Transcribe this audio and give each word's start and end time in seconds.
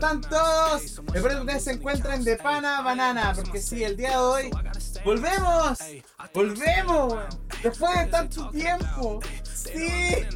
están? 0.00 0.20
¿Cómo 0.20 0.20
están 0.20 0.20
todos? 0.20 0.82
Espero 1.14 1.28
que 1.28 1.40
ustedes 1.40 1.64
se 1.64 1.72
encuentren 1.72 2.24
de 2.24 2.36
pana 2.36 2.80
banana, 2.80 3.32
porque 3.34 3.60
sí, 3.60 3.84
el 3.84 3.96
día 3.96 4.10
de 4.10 4.16
hoy 4.16 4.50
volvemos. 5.04 5.78
Volvemos. 6.34 7.14
Después 7.62 7.98
de 7.98 8.06
tanto 8.06 8.50
tiempo. 8.50 9.20
Sí. 9.44 10.26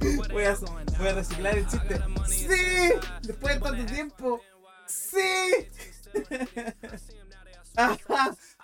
Voy 0.30 0.44
a, 0.44 0.54
voy 0.98 1.08
a 1.08 1.12
reciclar 1.14 1.56
el 1.56 1.66
chiste. 1.66 2.00
Sí. 2.28 2.92
Después 3.22 3.54
de 3.54 3.60
tanto 3.60 3.86
tiempo. 3.86 4.40
Sí. 4.86 5.68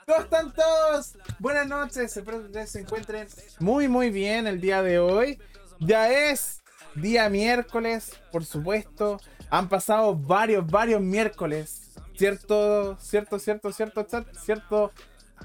¿Cómo 0.06 0.20
están 0.20 0.52
todos? 0.52 1.16
Buenas 1.38 1.66
noches, 1.66 2.16
espero 2.16 2.40
que 2.40 2.46
ustedes 2.46 2.70
se 2.70 2.80
encuentren 2.80 3.26
muy 3.58 3.88
muy 3.88 4.10
bien 4.10 4.46
el 4.46 4.60
día 4.60 4.82
de 4.82 4.98
hoy. 4.98 5.40
Ya 5.78 6.10
es 6.10 6.62
día 6.94 7.28
miércoles, 7.30 8.18
por 8.30 8.44
supuesto. 8.44 9.18
Han 9.50 9.68
pasado 9.68 10.14
varios, 10.16 10.66
varios 10.66 11.00
miércoles. 11.00 11.92
¿Cierto, 12.16 12.96
cierto, 12.98 13.38
cierto, 13.38 13.72
cierto, 13.72 14.02
chat? 14.04 14.26
¿Cierto? 14.36 14.92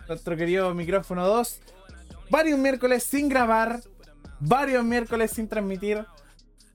Nuestro 0.07 0.37
querido 0.37 0.73
micrófono 0.73 1.25
2. 1.27 1.59
Varios 2.29 2.59
miércoles 2.59 3.03
sin 3.03 3.29
grabar. 3.29 3.79
Varios 4.39 4.83
miércoles 4.83 5.31
sin 5.31 5.47
transmitir. 5.47 6.05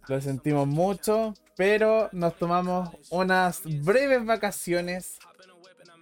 Lo 0.09 0.20
sentimos 0.20 0.67
mucho, 0.67 1.34
pero 1.56 2.09
nos 2.12 2.37
tomamos 2.37 2.91
unas 3.11 3.62
breves 3.65 4.25
vacaciones 4.25 5.19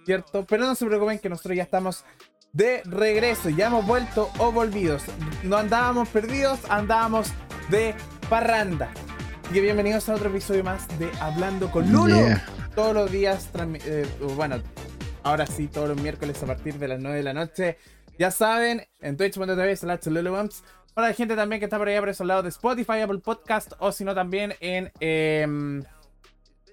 ¿cierto? 0.09 0.43
Pero 0.43 0.65
no 0.65 0.73
se 0.73 0.87
preocupen 0.87 1.19
que 1.19 1.29
nosotros 1.29 1.55
ya 1.55 1.61
estamos 1.61 2.03
de 2.51 2.81
regreso, 2.85 3.49
ya 3.49 3.67
hemos 3.67 3.85
vuelto 3.85 4.31
o 4.39 4.51
volvidos. 4.51 5.03
No 5.43 5.55
andábamos 5.55 6.09
perdidos, 6.09 6.59
andábamos 6.67 7.31
de 7.69 7.93
parranda. 8.27 8.89
Y 9.51 9.59
bienvenidos 9.61 10.07
a 10.09 10.15
otro 10.15 10.29
episodio 10.29 10.63
más 10.63 10.87
de 10.99 11.11
Hablando 11.19 11.71
con 11.71 11.91
Lulo. 11.91 12.15
Todos 12.75 12.93
los 12.93 13.11
días, 13.11 13.49
eh, 13.85 14.07
bueno, 14.35 14.61
ahora 15.23 15.47
sí, 15.47 15.67
todos 15.67 15.89
los 15.89 16.01
miércoles 16.01 16.41
a 16.43 16.45
partir 16.45 16.75
de 16.77 16.87
las 16.87 16.99
9 16.99 17.17
de 17.17 17.23
la 17.23 17.33
noche. 17.33 17.77
Ya 18.17 18.31
saben, 18.31 18.87
en 19.01 19.17
twitch.tv 19.17 19.75
slash 19.75 20.05
lulubumps. 20.05 20.63
Para 20.93 21.07
la 21.09 21.13
gente 21.13 21.35
también 21.35 21.59
que 21.59 21.65
está 21.65 21.77
por 21.77 21.87
allá 21.87 21.99
por 21.99 22.09
esos 22.09 22.27
lados 22.27 22.43
de 22.43 22.49
Spotify, 22.49 23.01
Apple 23.01 23.19
Podcast, 23.19 23.73
o 23.79 23.91
si 23.91 24.03
no 24.03 24.13
también 24.13 24.53
en 24.59 24.91
em, 24.99 25.83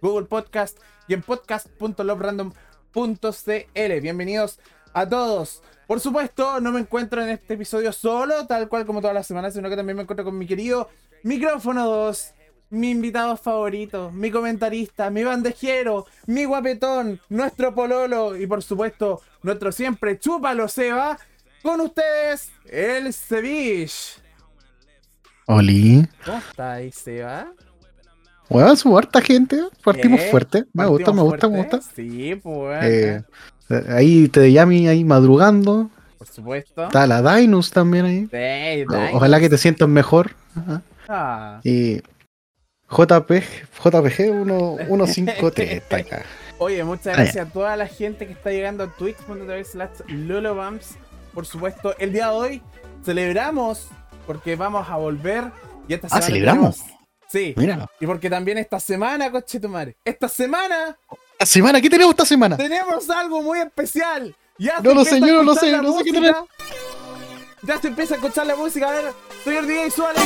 Google 0.01 0.27
Podcast 0.27 0.79
y 1.09 1.15
en 1.15 1.23
podcast.lobrandom.com 1.23 2.53
.cl. 2.97 4.01
Bienvenidos 4.01 4.59
a 4.95 5.07
todos. 5.07 5.63
Por 5.87 6.01
supuesto, 6.01 6.61
no 6.61 6.73
me 6.73 6.81
encuentro 6.81 7.23
en 7.23 7.29
este 7.29 7.55
episodio 7.55 7.93
solo, 7.93 8.47
tal 8.47 8.69
cual 8.71 8.87
como 8.87 9.01
todas 9.01 9.15
las 9.15 9.27
semanas, 9.27 9.53
sino 9.53 9.69
que 9.69 9.77
también 9.77 9.97
me 9.97 10.03
encuentro 10.03 10.25
con 10.25 10.39
mi 10.39 10.47
querido 10.47 10.89
micrófono 11.23 11.87
2, 11.87 12.35
mi 12.71 12.91
invitado 12.91 13.37
favorito, 13.37 14.11
mi 14.11 14.31
comentarista, 14.31 15.11
mi 15.11 15.23
bandejero, 15.23 16.07
mi 16.27 16.45
guapetón, 16.45 17.21
nuestro 17.29 17.75
pololo 17.75 18.37
y 18.37 18.47
por 18.47 18.63
supuesto, 18.63 19.21
nuestro 19.43 19.73
siempre 19.73 20.19
chúpalo 20.19 20.69
Seba. 20.69 21.19
Con 21.63 21.81
ustedes, 21.81 22.53
el 22.67 23.13
Ceviche. 23.13 24.21
Oli. 25.47 26.07
¿Cómo 26.25 26.39
estáis, 26.39 26.95
Seba? 26.95 27.53
Bueno, 28.49 28.77
su 28.77 28.97
harta 28.97 29.21
gente, 29.21 29.61
partimos 29.83 30.21
fuerte. 30.31 30.65
Me 30.73 30.87
gusta, 30.87 31.13
me 31.13 31.23
gusta, 31.23 31.49
me 31.49 31.59
gusta. 31.59 31.81
Sí, 31.81 32.37
pues. 32.41 32.85
Eh, 32.85 33.25
ahí 33.89 34.29
te 34.29 34.53
llami 34.53 34.87
ahí 34.87 35.03
madrugando. 35.03 35.91
Por 36.19 36.29
supuesto. 36.29 36.85
Está 36.85 37.07
la 37.07 37.37
Dinus 37.37 37.71
también 37.71 38.05
ahí. 38.05 38.29
Sí, 38.31 38.87
Ojalá 39.13 39.41
que 39.41 39.49
te 39.49 39.59
sientas 39.59 39.89
mejor. 39.89 40.37
Ah. 41.09 41.61
Y 41.65 42.01
JP, 42.91 43.31
JPG 43.85 44.87
153 44.87 45.73
está 45.73 45.97
acá. 45.97 46.25
Oye, 46.59 46.83
muchas 46.85 47.09
ah, 47.09 47.23
gracias 47.23 47.47
a 47.47 47.51
toda 47.51 47.77
la 47.77 47.87
gente 47.87 48.27
que 48.27 48.33
está 48.33 48.51
llegando 48.51 48.85
a 48.85 48.87
twitch.tv 48.87 49.65
slash 49.65 50.01
lulobumps. 50.09 50.97
Por 51.35 51.45
supuesto, 51.45 51.95
el 51.99 52.13
día 52.13 52.29
de 52.29 52.33
hoy 52.33 52.63
celebramos 53.05 53.89
porque 54.27 54.57
vamos 54.57 54.89
a 54.89 54.97
volver. 54.97 55.45
Y 55.89 55.95
esta 55.95 56.09
ah, 56.11 56.23
celebramos. 56.23 56.81
Sí. 57.29 57.55
Mira. 57.57 57.87
Y 58.01 58.07
porque 58.07 58.31
también 58.31 58.57
esta 58.59 58.81
semana, 58.81 59.31
coche 59.31 59.61
tu 59.61 59.69
madre. 59.69 59.97
Esta 60.05 60.29
semana. 60.29 60.97
¿Esta 61.33 61.47
semana? 61.47 61.81
¿Qué 61.81 61.91
tenemos 61.91 62.13
esta 62.13 62.25
semana? 62.25 62.57
Tenemos 62.57 63.11
algo 63.11 63.43
muy 63.43 63.59
especial. 63.59 64.35
Ya 64.59 64.81
no 64.81 64.95
lo 64.95 65.05
sé, 65.05 65.21
yo 65.21 65.27
no 65.27 65.43
lo 65.43 65.55
sé, 65.55 65.71
no 65.83 65.99
sé 65.99 66.05
qué 66.05 66.13
tenemos. 66.13 66.49
Ya 67.63 67.79
se 67.79 67.89
empieza 67.89 68.15
a 68.15 68.17
escuchar 68.17 68.47
la 68.47 68.57
música. 68.57 68.89
A 68.89 68.93
ver, 68.93 69.13
señor 69.45 69.67
DJ 69.67 69.91
Suárez. 69.91 70.23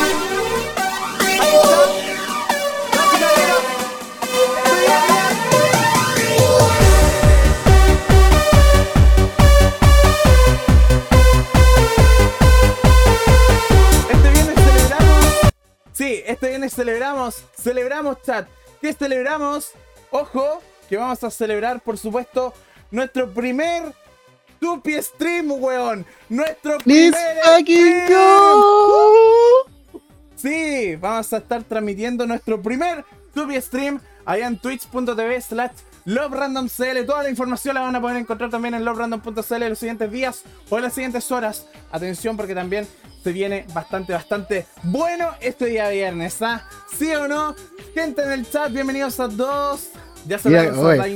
Sí, 16.01 16.23
este 16.25 16.49
viernes 16.49 16.73
celebramos, 16.73 17.45
celebramos 17.55 18.23
chat. 18.23 18.49
¿Qué 18.81 18.95
celebramos? 18.95 19.73
Ojo, 20.11 20.63
que 20.89 20.97
vamos 20.97 21.23
a 21.23 21.31
celebrar, 21.31 21.83
por 21.83 21.99
supuesto, 21.99 22.55
nuestro 22.91 23.31
primer 23.31 23.95
Tupi 24.59 24.95
Stream, 24.95 25.51
weón. 25.51 26.07
Nuestro 26.31 26.79
primer 26.79 27.13
stream. 27.13 28.09
Sí, 30.37 30.97
vamos 30.97 31.31
a 31.35 31.37
estar 31.37 31.65
transmitiendo 31.65 32.27
nuestro 32.27 32.63
primer 32.63 33.05
Tupi 33.35 33.61
Stream 33.61 34.01
allá 34.25 34.47
en 34.47 34.59
twitch.tv 34.59 35.43
slash 35.43 35.73
LoveRandomCL. 36.07 37.05
Toda 37.05 37.25
la 37.25 37.29
información 37.29 37.75
la 37.75 37.83
van 37.83 37.97
a 37.97 38.01
poder 38.01 38.17
encontrar 38.17 38.49
también 38.49 38.73
en 38.73 38.87
LoveRandom.cl 38.87 39.63
en 39.63 39.69
los 39.69 39.79
siguientes 39.79 40.11
días 40.11 40.45
o 40.71 40.79
en 40.79 40.85
las 40.85 40.95
siguientes 40.95 41.31
horas. 41.31 41.67
Atención 41.93 42.39
porque 42.39 42.55
también 42.55 42.89
se 43.23 43.33
viene 43.33 43.67
bastante, 43.73 44.13
bastante 44.13 44.67
bueno 44.83 45.31
este 45.41 45.67
día 45.67 45.89
viernes, 45.91 46.41
¿ah? 46.43 46.65
¿Sí 46.97 47.13
o 47.15 47.29
no? 47.29 47.55
Gente 47.95 48.23
en 48.23 48.33
el 48.33 48.49
chat, 48.49 48.73
bienvenidos 48.73 49.21
a 49.21 49.29
todos. 49.29 49.89
Ya 50.27 50.39
se 50.39 50.51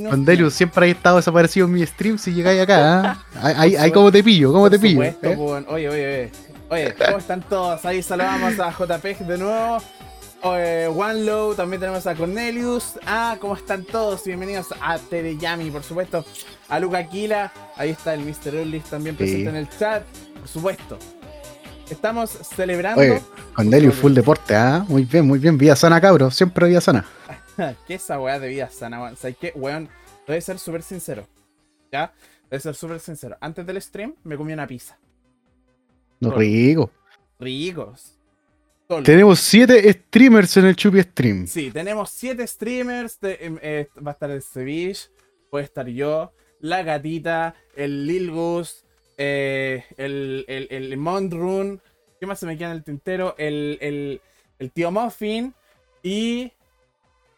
Con 0.08 0.24
Delius 0.24 0.54
siempre 0.54 0.86
ha 0.86 0.90
estado 0.90 1.16
desaparecido 1.16 1.66
en 1.66 1.72
mi 1.72 1.86
stream 1.86 2.18
si 2.18 2.32
llegáis 2.32 2.62
acá. 2.62 3.18
¿ah? 3.34 3.54
Ahí, 3.58 3.90
como 3.92 4.10
te 4.10 4.22
pillo, 4.22 4.52
cómo 4.52 4.70
te 4.70 4.78
pillo. 4.78 5.02
¿eh? 5.02 5.16
Oye, 5.22 5.64
oye, 5.68 5.88
oye. 5.88 6.32
Oye, 6.70 6.94
¿cómo 6.94 7.18
están 7.18 7.42
todos? 7.42 7.84
Ahí 7.84 8.02
saludamos 8.02 8.58
a 8.58 8.70
JP 8.70 9.04
de 9.20 9.38
nuevo. 9.38 9.78
Oye, 10.42 10.86
One 10.88 11.24
Low, 11.24 11.54
también 11.54 11.80
tenemos 11.80 12.06
a 12.06 12.14
Cornelius. 12.14 12.98
Ah, 13.06 13.36
¿cómo 13.40 13.54
están 13.54 13.84
todos? 13.84 14.24
Bienvenidos 14.24 14.68
a 14.80 14.98
Tere 14.98 15.36
Yami, 15.36 15.70
por 15.70 15.82
supuesto. 15.82 16.24
A 16.68 16.78
Luca 16.80 16.98
Aquila. 16.98 17.52
Ahí 17.76 17.90
está 17.90 18.14
el 18.14 18.20
Mr. 18.20 18.54
Urlis 18.54 18.84
también 18.84 19.16
presente 19.16 19.50
en 19.50 19.56
el 19.56 19.68
chat. 19.68 20.04
Por 20.38 20.48
supuesto. 20.48 20.98
Estamos 21.90 22.30
celebrando. 22.30 23.00
Oye, 23.00 23.22
con 23.54 23.92
full 23.92 24.12
deporte, 24.12 24.54
¿ah? 24.54 24.84
Muy 24.88 25.04
bien, 25.04 25.26
muy 25.26 25.38
bien. 25.38 25.58
Vida 25.58 25.76
sana, 25.76 26.00
cabro. 26.00 26.30
Siempre 26.30 26.68
vida 26.68 26.80
sana. 26.80 27.04
¿Qué 27.86 27.94
esa 27.94 28.18
weá 28.18 28.38
de 28.38 28.48
vida 28.48 28.70
sana, 28.70 29.02
weón? 29.02 29.16
¿Sabes 29.16 29.36
qué, 29.38 29.52
weón? 29.54 29.88
Voy 30.26 30.36
a 30.36 30.40
ser 30.40 30.58
súper 30.58 30.82
sincero. 30.82 31.26
¿Ya? 31.92 32.12
A 32.50 32.58
ser 32.58 32.74
súper 32.74 33.00
sincero. 33.00 33.36
Antes 33.40 33.66
del 33.66 33.80
stream 33.80 34.14
me 34.24 34.36
comí 34.36 34.52
una 34.52 34.66
pizza. 34.66 34.98
No, 36.20 36.30
rico. 36.32 36.90
Ricos. 37.38 38.18
Tenemos 39.02 39.40
siete 39.40 39.92
streamers 39.92 40.56
en 40.56 40.66
el 40.66 40.76
Chupi 40.76 41.02
Stream. 41.02 41.46
Sí, 41.46 41.70
tenemos 41.70 42.10
siete 42.10 42.46
streamers. 42.46 43.18
Em, 43.22 43.58
eh, 43.62 43.88
va 43.96 44.10
a 44.10 44.14
estar 44.14 44.30
el 44.30 44.42
Ceviche, 44.42 45.08
puede 45.50 45.64
estar 45.64 45.86
yo, 45.86 46.32
la 46.60 46.82
gatita, 46.82 47.54
el 47.76 48.06
Lil 48.06 48.30
Gus, 48.30 48.83
eh, 49.16 49.84
el, 49.96 50.44
el, 50.48 50.68
el 50.70 50.96
Mondrun, 50.96 51.80
¿qué 52.20 52.26
más 52.26 52.38
se 52.38 52.46
me 52.46 52.56
queda 52.56 52.70
en 52.70 52.76
el 52.76 52.84
tintero? 52.84 53.34
El, 53.38 53.78
el, 53.80 54.20
el 54.58 54.70
tío 54.70 54.90
Muffin 54.90 55.54
y... 56.02 56.52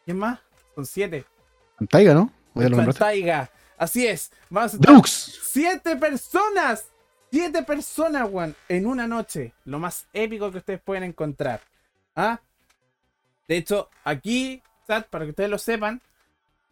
¿Quién 0.05 0.19
más? 0.19 0.39
Son 0.75 0.87
siete. 0.87 1.25
Taiga, 1.91 2.15
¿no? 2.15 2.33
Taiga. 2.97 3.51
Así 3.77 4.07
es. 4.07 4.31
Vamos 4.49 4.75
a 4.75 5.03
siete 5.05 5.97
personas. 5.97 6.89
Siete 7.31 7.63
personas, 7.65 8.31
Juan, 8.31 8.55
en 8.69 8.87
una 8.87 9.07
noche. 9.07 9.53
Lo 9.65 9.79
más 9.79 10.07
épico 10.13 10.51
que 10.53 10.59
ustedes 10.59 10.81
pueden 10.81 11.03
encontrar. 11.03 11.61
¿Ah? 12.15 12.41
De 13.49 13.57
hecho, 13.57 13.91
aquí, 14.05 14.63
para 14.87 15.25
que 15.25 15.31
ustedes 15.31 15.51
lo 15.51 15.59
sepan, 15.59 16.01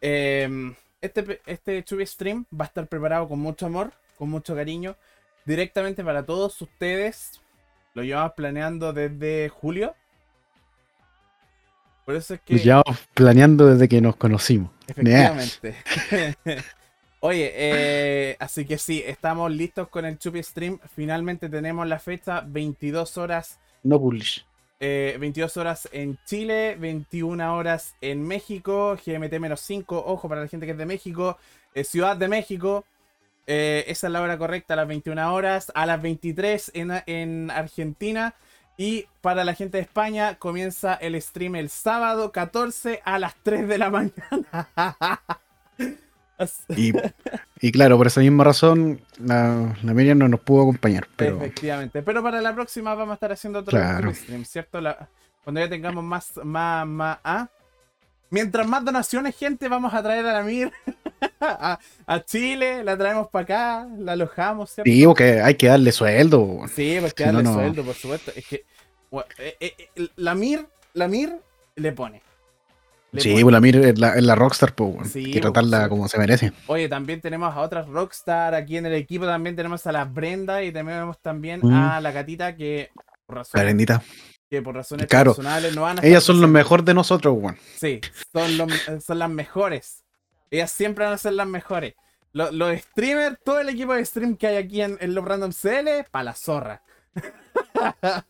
eh, 0.01 0.73
este, 1.01 1.41
este 1.45 1.83
Chubby 1.83 2.05
Stream 2.05 2.45
va 2.57 2.65
a 2.65 2.67
estar 2.67 2.87
preparado 2.87 3.27
con 3.27 3.39
mucho 3.39 3.65
amor 3.65 3.91
con 4.17 4.29
mucho 4.29 4.55
cariño, 4.55 4.95
directamente 5.45 6.03
para 6.03 6.25
todos 6.25 6.61
ustedes. 6.61 7.41
Lo 7.93 8.03
llevamos 8.03 8.33
planeando 8.33 8.93
desde 8.93 9.49
julio. 9.49 9.95
Por 12.05 12.15
eso 12.15 12.35
es 12.35 12.41
que. 12.41 12.55
Lo 12.55 12.59
llevamos 12.59 13.07
planeando 13.13 13.67
desde 13.67 13.87
que 13.87 14.01
nos 14.01 14.15
conocimos. 14.15 14.71
Efectivamente. 14.87 15.75
Oye, 17.21 17.51
eh, 17.55 18.37
así 18.39 18.65
que 18.65 18.77
sí, 18.77 19.01
estamos 19.03 19.51
listos 19.51 19.87
con 19.87 20.05
el 20.05 20.19
Chupi 20.19 20.43
Stream. 20.43 20.79
Finalmente 20.95 21.49
tenemos 21.49 21.87
la 21.87 21.97
fecha, 21.97 22.43
22 22.45 23.17
horas 23.17 23.59
No 23.81 23.99
publish. 23.99 24.45
22 24.79 25.57
horas 25.57 25.89
en 25.91 26.19
Chile, 26.25 26.75
21 26.79 27.55
horas 27.55 27.95
en 28.01 28.21
México, 28.21 28.95
GMT-5, 28.95 29.85
ojo 29.87 30.29
para 30.29 30.41
la 30.41 30.47
gente 30.47 30.67
que 30.67 30.73
es 30.73 30.77
de 30.77 30.85
México, 30.85 31.39
Ciudad 31.83 32.15
de 32.15 32.27
México, 32.27 32.85
esa 33.47 34.07
es 34.07 34.13
la 34.13 34.21
hora 34.21 34.37
correcta, 34.37 34.73
a 34.73 34.77
las 34.77 34.87
21 34.87 35.33
horas, 35.33 35.71
a 35.75 35.85
las 35.85 36.01
23 36.01 36.71
en, 36.73 36.91
en 37.05 37.51
Argentina, 37.51 38.35
y 38.77 39.05
para 39.21 39.43
la 39.43 39.53
gente 39.53 39.77
de 39.77 39.83
España 39.83 40.35
comienza 40.35 40.95
el 40.95 41.19
stream 41.21 41.55
el 41.55 41.69
sábado 41.69 42.31
14 42.31 43.01
a 43.05 43.19
las 43.19 43.35
3 43.43 43.67
de 43.67 43.77
la 43.77 43.89
mañana. 43.91 45.21
y, 47.61 47.71
claro, 47.71 47.97
por 47.97 48.07
esa 48.07 48.19
misma 48.19 48.43
razón, 48.43 48.99
la, 49.17 49.75
la 49.81 49.93
Miriam 49.93 50.17
no 50.17 50.27
nos 50.27 50.41
pudo 50.41 50.63
acompañar. 50.63 51.07
Pero... 51.15 51.37
Efectivamente. 51.37 52.03
Pero 52.03 52.21
para 52.21 52.41
la 52.41 52.53
próxima 52.53 52.93
vamos 52.95 53.11
a 53.11 53.15
estar 53.15 53.31
haciendo 53.31 53.59
otro, 53.59 53.79
stream, 54.13 54.43
¿cierto? 54.43 54.79
cuando 55.43 55.61
ya 55.61 55.69
tengamos 55.69 56.03
más, 56.03 56.31
más, 56.43 56.85
más. 56.85 57.19
¿ah? 57.23 57.47
Mientras 58.29 58.67
más 58.67 58.83
donaciones, 58.83 59.37
gente, 59.37 59.69
vamos 59.69 59.93
a 59.93 60.03
traer 60.03 60.25
a 60.25 60.33
la 60.33 60.43
Mir 60.43 60.73
a, 61.39 61.79
Chile, 62.25 62.83
la 62.83 62.97
traemos 62.97 63.27
para 63.29 63.43
acá, 63.43 63.87
la 63.97 64.13
alojamos, 64.13 64.71
¿cierto? 64.71 64.91
Sí, 64.91 65.05
porque 65.05 65.41
hay 65.41 65.55
que 65.55 65.67
darle 65.67 65.91
sueldo. 65.91 66.61
Sí, 66.73 66.97
pues 66.99 67.13
que 67.13 67.25
darle 67.25 67.43
sueldo, 67.43 67.83
por 67.83 67.95
supuesto. 67.95 68.31
Es 68.35 68.45
que 68.47 68.65
eh, 69.37 69.55
eh, 69.59 69.73
eh, 69.95 70.07
la 70.17 70.35
Mir, 70.35 70.67
la 70.93 71.07
Mir 71.07 71.39
le 71.75 71.91
pone. 71.91 72.21
sí, 73.17 73.37
pues 73.41 73.53
la 73.53 73.61
Mir 73.61 73.77
es 73.77 73.99
la, 73.99 74.35
Rockstar, 74.35 74.75
pues, 74.75 75.15
hay 75.15 75.31
que 75.31 75.41
tratarla 75.41 75.79
pues, 75.79 75.89
como 75.89 76.07
se 76.07 76.17
merece. 76.17 76.51
Oye, 76.67 76.89
también 76.89 77.21
tenemos 77.21 77.55
a 77.55 77.61
otras 77.61 77.87
Rockstar 77.87 78.53
aquí 78.55 78.77
en 78.77 78.85
el 78.85 78.93
equipo, 78.93 79.25
también 79.25 79.55
tenemos 79.55 79.85
a 79.87 79.91
la 79.91 80.05
Brenda 80.05 80.63
y 80.63 80.71
tenemos 80.71 81.19
también 81.21 81.61
mm. 81.63 81.73
a 81.73 82.01
la 82.01 82.11
gatita 82.11 82.55
que 82.55 82.91
por 83.25 83.37
razones, 83.37 83.61
la 83.61 83.63
Brendita. 83.63 84.03
Que 84.49 84.61
por 84.61 84.75
razones 84.75 85.07
personales 85.07 85.75
no 85.75 85.83
van 85.83 85.99
a 85.99 86.01
Ellas 86.05 86.23
son 86.23 86.39
los 86.39 86.49
mejores 86.49 86.85
de 86.85 86.93
nosotros, 86.93 87.35
weón. 87.37 87.57
Sí, 87.77 87.99
son, 88.31 89.01
son 89.01 89.19
las 89.19 89.29
mejores. 89.29 90.04
Ellas 90.51 90.71
siempre 90.71 91.05
van 91.05 91.13
a 91.13 91.17
ser 91.17 91.33
las 91.33 91.47
mejores. 91.47 91.95
Los, 92.33 92.51
streamers, 92.79 93.37
todo 93.43 93.61
el 93.61 93.69
equipo 93.69 93.93
de 93.93 94.05
stream 94.05 94.35
que 94.35 94.47
hay 94.47 94.57
aquí 94.57 94.81
en, 94.81 94.97
en 94.99 95.15
los 95.15 95.23
Random 95.23 95.51
CL, 95.51 96.09
para 96.11 96.23
la 96.23 96.33
zorra. 96.33 96.81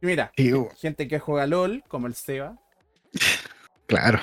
Mira, 0.00 0.30
gente 0.78 1.08
que 1.08 1.18
juega 1.18 1.46
LOL, 1.46 1.82
como 1.88 2.06
el 2.06 2.14
Seba. 2.14 2.56
Claro. 3.86 4.20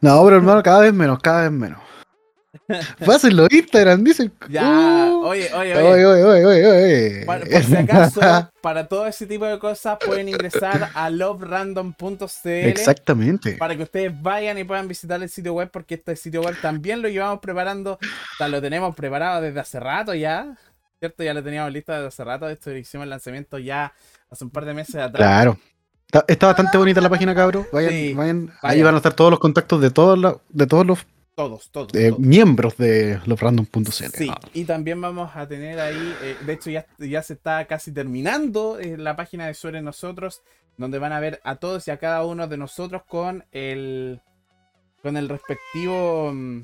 No, 0.00 0.22
pero 0.24 0.36
hermano, 0.36 0.62
cada 0.62 0.80
vez 0.80 0.92
menos, 0.92 1.18
cada 1.20 1.42
vez 1.42 1.52
menos. 1.52 1.80
Pásenlo 3.04 3.46
Instagram, 3.50 4.04
dicen. 4.04 4.32
Ya, 4.48 5.08
uh. 5.10 5.26
oye, 5.26 5.52
oye, 5.52 5.76
oye. 5.76 6.06
Oye, 6.06 6.06
oye, 6.06 6.44
oye, 6.44 6.66
oye. 6.66 7.26
Por, 7.26 7.46
si 7.46 7.76
acaso, 7.76 8.20
para 8.62 8.86
todo 8.86 9.06
ese 9.06 9.26
tipo 9.26 9.44
de 9.44 9.58
cosas 9.58 9.98
pueden 10.04 10.28
ingresar 10.28 10.90
a 10.94 11.10
loverandom.cl. 11.10 12.48
Exactamente. 12.48 13.52
Para 13.52 13.76
que 13.76 13.82
ustedes 13.82 14.22
vayan 14.22 14.58
y 14.58 14.64
puedan 14.64 14.88
visitar 14.88 15.22
el 15.22 15.28
sitio 15.28 15.54
web, 15.54 15.70
porque 15.70 15.94
este 15.94 16.16
sitio 16.16 16.42
web 16.42 16.56
también 16.60 17.02
lo 17.02 17.08
llevamos 17.08 17.40
preparando. 17.40 17.92
O 17.94 18.36
sea, 18.38 18.48
lo 18.48 18.60
tenemos 18.60 18.94
preparado 18.94 19.40
desde 19.40 19.60
hace 19.60 19.80
rato 19.80 20.14
ya. 20.14 20.56
¿Cierto? 20.98 21.24
Ya 21.24 21.34
lo 21.34 21.42
teníamos 21.42 21.72
listo 21.72 21.92
desde 21.92 22.06
hace 22.06 22.24
rato. 22.24 22.48
Esto 22.48 22.70
hicimos 22.76 23.04
el 23.04 23.10
lanzamiento 23.10 23.58
ya 23.58 23.92
hace 24.30 24.44
un 24.44 24.50
par 24.50 24.64
de 24.64 24.74
meses 24.74 24.96
atrás. 24.96 25.28
Claro. 25.28 25.58
Está, 26.28 26.48
bastante 26.48 26.76
bonita 26.76 27.00
la 27.00 27.08
página, 27.08 27.34
cabrón. 27.34 27.66
Vayan, 27.72 28.16
vayan. 28.16 28.52
Ahí 28.60 28.82
van 28.82 28.94
a 28.94 28.98
estar 28.98 29.14
todos 29.14 29.30
los 29.30 29.40
contactos 29.40 29.80
de 29.80 29.90
todos, 29.90 30.40
de 30.50 30.66
todos 30.66 30.86
los 30.86 31.06
todos, 31.48 31.70
todos, 31.70 31.94
eh, 31.94 32.12
miembros 32.18 32.76
de 32.76 33.20
losrandom.cl. 33.26 33.90
Sí, 33.90 34.30
y 34.54 34.64
también 34.64 35.00
vamos 35.00 35.30
a 35.34 35.46
tener 35.48 35.80
ahí, 35.80 36.14
eh, 36.22 36.36
de 36.44 36.52
hecho 36.52 36.70
ya, 36.70 36.86
ya 36.98 37.22
se 37.22 37.34
está 37.34 37.64
casi 37.66 37.92
terminando 37.92 38.78
eh, 38.78 38.96
la 38.96 39.16
página 39.16 39.46
de 39.46 39.54
Sobre 39.54 39.82
Nosotros, 39.82 40.42
donde 40.76 40.98
van 40.98 41.12
a 41.12 41.20
ver 41.20 41.40
a 41.44 41.56
todos 41.56 41.88
y 41.88 41.90
a 41.90 41.96
cada 41.96 42.24
uno 42.24 42.46
de 42.46 42.56
nosotros 42.56 43.02
con 43.08 43.44
el 43.52 44.20
con 45.02 45.16
el 45.16 45.28
respectivo 45.28 46.30
mm, 46.32 46.60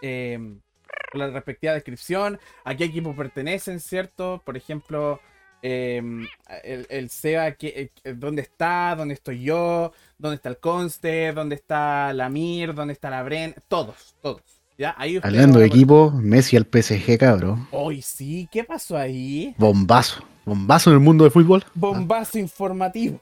con 0.00 1.20
la 1.20 1.30
respectiva 1.30 1.74
descripción, 1.74 2.40
a 2.64 2.74
qué 2.74 2.84
equipo 2.84 3.14
pertenecen, 3.14 3.78
¿cierto? 3.78 4.42
Por 4.44 4.56
ejemplo, 4.56 5.20
Em, 5.64 6.26
el, 6.64 6.86
el, 6.90 7.08
SEBA, 7.08 7.52
que, 7.52 7.92
eh, 8.02 8.14
dónde 8.14 8.42
está, 8.42 8.96
dónde 8.96 9.14
estoy 9.14 9.42
yo, 9.44 9.92
dónde 10.18 10.34
está 10.34 10.48
el 10.48 10.58
Conste, 10.58 11.32
dónde 11.32 11.54
está 11.54 12.12
la 12.12 12.28
Mir, 12.28 12.74
dónde 12.74 12.92
está 12.92 13.10
la 13.10 13.22
Bren, 13.22 13.54
todos, 13.68 14.16
todos. 14.20 14.42
¿ya? 14.76 14.92
Ahí 14.98 15.20
Hablando 15.22 15.60
de 15.60 15.66
equipo, 15.66 16.10
Messi 16.10 16.56
al 16.56 16.66
PSG, 16.66 17.16
cabrón. 17.16 17.68
Hoy 17.70 18.02
sí, 18.02 18.48
¿qué 18.50 18.64
pasó 18.64 18.96
ahí? 18.96 19.54
Bombazo, 19.56 20.24
bombazo 20.44 20.90
en 20.90 20.94
el 20.94 21.00
mundo 21.00 21.22
del 21.22 21.32
fútbol. 21.32 21.64
Bombazo 21.74 22.40
informativo. 22.40 23.20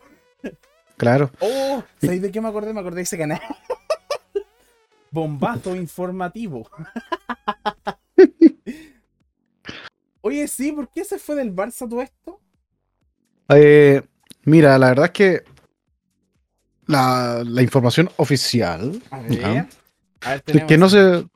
Claro. 0.96 1.30
Oh, 1.40 1.82
¿sabéis 2.00 2.22
de 2.22 2.30
qué 2.30 2.40
me 2.40 2.48
acordé? 2.48 2.72
Me 2.72 2.80
acordé 2.80 2.96
de 2.96 3.02
ese 3.02 3.18
canal. 3.18 3.40
Bombazo 5.10 5.76
informativo. 5.76 6.68
Oye, 10.22 10.46
sí, 10.48 10.72
¿por 10.72 10.90
qué 10.90 11.04
se 11.04 11.18
fue 11.18 11.34
del 11.36 11.54
Barça 11.54 11.88
todo 11.88 12.02
esto? 12.02 12.40
Eh, 13.48 14.02
mira, 14.44 14.78
la 14.78 14.88
verdad 14.88 15.06
es 15.06 15.10
que 15.12 15.44
la, 16.86 17.42
información 17.60 18.10
oficial. 18.16 19.00
A 19.10 19.20
ver, 20.30 20.42
que 20.66 20.76
no 20.76 20.88
se. 20.88 21.26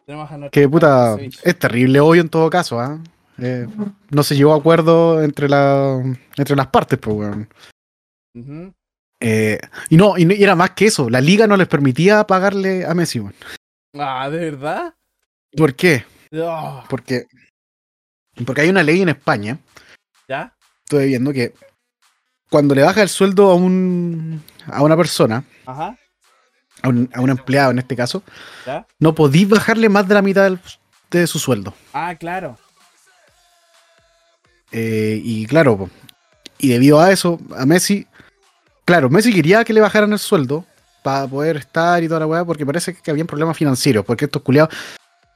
Que 0.51 0.69
puta. 0.69 1.17
Es 1.43 1.59
terrible 1.59 2.01
hoy 2.01 2.19
en 2.19 2.29
todo 2.29 2.51
caso, 2.51 2.79
¿ah? 2.81 3.01
¿eh? 3.39 3.67
no 4.11 4.23
se 4.23 4.37
llegó 4.37 4.53
a 4.53 4.59
acuerdo 4.59 5.23
entre, 5.23 5.49
la, 5.49 6.01
entre 6.37 6.57
las 6.57 6.67
partes, 6.69 6.99
pues, 6.99 7.17
weón. 7.17 7.49
eh, 9.21 9.59
y 9.89 9.97
no, 9.97 10.19
y, 10.19 10.43
era 10.43 10.55
más 10.55 10.71
que 10.71 10.87
eso. 10.87 11.09
La 11.09 11.21
liga 11.21 11.47
no 11.47 11.57
les 11.57 11.69
permitía 11.69 12.27
pagarle 12.27 12.85
a 12.85 12.95
Messi, 12.95 13.21
weón. 13.21 13.35
Ah, 13.95 14.29
¿de 14.29 14.39
verdad? 14.39 14.95
¿Por 15.57 15.75
qué? 15.75 16.05
Ah. 16.35 16.85
Porque 16.91 17.27
porque 18.47 18.63
hay 18.63 18.69
una 18.69 18.83
ley 18.83 19.03
en 19.03 19.09
España. 19.11 19.59
¿Ya? 20.29 20.55
Estoy 20.85 21.09
viendo 21.09 21.33
que 21.33 21.55
cuando 22.51 22.75
le 22.75 22.83
baja 22.83 23.03
el 23.03 23.09
sueldo 23.09 23.51
a 23.51 23.55
un 23.55 24.43
a 24.67 24.83
una 24.83 24.97
persona, 24.97 25.45
Ajá. 25.67 25.97
A, 26.83 26.89
un, 26.89 27.11
a 27.15 27.21
un 27.21 27.31
empleado 27.31 27.71
en 27.71 27.79
este 27.79 27.97
caso, 27.97 28.23
¿Ya? 28.67 28.87
no 28.99 29.15
podís 29.15 29.49
bajarle 29.49 29.89
más 29.89 30.07
de 30.09 30.15
la 30.15 30.23
mitad 30.23 30.51
de 31.11 31.27
su 31.27 31.39
sueldo. 31.39 31.75
Ah, 31.93 32.15
claro. 32.15 32.59
Eh, 34.73 35.21
y 35.23 35.47
claro, 35.47 35.89
y 36.59 36.69
debido 36.69 37.01
a 37.01 37.13
eso, 37.13 37.39
a 37.57 37.65
Messi, 37.65 38.07
claro, 38.85 39.09
Messi 39.09 39.33
quería 39.33 39.65
que 39.65 39.73
le 39.73 39.81
bajaran 39.81 40.13
el 40.13 40.19
sueldo 40.19 40.67
para 41.03 41.29
poder 41.29 41.59
estar 41.59 42.03
y 42.03 42.09
toda 42.09 42.21
la 42.21 42.27
weá, 42.27 42.45
porque 42.45 42.67
parece 42.67 42.95
que 42.95 43.11
había 43.11 43.25
problemas 43.25 43.57
financieros, 43.57 44.05
porque 44.05 44.25
estos 44.25 44.43
culiados 44.43 44.75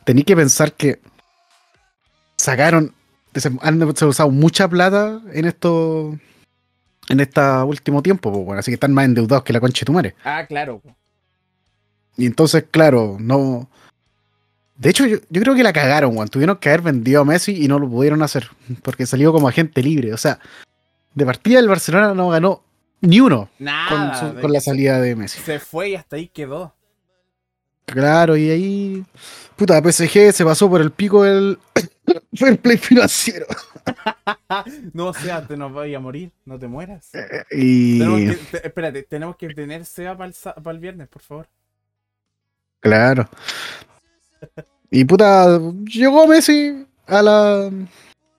tenéis 0.04 0.26
que 0.26 0.34
pensar 0.34 0.72
que 0.72 1.00
sacaron, 2.38 2.94
han 3.60 3.82
usado 3.82 4.30
mucha 4.30 4.68
plata 4.68 5.20
en 5.34 5.44
esto, 5.44 6.18
en 7.08 7.20
este 7.20 7.40
último 7.40 8.02
tiempo, 8.02 8.46
pues, 8.46 8.58
así 8.58 8.70
que 8.70 8.76
están 8.76 8.94
más 8.94 9.04
endeudados 9.04 9.44
que 9.44 9.52
la 9.52 9.60
concha 9.60 9.80
de 9.80 9.86
tu 9.86 9.92
madre. 9.92 10.14
Ah, 10.24 10.46
claro. 10.46 10.80
Y 12.16 12.26
entonces, 12.26 12.64
claro, 12.70 13.16
no. 13.20 13.68
De 14.76 14.90
hecho, 14.90 15.06
yo, 15.06 15.18
creo 15.30 15.54
que 15.54 15.62
la 15.62 15.72
cagaron, 15.72 16.16
weón. 16.16 16.28
Tuvieron 16.28 16.56
que 16.56 16.68
haber 16.68 16.82
vendido 16.82 17.22
a 17.22 17.24
Messi 17.24 17.64
y 17.64 17.68
no 17.68 17.78
lo 17.78 17.88
pudieron 17.88 18.22
hacer. 18.22 18.48
Porque 18.82 19.06
salió 19.06 19.32
como 19.32 19.48
agente 19.48 19.82
libre. 19.82 20.12
O 20.12 20.16
sea, 20.16 20.38
de 21.14 21.24
partida 21.24 21.60
el 21.60 21.68
Barcelona 21.68 22.14
no 22.14 22.28
ganó 22.28 22.64
ni 23.00 23.20
uno 23.20 23.48
con, 23.58 24.52
la 24.52 24.60
salida 24.60 25.00
de 25.00 25.14
Messi. 25.14 25.40
Se 25.40 25.60
fue 25.60 25.90
y 25.90 25.94
hasta 25.94 26.16
ahí 26.16 26.28
quedó. 26.28 26.74
Claro, 27.86 28.36
y 28.36 28.50
ahí. 28.50 29.04
Puta, 29.56 29.80
PSG 29.80 30.32
se 30.32 30.44
pasó 30.44 30.68
por 30.68 30.80
el 30.80 30.90
pico 30.90 31.22
del, 31.22 31.58
Fair 32.34 32.58
play 32.58 32.76
financiero. 32.76 33.46
no, 34.92 35.06
o 35.06 35.14
sea, 35.14 35.46
te 35.46 35.56
nos 35.56 35.72
vaya 35.72 35.98
a 35.98 36.00
morir, 36.00 36.30
no 36.44 36.58
te 36.58 36.68
mueras. 36.68 37.14
Eh, 37.14 37.44
y... 37.52 38.02
espérate, 38.62 39.02
tenemos 39.04 39.36
que 39.36 39.48
tener 39.48 39.84
SEA 39.84 40.16
para 40.16 40.32
el, 40.70 40.78
viernes, 40.78 41.08
por 41.08 41.22
favor. 41.22 41.48
Claro. 42.80 43.28
Y 44.90 45.04
puta, 45.04 45.58
llegó 45.84 46.26
Messi 46.26 46.86
a 47.06 47.22
la, 47.22 47.70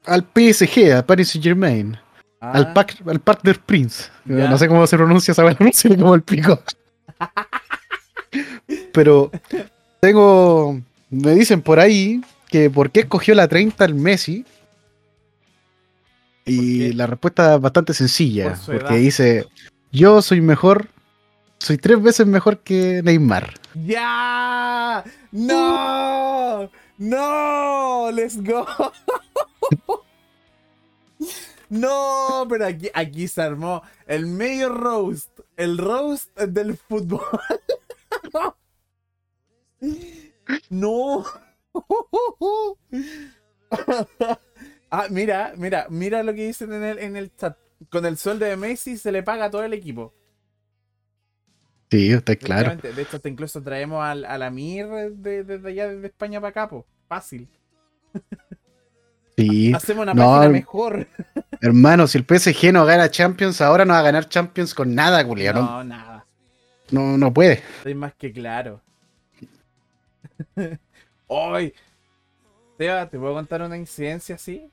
al 0.05 0.27
PSG, 0.35 0.93
a 0.97 1.05
Paris 1.05 1.29
Saint 1.29 1.43
Germain. 1.43 1.97
Al, 2.39 2.67
ah. 2.67 2.73
pack, 2.73 3.01
al 3.05 3.19
Partner 3.19 3.59
Prince. 3.59 4.09
No 4.25 4.57
sé 4.57 4.67
cómo 4.67 4.87
se 4.87 4.97
pronuncia 4.97 5.33
esa 5.33 5.43
pronuncia 5.43 5.95
como 5.97 6.15
el 6.15 6.23
pico. 6.23 6.59
Pero 8.93 9.31
tengo. 9.99 10.79
Me 11.09 11.33
dicen 11.33 11.61
por 11.61 11.79
ahí 11.79 12.21
que 12.49 12.69
por 12.69 12.91
qué 12.91 13.01
escogió 13.01 13.35
la 13.35 13.47
30 13.47 13.85
el 13.85 13.95
Messi. 13.95 14.45
Y 16.45 16.93
la 16.93 17.07
respuesta 17.07 17.55
es 17.55 17.61
bastante 17.61 17.93
sencilla, 17.93 18.57
porque 18.65 18.95
dice, 18.95 19.45
yo 19.91 20.21
soy 20.21 20.41
mejor, 20.41 20.87
soy 21.59 21.77
tres 21.77 22.01
veces 22.01 22.25
mejor 22.25 22.59
que 22.59 23.01
Neymar. 23.03 23.53
¡Ya! 23.85 25.03
¡No! 25.31 26.69
¡No! 26.97 28.11
¡Let's 28.11 28.43
go! 28.43 28.65
No, 31.69 32.47
pero 32.49 32.65
aquí, 32.65 32.89
aquí 32.95 33.27
se 33.27 33.43
armó 33.43 33.83
el 34.07 34.25
medio 34.25 34.69
roast. 34.69 35.29
El 35.55 35.77
roast 35.77 36.35
del 36.35 36.75
fútbol. 36.77 37.21
No. 40.69 41.23
Ah, 44.91 45.05
mira, 45.11 45.53
mira, 45.55 45.85
mira 45.89 46.23
lo 46.23 46.33
que 46.33 46.47
dicen 46.47 46.73
en 46.73 46.83
el, 46.83 46.99
en 46.99 47.15
el 47.15 47.35
chat. 47.35 47.55
Con 47.91 48.05
el 48.05 48.17
sueldo 48.17 48.45
de 48.45 48.57
Messi 48.57 48.97
se 48.97 49.11
le 49.11 49.21
paga 49.21 49.45
a 49.45 49.51
todo 49.51 49.63
el 49.63 49.73
equipo. 49.73 50.13
Sí, 51.91 52.11
está 52.11 52.35
claro. 52.35 52.75
De 52.75 53.01
hecho, 53.01 53.17
hasta 53.17 53.29
incluso 53.29 53.61
traemos 53.63 54.03
al, 54.03 54.25
al 54.25 54.41
Amir 54.43 54.87
desde 54.87 55.43
de, 55.59 55.69
allá, 55.69 55.87
desde 55.89 56.07
España 56.07 56.39
para 56.39 56.49
acá, 56.49 56.69
po. 56.69 56.85
Fácil. 57.07 57.47
Sí. 59.37 59.73
Hacemos 59.73 60.03
una 60.03 60.13
No, 60.13 60.23
página 60.23 60.49
mejor. 60.49 61.07
Hermano, 61.61 62.07
si 62.07 62.17
el 62.17 62.25
PSG 62.25 62.73
no 62.73 62.85
gana 62.85 63.09
Champions, 63.09 63.61
ahora 63.61 63.85
no 63.85 63.93
va 63.93 63.99
a 63.99 64.03
ganar 64.03 64.27
Champions 64.27 64.73
con 64.73 64.93
nada, 64.93 65.25
culiao. 65.25 65.53
No, 65.53 65.61
No, 65.61 65.83
nada. 65.83 66.25
no, 66.91 67.17
no 67.17 67.33
puede. 67.33 67.63
Estoy 67.77 67.95
más 67.95 68.13
que 68.15 68.31
claro. 68.33 68.81
Hoy. 71.29 71.73
Teba, 72.77 73.07
¿te 73.09 73.17
puedo 73.19 73.33
contar 73.33 73.61
una 73.61 73.77
incidencia 73.77 74.35
así? 74.35 74.69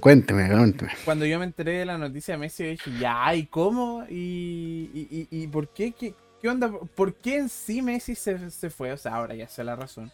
Cuénteme, 0.00 0.48
cuénteme. 0.48 0.92
Cuando 1.04 1.26
yo 1.26 1.38
me 1.38 1.44
enteré 1.44 1.72
de 1.78 1.84
la 1.84 1.98
noticia 1.98 2.34
de 2.34 2.38
Messi, 2.38 2.64
dije, 2.64 2.90
ya, 2.98 3.34
¿y 3.34 3.46
cómo? 3.46 4.04
¿Y, 4.08 5.28
y, 5.30 5.46
por 5.48 5.68
qué? 5.68 5.92
¿Qué, 5.92 6.14
qué 6.40 6.48
onda? 6.48 6.70
¿Por 6.94 7.14
qué 7.14 7.36
en 7.36 7.48
sí 7.48 7.82
Messi 7.82 8.14
se, 8.14 8.50
se 8.50 8.70
fue? 8.70 8.92
O 8.92 8.96
sea, 8.96 9.16
ahora 9.16 9.34
ya 9.34 9.48
sé 9.48 9.64
la 9.64 9.76
razón. 9.76 10.10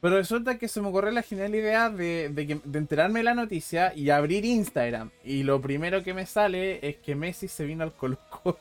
Pero 0.00 0.16
resulta 0.16 0.58
que 0.58 0.66
se 0.66 0.80
me 0.80 0.88
ocurrió 0.88 1.12
la 1.12 1.22
genial 1.22 1.54
idea 1.54 1.88
de, 1.90 2.30
de, 2.32 2.46
que- 2.48 2.60
de 2.64 2.78
enterarme 2.80 3.20
de 3.20 3.24
la 3.24 3.34
noticia 3.34 3.92
y 3.94 4.10
abrir 4.10 4.44
Instagram. 4.44 5.10
Y 5.24 5.44
lo 5.44 5.60
primero 5.60 6.02
que 6.02 6.14
me 6.14 6.26
sale 6.26 6.80
es 6.88 6.96
que 6.96 7.14
Messi 7.14 7.46
se 7.46 7.64
vino 7.64 7.84
al 7.84 7.92
Colo 7.92 8.18
Colo. 8.28 8.56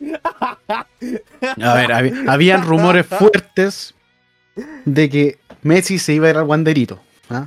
A 0.70 0.86
ver, 1.74 1.90
hab- 1.90 2.28
habían 2.30 2.62
rumores 2.64 3.06
fuertes 3.06 3.94
de 4.84 5.08
que 5.10 5.38
Messi 5.62 5.98
se 5.98 6.14
iba 6.14 6.26
a 6.26 6.30
ir 6.30 6.36
al 6.36 6.44
Wanderito. 6.44 7.00
¿ah? 7.30 7.46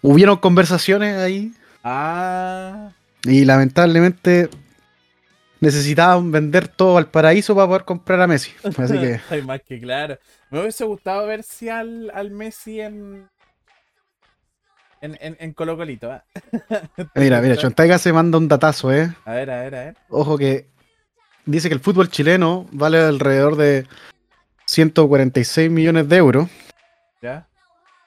Hubieron 0.00 0.36
conversaciones 0.38 1.16
ahí 1.18 1.52
Ah, 1.84 2.90
y 3.24 3.44
lamentablemente 3.44 4.48
necesitaban 5.60 6.30
vender 6.32 6.68
todo 6.68 6.98
al 6.98 7.08
paraíso 7.08 7.54
para 7.54 7.66
poder 7.66 7.84
comprar 7.84 8.20
a 8.20 8.26
Messi. 8.26 8.52
Así 8.76 8.98
que 8.98 9.20
Ay, 9.30 9.42
más 9.42 9.60
que 9.62 9.80
claro. 9.80 10.18
Me 10.50 10.60
hubiese 10.60 10.84
gustado 10.84 11.26
ver 11.26 11.42
si 11.42 11.68
al, 11.68 12.10
al 12.14 12.30
Messi 12.30 12.80
en. 12.80 13.28
En, 15.00 15.18
en, 15.20 15.36
en 15.40 15.52
Colo 15.52 15.76
Colito. 15.76 16.12
¿eh? 16.12 16.20
Mira, 17.16 17.40
mira, 17.40 17.56
Chontaiga 17.56 17.98
se 17.98 18.12
manda 18.12 18.38
un 18.38 18.46
datazo, 18.46 18.92
¿eh? 18.92 19.12
A 19.24 19.32
ver, 19.32 19.50
a 19.50 19.62
ver, 19.62 19.74
a 19.74 19.84
ver. 19.86 19.96
Ojo 20.08 20.38
que 20.38 20.68
dice 21.44 21.68
que 21.68 21.74
el 21.74 21.80
fútbol 21.80 22.08
chileno 22.08 22.68
vale 22.70 22.98
alrededor 23.00 23.56
de 23.56 23.84
146 24.72 25.70
millones 25.70 26.08
de 26.08 26.16
euros. 26.16 26.48
¿Ya? 27.20 27.46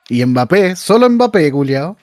Y 0.10 0.26
Mbappé, 0.26 0.76
solo 0.76 1.08
Mbappé, 1.10 1.52
culiao, 1.52 1.96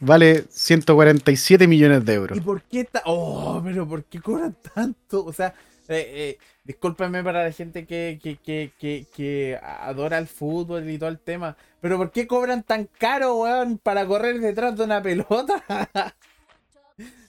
vale 0.00 0.44
147 0.48 1.66
millones 1.66 2.04
de 2.04 2.14
euros. 2.14 2.38
¿Y 2.38 2.40
por 2.40 2.62
qué 2.62 2.84
ta- 2.84 3.02
Oh, 3.04 3.60
pero 3.62 3.86
¿por 3.86 4.04
qué 4.04 4.20
cobran 4.20 4.56
tanto? 4.74 5.24
O 5.24 5.32
sea, 5.32 5.54
eh, 5.88 6.10
eh, 6.14 6.38
discúlpenme 6.64 7.22
para 7.22 7.44
la 7.44 7.52
gente 7.52 7.84
que, 7.86 8.18
que, 8.22 8.36
que, 8.36 8.72
que, 8.78 9.06
que 9.14 9.58
adora 9.62 10.16
el 10.18 10.26
fútbol 10.26 10.88
y 10.88 10.98
todo 10.98 11.10
el 11.10 11.18
tema. 11.18 11.54
Pero 11.82 11.98
¿por 11.98 12.10
qué 12.10 12.26
cobran 12.26 12.62
tan 12.62 12.88
caro, 12.98 13.36
weón, 13.36 13.76
para 13.78 14.06
correr 14.06 14.40
detrás 14.40 14.74
de 14.76 14.84
una 14.84 15.02
pelota? 15.02 15.62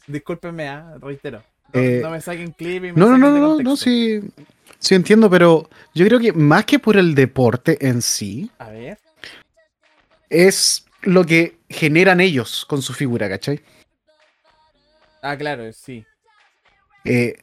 Discúlpenme, 0.07 0.69
ah, 0.69 0.95
reitero. 1.01 1.43
No, 1.73 1.79
Eh, 1.81 1.99
no 2.01 2.09
me 2.11 2.21
saquen 2.21 2.51
clip 2.51 2.83
y 2.85 2.91
me 2.91 2.93
No, 2.93 3.09
no, 3.09 3.17
no, 3.17 3.31
no, 3.37 3.59
no, 3.61 3.75
sí, 3.77 4.21
sí 4.79 4.95
entiendo, 4.95 5.29
pero 5.29 5.69
yo 5.93 6.05
creo 6.05 6.19
que 6.19 6.31
más 6.33 6.65
que 6.65 6.79
por 6.79 6.95
el 6.97 7.15
deporte 7.15 7.77
en 7.87 8.01
sí, 8.01 8.49
A 8.59 8.69
ver. 8.69 8.97
es 10.29 10.85
lo 11.01 11.25
que 11.25 11.57
generan 11.69 12.21
ellos 12.21 12.65
con 12.65 12.81
su 12.81 12.93
figura, 12.93 13.27
¿cachai? 13.29 13.61
Ah, 15.21 15.35
claro, 15.37 15.71
sí. 15.73 16.05
Eh, 17.03 17.35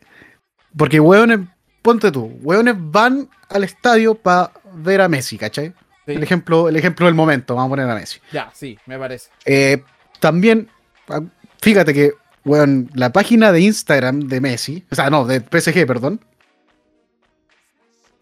porque 0.76 1.00
hueones, 1.00 1.40
ponte 1.82 2.10
tú, 2.12 2.38
hueones 2.42 2.74
van 2.78 3.28
al 3.48 3.64
estadio 3.64 4.14
para 4.14 4.52
ver 4.74 5.00
a 5.00 5.08
Messi, 5.08 5.36
¿cachai? 5.36 5.68
Sí. 6.06 6.12
El 6.12 6.22
ejemplo, 6.22 6.68
el 6.68 6.76
ejemplo 6.76 7.06
del 7.06 7.14
momento, 7.14 7.54
vamos 7.54 7.68
a 7.68 7.72
poner 7.76 7.90
a 7.90 7.94
Messi. 7.94 8.18
Ya, 8.32 8.50
sí, 8.54 8.78
me 8.86 8.98
parece. 8.98 9.30
Eh, 9.44 9.82
también, 10.20 10.68
ah, 11.08 11.20
fíjate 11.60 11.92
que, 11.94 12.12
weón, 12.44 12.90
la 12.94 13.12
página 13.12 13.52
de 13.52 13.60
Instagram 13.60 14.20
de 14.20 14.40
Messi, 14.40 14.84
o 14.90 14.94
sea, 14.94 15.10
no, 15.10 15.24
de 15.24 15.40
PSG, 15.40 15.86
perdón. 15.86 16.20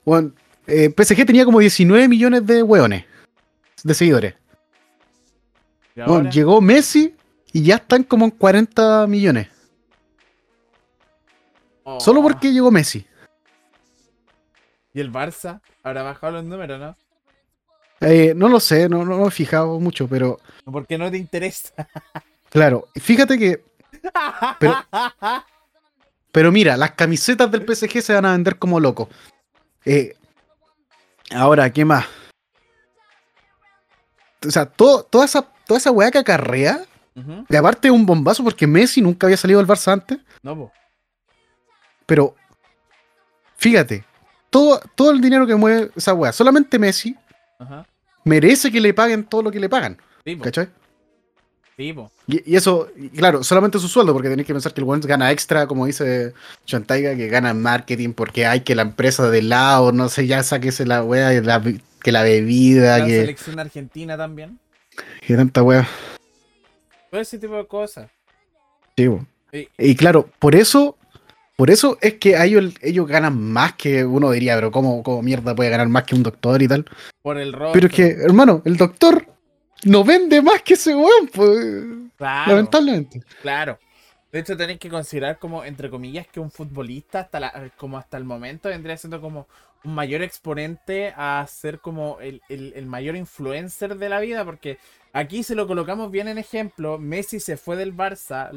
Weón, 0.05 0.35
eh, 0.67 0.93
PSG 0.97 1.27
tenía 1.27 1.45
como 1.45 1.61
19 1.61 2.09
millones 2.09 2.47
de 2.47 2.63
weones, 2.63 3.05
de 3.83 3.95
seguidores. 3.95 4.35
¿Y 5.95 6.01
Weón, 6.01 6.11
ahora? 6.11 6.31
llegó 6.31 6.61
Messi 6.61 7.15
y 7.53 7.63
ya 7.63 7.77
están 7.77 8.05
como 8.05 8.25
en 8.25 8.31
40 8.31 9.07
millones. 9.07 9.49
Oh. 11.83 11.99
Solo 12.01 12.23
porque 12.23 12.53
llegó 12.53 12.71
Messi. 12.71 13.07
¿Y 14.93 15.01
el 15.01 15.13
Barça? 15.13 15.61
Habrá 15.83 16.03
bajado 16.03 16.35
los 16.35 16.45
números, 16.45 16.79
¿no? 16.79 16.97
Eh, 18.01 18.33
no 18.35 18.49
lo 18.49 18.61
sé, 18.61 18.89
no, 18.89 19.05
no 19.05 19.19
me 19.19 19.27
he 19.27 19.31
fijado 19.31 19.79
mucho, 19.79 20.09
pero 20.09 20.39
¿Por 20.65 20.87
qué 20.87 20.97
no 20.97 21.11
te 21.11 21.19
interesa? 21.19 21.75
claro, 22.51 22.89
fíjate 22.95 23.39
que, 23.39 23.63
Pero- 24.59 24.77
pero 26.33 26.53
mira, 26.53 26.77
las 26.77 26.93
camisetas 26.93 27.51
del 27.51 27.65
PSG 27.67 28.03
se 28.03 28.15
van 28.15 28.25
a 28.27 28.33
vender 28.33 28.59
como 28.59 28.79
locos. 28.81 29.09
Eh, 29.85 30.17
ahora, 31.33 31.71
¿qué 31.73 31.85
más? 31.85 32.07
O 34.47 34.51
sea, 34.51 34.67
todo, 34.67 35.03
toda 35.05 35.25
esa, 35.27 35.43
toda 35.67 35.79
esa 35.79 35.91
weá 35.91 36.11
que 36.11 36.19
acarrea, 36.19 36.85
y 37.51 37.57
aparte 37.57 37.91
un 37.91 38.07
bombazo 38.07 38.43
porque 38.43 38.67
Messi 38.67 39.03
nunca 39.03 39.27
había 39.27 39.37
salido 39.37 39.59
del 39.59 39.67
Barça 39.69 39.93
antes, 39.93 40.19
No, 40.43 40.57
po. 40.57 40.73
pero 42.07 42.35
fíjate, 43.59 44.05
todo, 44.49 44.81
todo 44.95 45.11
el 45.11 45.21
dinero 45.21 45.47
que 45.47 45.55
mueve 45.55 45.91
esa 45.95 46.15
weá, 46.15 46.33
solamente 46.33 46.79
Messi 46.79 47.15
merece 48.25 48.73
que 48.73 48.81
le 48.81 48.95
paguen 48.95 49.25
todo 49.25 49.43
lo 49.43 49.51
que 49.51 49.61
le 49.61 49.69
pagan, 49.69 49.99
Sí. 50.25 50.39
¿cachai? 50.39 50.71
Sí. 51.81 52.11
Y, 52.27 52.53
y 52.53 52.57
eso, 52.57 52.89
claro, 53.17 53.43
solamente 53.43 53.79
su 53.79 53.89
sueldo, 53.89 54.13
porque 54.13 54.29
tenéis 54.29 54.47
que 54.47 54.53
pensar 54.53 54.75
que 54.75 54.81
el 54.81 54.87
weón 54.87 55.01
gana 55.01 55.31
extra, 55.33 55.67
como 55.67 55.87
dice 55.87 56.35
Chantaiga, 56.67 57.17
que 57.17 57.29
gana 57.29 57.51
en 57.51 57.63
marketing 57.63 58.13
porque 58.13 58.45
hay 58.47 58.61
que 58.61 58.75
la 58.75 58.83
empresa 58.83 59.31
de 59.31 59.41
lado, 59.43 59.91
no 59.93 60.09
sé, 60.11 60.27
ya 60.27 60.43
sáquese 60.43 60.85
la 60.85 61.03
la- 61.03 61.63
que 62.03 62.13
la 62.13 62.23
bebida, 62.23 62.99
La 62.99 63.07
que, 63.07 63.21
selección 63.21 63.59
argentina 63.59 64.17
también. 64.17 64.59
que 65.27 65.35
tanta 65.37 65.63
weá. 65.63 65.89
Todo 67.11 67.21
ese 67.21 67.39
tipo 67.39 67.57
de 67.57 67.67
cosas. 67.67 68.11
Sí. 68.97 69.09
Y- 69.79 69.95
claro, 69.97 70.29
por 70.39 70.55
eso, 70.55 70.97
por 71.57 71.71
eso 71.71 71.99
es 72.01 72.15
que 72.15 72.37
a 72.37 72.45
ellos, 72.45 72.75
ellos 72.83 73.07
ganan 73.07 73.41
más 73.41 73.73
que 73.75 74.05
uno 74.05 74.31
diría, 74.31 74.55
pero 74.55 74.71
¿cómo, 74.71 75.03
cómo 75.03 75.23
mierda 75.23 75.55
puede 75.55 75.71
ganar 75.71 75.89
más 75.89 76.05
que 76.05 76.15
un 76.15 76.23
doctor 76.23 76.61
y 76.63 76.69
tal? 76.69 76.85
por 77.23 77.37
el 77.39 77.53
rostro. 77.53 77.73
Pero 77.73 77.87
es 77.89 77.93
que, 77.93 78.07
hermano, 78.23 78.63
el 78.65 78.77
doctor 78.77 79.27
no 79.85 80.05
vende 80.05 80.43
más 80.43 80.63
que 80.63 80.75
ese 80.75 80.95
weón, 80.95 81.29
pues, 81.33 81.87
Claro, 82.17 82.51
lamentablemente. 82.51 83.23
claro. 83.41 83.79
De 84.33 84.41
hecho, 84.41 84.57
tenéis 84.57 84.79
que 84.79 84.91
considerar 84.91 85.39
como, 85.39 85.65
entre 85.65 85.91
comillas, 85.91 86.27
que 86.29 86.39
un 86.41 86.51
futbolista 86.51 87.21
hasta 87.21 87.41
la, 87.41 87.73
como 87.77 87.99
hasta 87.99 88.17
el 88.17 88.25
momento 88.25 88.69
vendría 88.69 88.97
siendo 88.97 89.21
como 89.21 89.49
un 89.85 89.95
mayor 89.95 90.23
exponente 90.23 91.13
a 91.17 91.45
ser 91.49 91.81
como 91.81 92.21
el, 92.21 92.43
el- 92.49 92.73
el 92.77 92.87
mayor 92.87 93.17
influencer 93.17 93.97
de 93.97 94.09
la 94.09 94.21
vida, 94.21 94.45
porque 94.45 94.79
aquí 95.13 95.43
si 95.43 95.55
lo 95.55 95.67
colocamos 95.67 96.11
bien 96.11 96.29
en 96.29 96.39
ejemplo, 96.39 96.99
Messi 96.99 97.41
se 97.41 97.57
fue 97.57 97.77
del 97.77 97.97
Barça, 97.97 98.51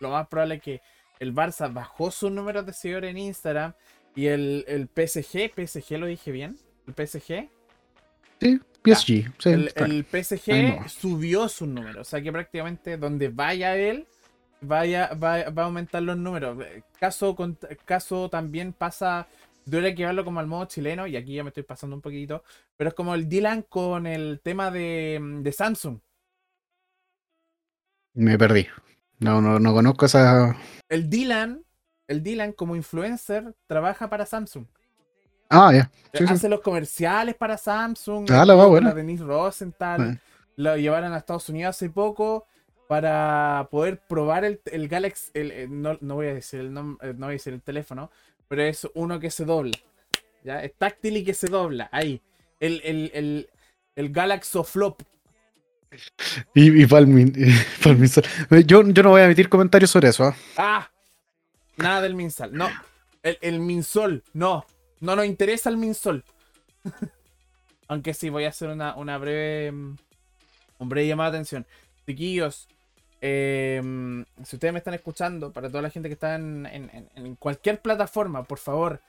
lo 0.00 0.10
más 0.10 0.28
probable 0.28 0.56
es 0.56 0.62
que 0.62 0.80
el 1.18 1.34
Barça 1.34 1.72
bajó 1.72 2.10
sus 2.10 2.30
números 2.30 2.66
de 2.66 2.72
seguidores 2.74 3.10
en 3.10 3.18
Instagram 3.18 3.72
y 4.14 4.26
el, 4.26 4.64
el 4.68 4.86
PSG, 4.88 5.50
PSG 5.54 5.98
lo 5.98 6.06
dije 6.06 6.30
bien, 6.30 6.56
el 6.86 6.94
PSG, 6.94 7.48
Sí, 8.40 8.60
PSG. 8.84 9.32
sí, 9.38 9.50
el, 9.50 10.04
PSG 10.10 10.88
subió 10.88 11.48
sus 11.48 11.68
números. 11.68 12.06
O 12.06 12.10
sea 12.10 12.20
que 12.22 12.30
prácticamente 12.32 12.96
donde 12.96 13.28
vaya 13.28 13.76
él, 13.76 14.06
vaya, 14.60 15.12
va, 15.14 15.50
va 15.50 15.62
a 15.62 15.66
aumentar 15.66 16.02
los 16.02 16.16
números. 16.16 16.58
Eh, 16.64 16.82
Caso, 17.00 17.34
con- 17.34 17.58
caso 17.84 18.28
también 18.30 18.72
pasa, 18.72 19.26
duele 19.64 19.94
que 19.94 20.06
verlo 20.06 20.24
como 20.24 20.40
al 20.40 20.46
modo 20.46 20.66
chileno, 20.66 21.06
y 21.06 21.16
aquí 21.16 21.34
ya 21.34 21.42
me 21.44 21.48
estoy 21.50 21.62
pasando 21.64 21.96
un 21.96 22.02
poquito, 22.02 22.42
pero 22.76 22.88
es 22.88 22.94
como 22.94 23.14
el 23.14 23.28
Dylan 23.28 23.62
con 23.62 24.06
el 24.06 24.40
tema 24.42 24.70
de, 24.70 25.18
de 25.42 25.52
Samsung. 25.52 25.98
Me 28.14 28.38
perdí. 28.38 28.66
No, 29.18 29.40
no, 29.40 29.58
no 29.58 29.72
conozco 29.74 30.06
esa. 30.06 30.56
El 30.88 31.10
Dylan, 31.10 31.64
el 32.08 32.22
Dylan 32.22 32.52
como 32.52 32.76
influencer 32.76 33.54
trabaja 33.66 34.08
para 34.08 34.26
Samsung. 34.26 34.66
Ah, 35.48 35.72
ya. 35.72 35.90
Sí, 36.14 36.26
sí. 36.26 36.32
Hace 36.32 36.48
los 36.48 36.60
comerciales 36.60 37.34
para 37.34 37.56
Samsung. 37.58 38.30
Ah, 38.30 38.44
la 38.44 38.54
va. 38.54 38.80
La 38.80 38.94
Denise 38.94 39.24
Rosenthal. 39.24 40.20
Lo 40.56 40.76
llevaron 40.76 41.12
a 41.12 41.18
Estados 41.18 41.48
Unidos 41.48 41.76
hace 41.76 41.90
poco. 41.90 42.46
para 42.88 43.66
poder 43.70 43.98
probar 44.08 44.44
el, 44.44 44.60
el 44.66 44.86
Galaxy. 44.88 45.30
el- 45.34 45.50
el- 45.50 45.82
no, 45.82 45.98
no 46.00 46.14
voy 46.14 46.28
a 46.28 46.34
decir 46.34 46.60
el 46.60 46.68
eh, 46.68 46.70
no 46.70 46.96
voy 47.00 47.26
a 47.26 47.30
decir 47.30 47.52
el 47.52 47.60
teléfono, 47.60 48.12
pero 48.46 48.62
es 48.62 48.86
uno 48.94 49.18
que 49.18 49.28
se 49.32 49.44
dobla. 49.44 49.76
¿ya? 50.44 50.62
Es 50.62 50.72
táctil 50.78 51.16
y 51.16 51.24
que 51.24 51.34
se 51.34 51.48
dobla. 51.48 51.88
Ahí. 51.90 52.22
El, 52.60 52.80
el, 52.84 53.10
el, 53.12 53.50
el 53.96 54.12
Galaxo 54.12 54.62
Flop. 54.62 55.02
Y, 56.54 56.82
y 56.82 56.86
Palmin, 56.86 57.32
y 57.36 57.52
Palmin 57.82 58.08
Sol. 58.08 58.22
yo, 58.66 58.82
yo 58.88 59.02
no 59.02 59.10
voy 59.10 59.20
a 59.22 59.24
emitir 59.24 59.48
comentarios 59.48 59.90
sobre 59.90 60.08
eso. 60.10 60.24
¿ah? 60.24 60.36
¡Ah! 60.56 60.90
Nada 61.78 62.00
del 62.02 62.14
Minsal. 62.14 62.52
No. 62.56 62.68
El, 63.22 63.36
el 63.40 63.58
Minsol. 63.60 64.22
No. 64.32 64.64
No 65.06 65.14
nos 65.16 65.24
interesa 65.26 65.70
el 65.70 65.76
Minsol. 65.76 66.24
Aunque 67.88 68.12
sí, 68.14 68.28
voy 68.28 68.44
a 68.44 68.48
hacer 68.48 68.68
una, 68.68 68.96
una 68.96 69.16
breve. 69.18 69.70
mm, 69.72 69.96
Un 70.78 70.88
breve 70.88 71.06
llamada 71.06 71.30
de 71.30 71.36
atención. 71.38 71.66
Chiquillos. 72.06 72.68
eh, 73.22 73.80
si 74.44 74.56
ustedes 74.56 74.72
me 74.72 74.78
están 74.78 74.92
escuchando, 74.94 75.50
para 75.52 75.68
toda 75.68 75.80
la 75.82 75.90
gente 75.90 76.08
que 76.08 76.12
está 76.12 76.34
en, 76.34 76.66
en- 76.66 76.90
en- 76.92 77.08
en 77.14 77.34
cualquier 77.36 77.80
plataforma, 77.80 78.42
por 78.44 78.58
favor, 78.58 79.00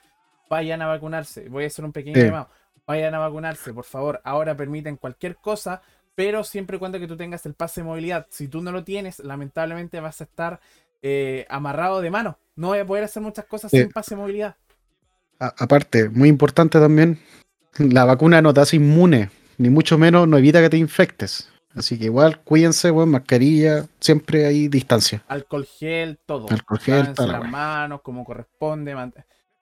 vayan 0.50 0.82
a 0.82 0.88
vacunarse. 0.88 1.50
Voy 1.50 1.66
a 1.66 1.68
hacer 1.68 1.84
un 1.84 1.92
pequeño 1.92 2.16
llamado. 2.28 2.50
Vayan 2.86 3.14
a 3.16 3.20
vacunarse, 3.20 3.74
por 3.74 3.84
favor. 3.84 4.22
Ahora 4.24 4.56
permiten 4.56 4.96
cualquier 4.96 5.36
cosa, 5.36 5.82
pero 6.16 6.44
siempre 6.46 6.78
y 6.78 6.80
cuando 6.80 7.00
que 7.00 7.08
tú 7.08 7.18
tengas 7.18 7.46
el 7.46 7.54
pase 7.54 7.82
de 7.82 7.86
movilidad. 7.86 8.28
Si 8.30 8.48
tú 8.48 8.62
no 8.62 8.72
lo 8.72 8.84
tienes, 8.86 9.20
lamentablemente 9.20 10.00
vas 10.00 10.22
a 10.22 10.24
estar 10.24 10.60
eh, 11.02 11.46
amarrado 11.50 12.00
de 12.02 12.10
mano. 12.10 12.40
No 12.56 12.68
voy 12.70 12.80
a 12.80 12.86
poder 12.86 13.04
hacer 13.04 13.22
muchas 13.22 13.46
cosas 13.46 13.72
sin 13.72 13.92
pase 13.92 14.16
de 14.16 14.22
movilidad. 14.22 14.56
Aparte, 15.40 16.10
muy 16.10 16.30
importante 16.30 16.80
también, 16.80 17.20
la 17.78 18.06
vacuna 18.06 18.42
no 18.42 18.54
te 18.54 18.62
hace 18.62 18.78
inmune, 18.78 19.30
ni 19.58 19.70
mucho 19.70 19.98
menos 19.98 20.28
no 20.28 20.38
evita 20.38 20.62
que 20.62 20.70
te 20.70 20.78
infectes. 20.78 21.50
Así 21.76 22.00
que 22.00 22.06
igual, 22.06 22.42
cuídense, 22.42 22.90
weón, 22.90 23.10
mascarilla, 23.10 23.86
siempre 24.00 24.48
hay 24.48 24.68
distancia. 24.68 25.24
Alcohol 25.28 25.66
gel, 25.66 26.18
todo. 26.26 26.48
Alcohol 26.50 26.80
gel, 26.80 27.14
la 27.18 27.28
las 27.28 27.52
manos 27.52 28.02
como 28.02 28.26
corresponde. 28.26 28.96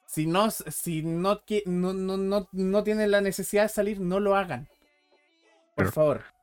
Si 0.07 0.25
no, 0.25 0.49
si 0.49 1.01
no, 1.03 1.41
no, 1.65 1.93
no, 1.93 2.17
no, 2.17 2.47
no 2.53 2.83
tienen 2.83 3.11
la 3.11 3.19
necesidad 3.19 3.63
de 3.63 3.69
salir, 3.69 3.99
no 3.99 4.21
lo 4.21 4.37
hagan. 4.37 4.69
Por 5.75 5.91
favor. 5.91 6.34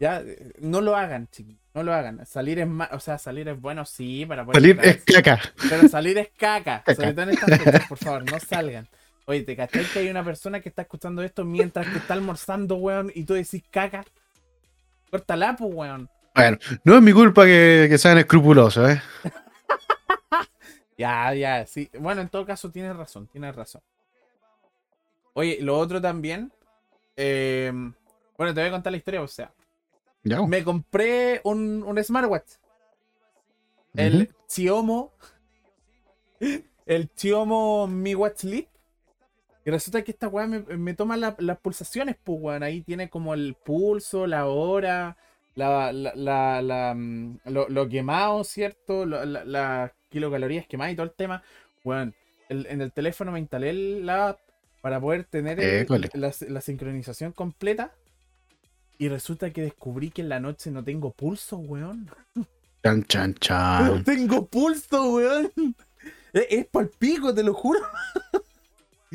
Ya, 0.00 0.20
eh, 0.20 0.52
no 0.60 0.80
lo 0.80 0.96
hagan, 0.96 1.28
chiquillos. 1.28 1.60
No 1.72 1.82
lo 1.82 1.92
hagan. 1.92 2.24
Salir 2.26 2.58
es 2.58 2.68
o 2.92 3.00
sea, 3.00 3.18
salir 3.18 3.48
es 3.48 3.60
bueno, 3.60 3.84
sí, 3.84 4.24
para 4.26 4.44
poder 4.44 4.60
Salir 4.60 4.78
es 4.82 5.02
caca. 5.04 5.40
Pero 5.68 5.88
salir 5.88 6.18
es 6.18 6.28
caca. 6.36 6.82
Caca. 6.84 6.94
Sobre 6.96 7.12
todo 7.12 7.22
en 7.22 7.30
estas 7.30 7.58
fechas, 7.62 7.88
por 7.88 7.98
favor, 7.98 8.30
no 8.30 8.38
salgan. 8.40 8.88
Oye, 9.26 9.42
¿te 9.42 9.56
cachai 9.56 9.84
que 9.86 10.00
hay 10.00 10.08
una 10.10 10.22
persona 10.24 10.60
que 10.60 10.68
está 10.68 10.82
escuchando 10.82 11.22
esto 11.22 11.44
mientras 11.44 11.86
que 11.88 11.98
está 11.98 12.14
almorzando, 12.14 12.76
weón, 12.76 13.10
y 13.14 13.24
tú 13.24 13.34
decís 13.34 13.62
caca? 13.70 14.04
Córtala, 15.10 15.56
pues, 15.56 15.70
weón. 15.72 16.10
Bueno, 16.34 16.58
no 16.84 16.96
es 16.96 17.02
mi 17.02 17.12
culpa 17.12 17.44
que, 17.44 17.86
que 17.88 17.96
sean 17.98 18.18
escrupulosos, 18.18 18.90
¿eh? 18.90 19.02
Ya, 20.96 21.34
ya, 21.34 21.66
sí. 21.66 21.90
Bueno, 21.98 22.20
en 22.20 22.28
todo 22.28 22.46
caso, 22.46 22.70
tienes 22.70 22.94
razón, 22.94 23.26
tienes 23.26 23.54
razón. 23.56 23.82
Oye, 25.32 25.58
lo 25.60 25.76
otro 25.76 26.00
también. 26.00 26.52
eh, 27.16 27.72
bueno, 28.38 28.54
te 28.54 28.60
voy 28.60 28.68
a 28.68 28.72
contar 28.72 28.92
la 28.92 28.96
historia, 28.98 29.22
o 29.22 29.26
sea. 29.28 29.52
Ya. 30.24 30.42
Me 30.42 30.64
compré 30.64 31.40
un, 31.44 31.82
un 31.82 32.02
smartwatch. 32.02 32.52
El. 33.94 34.34
Chiomo. 34.48 35.12
El 36.86 37.08
Chiomo 37.14 37.86
Mi 37.86 38.14
Watch 38.14 38.44
Lite. 38.44 38.68
Y 39.64 39.70
resulta 39.70 40.02
que 40.02 40.10
esta 40.10 40.28
weá 40.28 40.46
me, 40.46 40.60
me 40.60 40.92
toma 40.94 41.16
la- 41.16 41.36
las 41.38 41.58
pulsaciones, 41.58 42.16
pues, 42.22 42.38
weón. 42.40 42.62
Ahí 42.62 42.82
tiene 42.82 43.08
como 43.08 43.32
el 43.32 43.54
pulso, 43.54 44.26
la 44.26 44.46
hora, 44.46 45.16
la, 45.54 45.90
la, 45.92 46.60
la- 46.60 46.94
mm, 46.94 47.38
lo, 47.46 47.68
lo 47.70 47.88
quemado, 47.88 48.44
¿cierto? 48.44 49.06
Las 49.06 49.90
kilocalorías 50.10 50.66
quemadas 50.66 50.92
y 50.92 50.96
todo 50.96 51.06
el 51.06 51.12
tema. 51.12 51.42
Weón, 51.82 52.14
el- 52.50 52.66
en 52.66 52.82
el 52.82 52.92
teléfono 52.92 53.32
me 53.32 53.38
instalé 53.40 53.72
la 53.72 54.28
app 54.30 54.40
para 54.82 55.00
poder 55.00 55.24
tener 55.24 55.58
el- 55.60 55.82
École. 55.82 56.10
la, 56.12 56.32
la 56.48 56.60
sincronización 56.60 57.32
completa. 57.32 57.92
Y 58.98 59.08
resulta 59.08 59.50
que 59.50 59.62
descubrí 59.62 60.10
que 60.10 60.22
en 60.22 60.28
la 60.28 60.40
noche 60.40 60.70
no 60.70 60.82
tengo 60.84 61.12
pulso, 61.12 61.56
weón. 61.56 62.10
Chan, 62.82 63.04
chan, 63.04 63.30
No 63.32 63.38
chan. 63.40 64.04
tengo 64.04 64.46
pulso, 64.46 65.10
weón. 65.14 65.52
Es, 66.32 66.46
es 66.50 66.66
pa'l 66.66 66.88
pico, 66.98 67.34
te 67.34 67.42
lo 67.42 67.54
juro. 67.54 67.80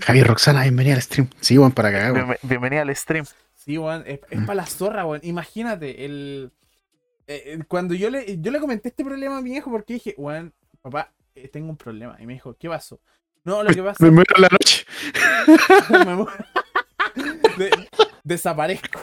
Javi 0.02 0.24
Roxana, 0.24 0.64
bienvenida 0.64 0.96
al 0.96 1.02
stream. 1.02 1.30
Sí, 1.40 1.58
weón, 1.58 1.72
para 1.72 1.92
cagar, 1.92 2.14
weón. 2.14 2.36
Bienvenida 2.44 2.82
al 2.82 2.96
stream. 2.96 3.26
Sí, 3.56 3.78
weón, 3.78 4.04
es, 4.06 4.20
para 4.46 4.56
la 4.56 4.66
zorra, 4.66 5.06
weón. 5.06 5.22
Imagínate, 5.24 6.06
el, 6.06 6.52
eh, 7.28 7.44
eh, 7.46 7.60
cuando 7.68 7.94
yo 7.94 8.10
le, 8.10 8.38
yo 8.42 8.52
le 8.52 8.60
comenté 8.60 8.90
este 8.90 9.06
problema 9.06 9.38
a 9.38 9.42
mi 9.42 9.56
hijo 9.56 9.72
porque 9.72 9.94
dije, 9.94 10.14
weón, 10.18 10.54
papá, 10.82 11.14
eh, 11.36 11.48
tengo 11.48 11.70
un 11.70 11.78
problema. 11.78 12.18
Y 12.20 12.26
me 12.26 12.34
dijo, 12.34 12.56
¿qué 12.58 12.68
pasó? 12.68 13.00
No, 13.46 13.64
lo 13.64 13.74
que 13.74 13.82
pasa 13.82 13.98
Me 14.04 14.12
muero 14.12 14.34
en 14.36 14.42
la 14.42 14.50
noche. 14.52 14.86
me 16.06 16.16
mu- 16.16 16.28
De- 17.58 17.72
desaparezco. 18.24 19.00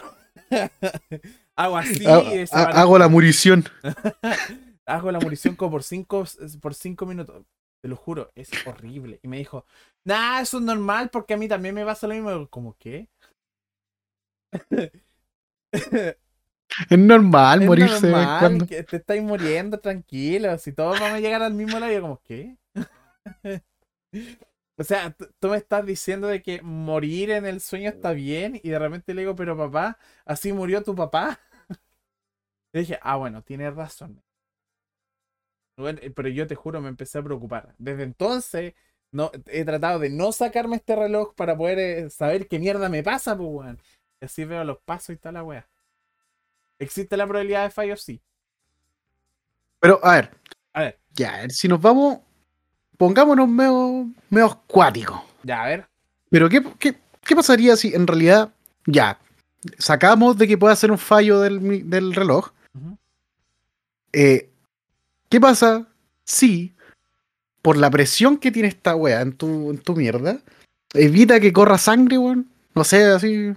Hago 1.56 1.78
así, 1.78 2.04
hago 2.52 2.98
la 2.98 3.08
murición. 3.08 3.64
hago 4.86 5.10
la 5.10 5.18
munición 5.20 5.56
como 5.56 5.72
por 5.72 5.82
cinco, 5.82 6.24
por 6.60 6.74
cinco 6.74 7.06
minutos. 7.06 7.44
Te 7.80 7.88
lo 7.88 7.96
juro, 7.96 8.30
es 8.34 8.50
horrible. 8.66 9.20
Y 9.22 9.28
me 9.28 9.38
dijo, 9.38 9.64
nah, 10.04 10.40
eso 10.40 10.58
es 10.58 10.64
normal 10.64 11.08
porque 11.10 11.34
a 11.34 11.36
mí 11.36 11.48
también 11.48 11.74
me 11.74 11.84
pasa 11.84 12.06
lo 12.06 12.14
mismo. 12.14 12.48
¿Cómo 12.48 12.76
qué? 12.78 13.08
Es 16.90 16.98
normal 16.98 17.62
Es 17.62 17.68
morirse 17.68 18.10
normal, 18.10 18.38
cuando. 18.40 18.66
que 18.66 18.82
te 18.82 18.96
estáis 18.96 19.22
muriendo, 19.22 19.78
tranquilo. 19.78 20.58
Si 20.58 20.72
todos 20.72 20.98
vamos 21.00 21.16
a 21.16 21.20
llegar 21.20 21.42
al 21.42 21.54
mismo 21.54 21.78
lado, 21.78 21.92
yo 21.92 22.00
como, 22.02 22.20
¿qué? 22.22 22.56
O 24.78 24.84
sea, 24.84 25.16
tú 25.38 25.48
me 25.48 25.56
estás 25.56 25.86
diciendo 25.86 26.26
de 26.26 26.42
que 26.42 26.60
morir 26.62 27.30
en 27.30 27.46
el 27.46 27.60
sueño 27.60 27.88
está 27.88 28.12
bien 28.12 28.60
y 28.62 28.68
de 28.70 28.78
repente 28.78 29.14
le 29.14 29.22
digo, 29.22 29.34
pero 29.34 29.56
papá, 29.56 29.98
así 30.24 30.52
murió 30.52 30.82
tu 30.82 30.94
papá. 30.94 31.40
y 32.72 32.80
dije, 32.80 32.98
ah, 33.02 33.16
bueno, 33.16 33.42
tienes 33.42 33.74
razón. 33.74 34.22
Bueno, 35.76 35.98
eh, 36.02 36.10
pero 36.10 36.28
yo 36.28 36.46
te 36.46 36.54
juro, 36.54 36.80
me 36.80 36.88
empecé 36.88 37.18
a 37.18 37.22
preocupar. 37.22 37.74
Desde 37.78 38.02
entonces, 38.02 38.74
no, 39.12 39.30
he 39.46 39.64
tratado 39.64 39.98
de 39.98 40.10
no 40.10 40.32
sacarme 40.32 40.76
este 40.76 40.96
reloj 40.96 41.34
para 41.34 41.56
poder 41.56 41.78
eh, 41.78 42.10
saber 42.10 42.48
qué 42.48 42.58
mierda 42.58 42.88
me 42.88 43.02
pasa, 43.02 43.36
pues, 43.36 43.48
weón. 43.50 43.80
Y 44.20 44.26
así 44.26 44.44
veo 44.44 44.64
los 44.64 44.78
pasos 44.80 45.10
y 45.10 45.18
tal 45.18 45.34
la 45.34 45.44
wea. 45.44 45.68
¿Existe 46.78 47.16
la 47.16 47.26
probabilidad 47.26 47.64
de 47.64 47.70
fallo? 47.70 47.96
Sí. 47.96 48.22
Pero, 49.80 50.00
a 50.02 50.16
ver, 50.16 50.30
A 50.72 50.80
ver, 50.82 50.98
ya, 51.12 51.48
si 51.48 51.68
nos 51.68 51.80
vamos, 51.80 52.20
pongámonos 52.96 53.48
medio, 53.48 54.08
medio 54.30 54.62
ya, 55.42 55.62
a 55.62 55.66
ver. 55.66 55.86
Pero, 56.30 56.48
¿qué, 56.48 56.62
qué, 56.78 56.96
qué 57.24 57.36
pasaría 57.36 57.76
si 57.76 57.94
en 57.94 58.06
realidad, 58.06 58.50
ya, 58.86 59.18
sacamos 59.78 60.36
de 60.36 60.48
que 60.48 60.58
pueda 60.58 60.74
ser 60.74 60.90
un 60.90 60.98
fallo 60.98 61.40
del, 61.40 61.88
del 61.88 62.14
reloj? 62.14 62.50
Eh, 64.12 64.50
¿Qué 65.28 65.40
pasa 65.40 65.86
si, 66.24 66.74
por 67.62 67.76
la 67.76 67.90
presión 67.90 68.38
que 68.38 68.50
tiene 68.50 68.68
esta 68.68 68.96
wea 68.96 69.20
en 69.20 69.36
tu, 69.36 69.70
en 69.70 69.78
tu 69.78 69.94
mierda, 69.94 70.40
evita 70.94 71.38
que 71.38 71.52
corra 71.52 71.78
sangre, 71.78 72.18
weón? 72.18 72.48
No 72.74 72.82
sé, 72.82 73.04
así. 73.04 73.52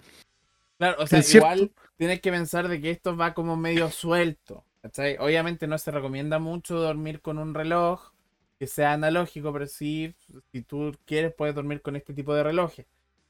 Claro, 0.78 0.98
o 1.02 1.08
sea, 1.08 1.22
cierto. 1.24 1.48
igual 1.48 1.72
tienes 1.98 2.22
que 2.22 2.32
pensar 2.32 2.68
de 2.68 2.80
que 2.80 2.92
esto 2.92 3.18
va 3.18 3.34
como 3.34 3.58
medio 3.58 3.90
suelto. 3.90 4.64
¿cachai? 4.82 5.18
Obviamente 5.20 5.68
no 5.68 5.78
se 5.78 5.92
recomienda 5.92 6.40
mucho 6.40 6.76
dormir 6.76 7.22
con 7.22 7.38
un 7.38 7.54
reloj 7.54 8.12
que 8.60 8.68
sea 8.68 8.94
analógico, 8.94 9.54
pero 9.54 9.66
sí, 9.66 10.14
si 10.52 10.62
tú 10.62 10.94
quieres, 11.06 11.34
puedes 11.34 11.56
dormir 11.56 11.82
con 11.82 11.96
este 11.96 12.14
tipo 12.14 12.36
de 12.36 12.44
relojes. 12.44 12.86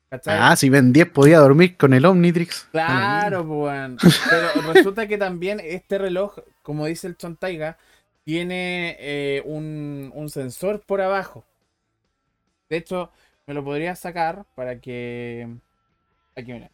¿cachai? 0.09 0.37
Ah, 0.41 0.55
si 0.55 0.69
Ben 0.69 0.91
10 0.91 1.11
podía 1.11 1.39
dormir 1.39 1.77
con 1.77 1.93
el 1.93 2.03
Omnitrix. 2.03 2.67
Claro, 2.71 3.45
pues. 3.47 3.59
weón. 3.59 3.97
Pero 4.29 4.73
resulta 4.73 5.07
que 5.07 5.19
también 5.19 5.61
este 5.63 5.99
reloj, 5.99 6.39
como 6.63 6.87
dice 6.87 7.07
el 7.07 7.15
Chontaiga, 7.15 7.77
tiene 8.23 8.97
eh, 8.99 9.43
un, 9.45 10.11
un 10.15 10.29
sensor 10.29 10.81
por 10.81 10.99
abajo. 10.99 11.45
De 12.69 12.77
hecho, 12.77 13.11
me 13.45 13.53
lo 13.53 13.63
podría 13.63 13.95
sacar 13.95 14.45
para 14.55 14.79
que. 14.79 15.47
Aquí, 16.35 16.53
mira. 16.53 16.71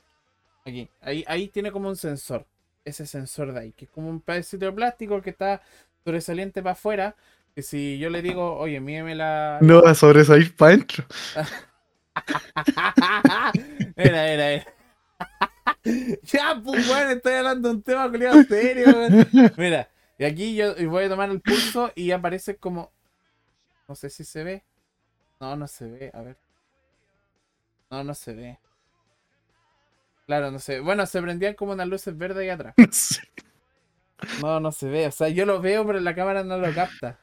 Aquí. 0.65 0.89
Ahí, 1.01 1.23
ahí 1.27 1.47
tiene 1.49 1.71
como 1.71 1.89
un 1.89 1.95
sensor. 1.95 2.45
Ese 2.85 3.05
sensor 3.05 3.51
de 3.51 3.59
ahí, 3.59 3.71
que 3.73 3.85
es 3.85 3.91
como 3.91 4.09
un 4.09 4.21
pedacito 4.21 4.65
de 4.65 4.71
plástico 4.71 5.21
que 5.21 5.31
está 5.31 5.61
sobresaliente 6.03 6.61
para 6.61 6.73
afuera. 6.73 7.15
Que 7.55 7.61
si 7.61 7.97
yo 7.97 8.09
le 8.09 8.21
digo, 8.21 8.57
oye, 8.57 8.81
mídeme 8.81 9.15
la. 9.15 9.59
No 9.61 9.81
va 9.81 9.91
a 9.91 9.95
sobresalir 9.95 10.53
para 10.55 10.73
adentro. 10.73 11.05
Era, 13.97 14.27
era, 14.27 14.51
era. 14.51 14.75
ya, 16.23 16.61
pues, 16.63 16.89
weón, 16.89 17.11
estoy 17.11 17.33
hablando 17.33 17.69
de 17.69 17.75
un 17.75 17.81
tema 17.81 18.09
culiado 18.09 18.43
serio, 18.43 18.87
weón. 18.87 19.27
Mira, 19.57 19.89
y 20.17 20.25
aquí 20.25 20.55
yo 20.55 20.75
voy 20.89 21.05
a 21.05 21.09
tomar 21.09 21.29
el 21.29 21.41
pulso 21.41 21.91
y 21.95 22.11
aparece 22.11 22.57
como. 22.57 22.91
No 23.87 23.95
sé 23.95 24.09
si 24.09 24.23
se 24.23 24.43
ve. 24.43 24.63
No, 25.39 25.55
no 25.55 25.67
se 25.67 25.85
ve, 25.85 26.11
a 26.13 26.21
ver. 26.21 26.37
No, 27.89 28.03
no 28.03 28.13
se 28.13 28.33
ve. 28.33 28.59
Claro, 30.25 30.51
no 30.51 30.59
sé. 30.59 30.79
Bueno, 30.79 31.05
se 31.05 31.21
prendían 31.21 31.53
como 31.53 31.73
unas 31.73 31.87
luces 31.87 32.17
verdes 32.17 32.39
ahí 32.39 32.49
atrás. 32.49 32.73
No, 34.41 34.59
no 34.59 34.71
se 34.71 34.89
ve. 34.89 35.07
O 35.07 35.11
sea, 35.11 35.29
yo 35.29 35.45
lo 35.45 35.61
veo, 35.61 35.85
pero 35.85 35.99
la 35.99 36.15
cámara 36.15 36.43
no 36.43 36.57
lo 36.57 36.73
capta. 36.73 37.19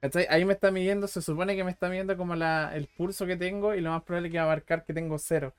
¿Cachai? 0.00 0.26
Ahí 0.30 0.44
me 0.44 0.52
está 0.52 0.70
midiendo, 0.70 1.08
se 1.08 1.20
supone 1.20 1.56
que 1.56 1.64
me 1.64 1.72
está 1.72 1.88
midiendo 1.88 2.16
como 2.16 2.36
la, 2.36 2.74
el 2.74 2.86
pulso 2.86 3.26
que 3.26 3.36
tengo 3.36 3.74
y 3.74 3.80
lo 3.80 3.90
más 3.90 4.02
probable 4.04 4.28
es 4.28 4.32
que 4.32 4.38
va 4.38 4.44
a 4.44 4.48
marcar 4.48 4.84
que 4.84 4.94
tengo 4.94 5.18
cero. 5.18 5.54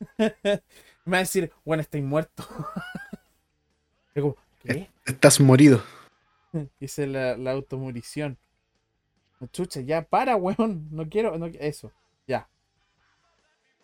me 0.18 1.12
va 1.12 1.16
a 1.16 1.20
decir, 1.20 1.52
bueno, 1.64 1.80
estoy 1.80 2.02
muerto. 2.02 2.44
Como, 4.14 4.36
¿qué? 4.60 4.88
Estás 5.04 5.40
morido. 5.40 5.82
Hice 6.80 7.06
la, 7.06 7.36
la 7.36 7.52
automurición. 7.52 8.38
Chucha, 9.52 9.80
ya 9.80 10.02
para, 10.02 10.36
weón. 10.36 10.88
No 10.90 11.08
quiero, 11.08 11.38
no, 11.38 11.46
eso, 11.46 11.92
ya. 12.26 12.48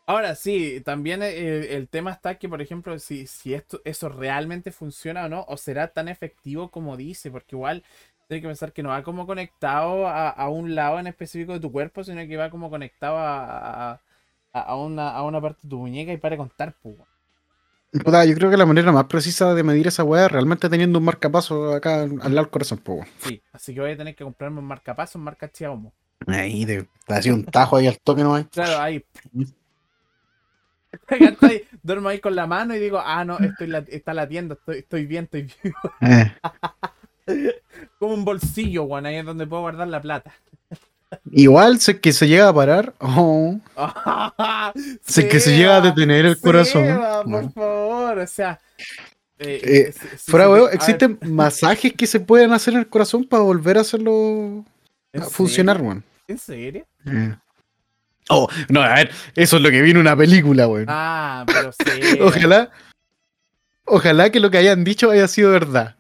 Ahora 0.07 0.35
sí, 0.35 0.83
también 0.85 1.23
el, 1.23 1.65
el 1.65 1.89
tema 1.89 2.13
está 2.13 2.39
que, 2.39 2.49
por 2.49 2.61
ejemplo, 2.61 2.99
si, 2.99 3.27
si 3.27 3.55
esto, 3.55 3.81
eso 3.85 4.09
realmente 4.09 4.71
funciona 4.71 5.25
o 5.25 5.29
no, 5.29 5.45
o 5.49 5.57
será 5.57 5.89
tan 5.89 6.09
efectivo 6.09 6.71
como 6.71 6.97
dice, 6.97 7.31
porque 7.31 7.57
igual 7.57 7.85
tienes 8.29 8.43
que 8.43 8.49
pensar 8.49 8.73
que 8.73 8.83
no 8.83 8.91
va 8.91 9.03
como 9.03 9.27
conectado 9.27 10.07
a, 10.07 10.29
a 10.31 10.49
un 10.49 10.75
lado 10.75 10.99
en 10.99 11.07
específico 11.07 11.53
de 11.53 11.61
tu 11.61 11.71
cuerpo, 11.73 12.05
sino 12.05 12.27
que 12.27 12.37
va 12.37 12.51
como 12.51 12.71
conectado 12.71 13.17
a, 13.19 13.93
a, 13.93 14.01
a 14.53 14.77
una, 14.77 15.11
a 15.11 15.23
una 15.25 15.41
parte 15.41 15.61
de 15.63 15.69
tu 15.71 15.79
muñeca 15.79 16.13
y 16.13 16.17
para 16.19 16.37
contar, 16.37 16.75
pues. 16.83 16.97
Puta, 17.93 18.25
yo 18.25 18.35
creo 18.35 18.51
que 18.51 18.57
la 18.57 18.67
manera 18.67 18.91
más 18.91 19.05
precisa 19.05 19.55
de 19.55 19.63
medir 19.63 19.87
esa 19.87 20.03
weá 20.03 20.27
es 20.27 20.33
realmente 20.33 20.69
teniendo 20.69 20.99
un 20.99 21.05
marcapaso 21.05 21.73
acá 21.75 22.03
al 22.03 22.11
lado 22.19 22.35
del 22.35 22.51
corazón, 22.51 22.81
weón. 22.87 23.07
Sí, 23.19 23.43
así 23.53 23.73
que 23.75 23.81
voy 23.81 23.93
a 23.93 23.97
tener 23.97 24.15
que 24.15 24.25
comprarme 24.25 24.59
un 24.59 24.67
marcapaso, 24.67 25.19
un 25.19 25.25
marca 25.25 25.49
Xiaomi. 25.53 25.91
Ahí 26.27 26.67
te, 26.67 26.89
te 27.07 27.15
hacía 27.15 27.35
un 27.35 27.45
tajo 27.45 27.77
ahí 27.77 27.87
al 27.87 27.99
toque, 28.01 28.23
¿no? 28.23 28.35
hay? 28.35 28.45
Claro, 28.45 28.79
ahí. 28.81 29.05
Duermo 31.83 32.09
ahí 32.09 32.21
con 32.21 32.35
la 32.35 32.47
mano 32.47 32.75
y 32.75 32.79
digo, 32.79 33.01
ah, 33.05 33.25
no, 33.25 33.39
estoy 33.41 33.67
la- 33.69 33.85
está 33.89 34.15
latiendo, 34.15 34.55
estoy, 34.55 34.79
estoy 34.79 35.07
bien, 35.07 35.25
estoy 35.25 35.43
vivo. 35.63 35.77
Eh, 36.01 36.33
Como 38.05 38.17
un 38.17 38.25
bolsillo, 38.27 38.83
weón, 38.83 39.07
ahí 39.07 39.17
es 39.17 39.25
donde 39.25 39.47
puedo 39.47 39.62
guardar 39.62 39.88
la 39.88 39.99
plata. 39.99 40.31
Igual, 41.33 41.77
es 41.77 41.95
que 42.03 42.12
se 42.12 42.29
llega 42.29 42.49
a 42.49 42.55
parar, 42.55 42.93
oh, 43.01 43.59
es 45.07 45.25
que 45.25 45.40
se 45.40 45.57
llega 45.57 45.77
a 45.77 45.81
detener 45.81 46.27
el 46.27 46.38
corazón. 46.38 46.85
Por 47.23 47.27
bueno. 47.27 47.51
favor, 47.53 48.19
o 48.19 48.27
sea. 48.27 48.61
eh, 49.38 49.61
Eh, 49.64 49.93
si 50.19 50.31
Fuera, 50.31 50.51
weón, 50.51 50.67
ver, 50.67 50.75
existen 50.75 51.19
masajes 51.23 51.95
que 51.95 52.07
se 52.07 52.21
pueden 52.21 52.53
hacer 52.53 52.75
en 52.75 52.81
el 52.81 52.88
corazón 52.88 53.25
para 53.25 53.43
volver 53.43 53.79
a 53.79 53.81
hacerlo 53.81 54.67
¿en 55.14 55.23
a 55.23 55.25
funcionar, 55.25 55.81
weón. 55.81 56.05
¿En 56.29 56.38
serio? 56.38 56.85
Eh. 57.07 57.35
Oh, 58.29 58.49
no, 58.69 58.83
a 58.83 58.97
ver, 58.97 59.11
eso 59.35 59.57
es 59.57 59.62
lo 59.62 59.71
que 59.71 59.81
vi 59.81 59.93
en 59.93 59.97
una 59.97 60.14
película, 60.14 60.69
weón. 60.69 60.87
Ah, 60.88 61.45
pero 61.47 61.73
sí. 61.73 62.21
Ojalá, 62.21 62.71
ojalá 63.87 64.29
que 64.29 64.40
lo 64.40 64.51
que 64.51 64.59
hayan 64.59 64.85
dicho 64.85 65.11
haya 65.11 65.27
sido 65.27 65.53
verdad. 65.53 65.97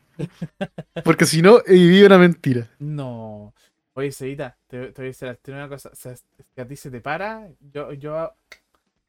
Porque 1.04 1.26
si 1.26 1.42
no, 1.42 1.58
he 1.66 1.72
vivido 1.74 2.06
una 2.06 2.18
mentira. 2.18 2.70
No. 2.78 3.54
Oye, 3.94 4.10
Cevita, 4.12 4.56
te, 4.66 4.92
te 4.92 5.02
voy 5.02 5.06
a 5.08 5.26
decir 5.32 5.54
una 5.54 5.68
cosa. 5.68 5.90
O 5.92 5.94
sea, 5.94 6.16
si 6.16 6.60
a 6.60 6.66
ti 6.66 6.76
se 6.76 6.90
te 6.90 7.00
para, 7.00 7.48
yo, 7.72 7.92
yo. 7.92 8.32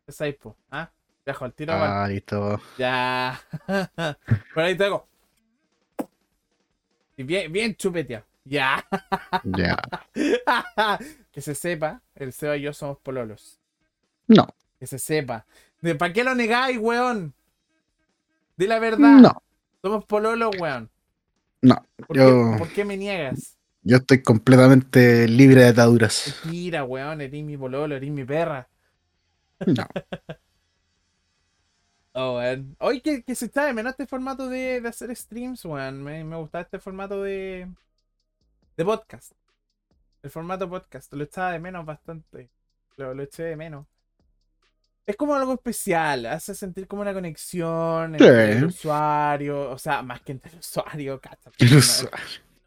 Es 0.07 0.21
ahí, 0.21 0.33
po. 0.33 0.55
¿Ah? 0.69 0.89
Dejo 1.25 1.45
al 1.45 1.53
tiro. 1.53 1.73
Ah, 1.73 2.07
listo. 2.07 2.61
Ya. 2.77 3.41
Por 4.53 4.63
ahí 4.63 4.77
te 4.77 4.85
hago. 4.85 5.07
Y 7.17 7.23
bien, 7.23 7.51
bien 7.51 7.75
chupeteado. 7.75 8.25
Ya. 8.43 8.85
Ya. 9.43 9.77
que 11.31 11.41
se 11.41 11.55
sepa, 11.55 12.01
el 12.13 12.31
Seba 12.31 12.55
y 12.57 12.61
yo 12.61 12.73
somos 12.73 12.99
pololos. 12.99 13.59
No, 14.27 14.47
Que 14.79 14.85
se 14.85 14.99
sepa. 14.99 15.45
¿Para 15.97 16.13
qué 16.13 16.23
lo 16.23 16.35
negáis, 16.35 16.77
weón? 16.77 17.33
Di 18.55 18.67
la 18.67 18.79
verdad. 18.79 19.19
no, 19.19 19.43
Somos 19.81 20.05
pololos, 20.05 20.51
weón. 20.59 20.89
No. 21.65 21.86
¿Por, 22.08 22.17
Yo- 22.17 22.51
qué, 22.54 22.58
por 22.60 22.69
qué 22.73 22.86
me 22.86 22.97
niegas? 22.97 23.58
Yo 23.82 23.97
estoy 23.97 24.23
completamente 24.23 25.28
libre 25.28 25.62
de 25.62 25.67
ataduras. 25.67 26.36
Mira, 26.45 26.84
weón, 26.84 27.21
eres 27.21 27.43
mi 27.43 27.56
pololo, 27.58 27.95
eres 27.95 28.10
mi 28.12 28.23
perra. 28.25 28.67
No. 29.65 29.86
Oh, 32.17 32.38
weón. 32.38 32.75
Oye, 32.80 33.01
que, 33.01 33.23
que 33.23 33.36
se 33.36 33.45
está 33.45 33.65
de 33.65 33.73
menos 33.73 33.91
este 33.91 34.08
formato 34.08 34.47
de, 34.47 34.80
de 34.80 34.88
hacer 34.88 35.13
streams, 35.15 35.65
weón. 35.65 36.01
Me, 36.01 36.23
me 36.23 36.38
gusta 36.38 36.62
este 36.62 36.80
formato 36.80 37.21
de, 37.21 37.67
de 38.78 38.86
podcast. 38.86 39.34
El 40.23 40.30
formato 40.30 40.69
podcast. 40.69 41.12
Lo 41.13 41.25
echaba 41.25 41.51
de 41.51 41.60
menos 41.60 41.86
bastante. 41.86 42.49
Lo, 42.95 43.13
lo 43.13 43.23
eché 43.23 43.43
de 43.43 43.56
menos. 43.58 43.86
Es 45.05 45.15
como 45.15 45.35
algo 45.35 45.53
especial. 45.53 46.25
Hace 46.25 46.55
sentir 46.55 46.87
como 46.87 47.01
una 47.03 47.13
conexión 47.13 48.15
entre 48.15 48.51
el 48.53 48.59
Sí. 48.59 48.65
usuario. 48.65 49.69
O 49.69 49.77
sea, 49.77 50.01
más 50.01 50.21
que 50.21 50.31
entre 50.33 50.51
el 50.51 50.59
usuario, 50.59 51.19
cacha. 51.21 51.51
El 51.59 51.69
usu- 51.77 52.09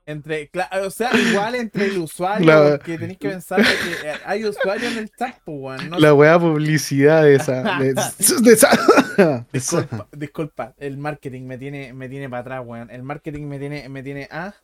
Entre, 0.07 0.51
o 0.83 0.90
sea, 0.90 1.11
igual 1.14 1.55
entre 1.57 1.87
el 1.87 1.98
usuario, 1.98 2.46
La- 2.46 2.70
porque 2.79 2.96
tenéis 2.96 3.18
que 3.18 3.29
pensar 3.29 3.61
que 3.61 4.09
eh, 4.09 4.14
hay 4.24 4.42
usuarios 4.46 4.92
en 4.92 4.98
el 5.01 5.11
chat, 5.11 5.37
pues, 5.44 5.59
weón. 5.61 5.90
No 5.90 5.98
La 5.98 6.14
weá 6.14 6.38
publicidad 6.38 7.24
de 7.24 7.35
esa. 7.35 7.79
De, 7.79 7.92
de 7.92 8.01
esa. 8.18 8.40
de 8.40 8.53
esa- 8.53 9.46
Disculpa, 9.53 10.07
disculpa, 10.12 10.74
el 10.79 10.96
marketing 10.96 11.42
me 11.42 11.59
tiene, 11.59 11.92
me 11.92 12.09
tiene 12.09 12.31
para 12.31 12.40
atrás, 12.40 12.62
weón. 12.64 12.90
El 12.90 13.03
marketing 13.03 13.44
me 13.48 13.59
tiene, 13.59 13.87
me 13.90 14.03
tiene, 14.03 14.29
ah. 14.31 14.55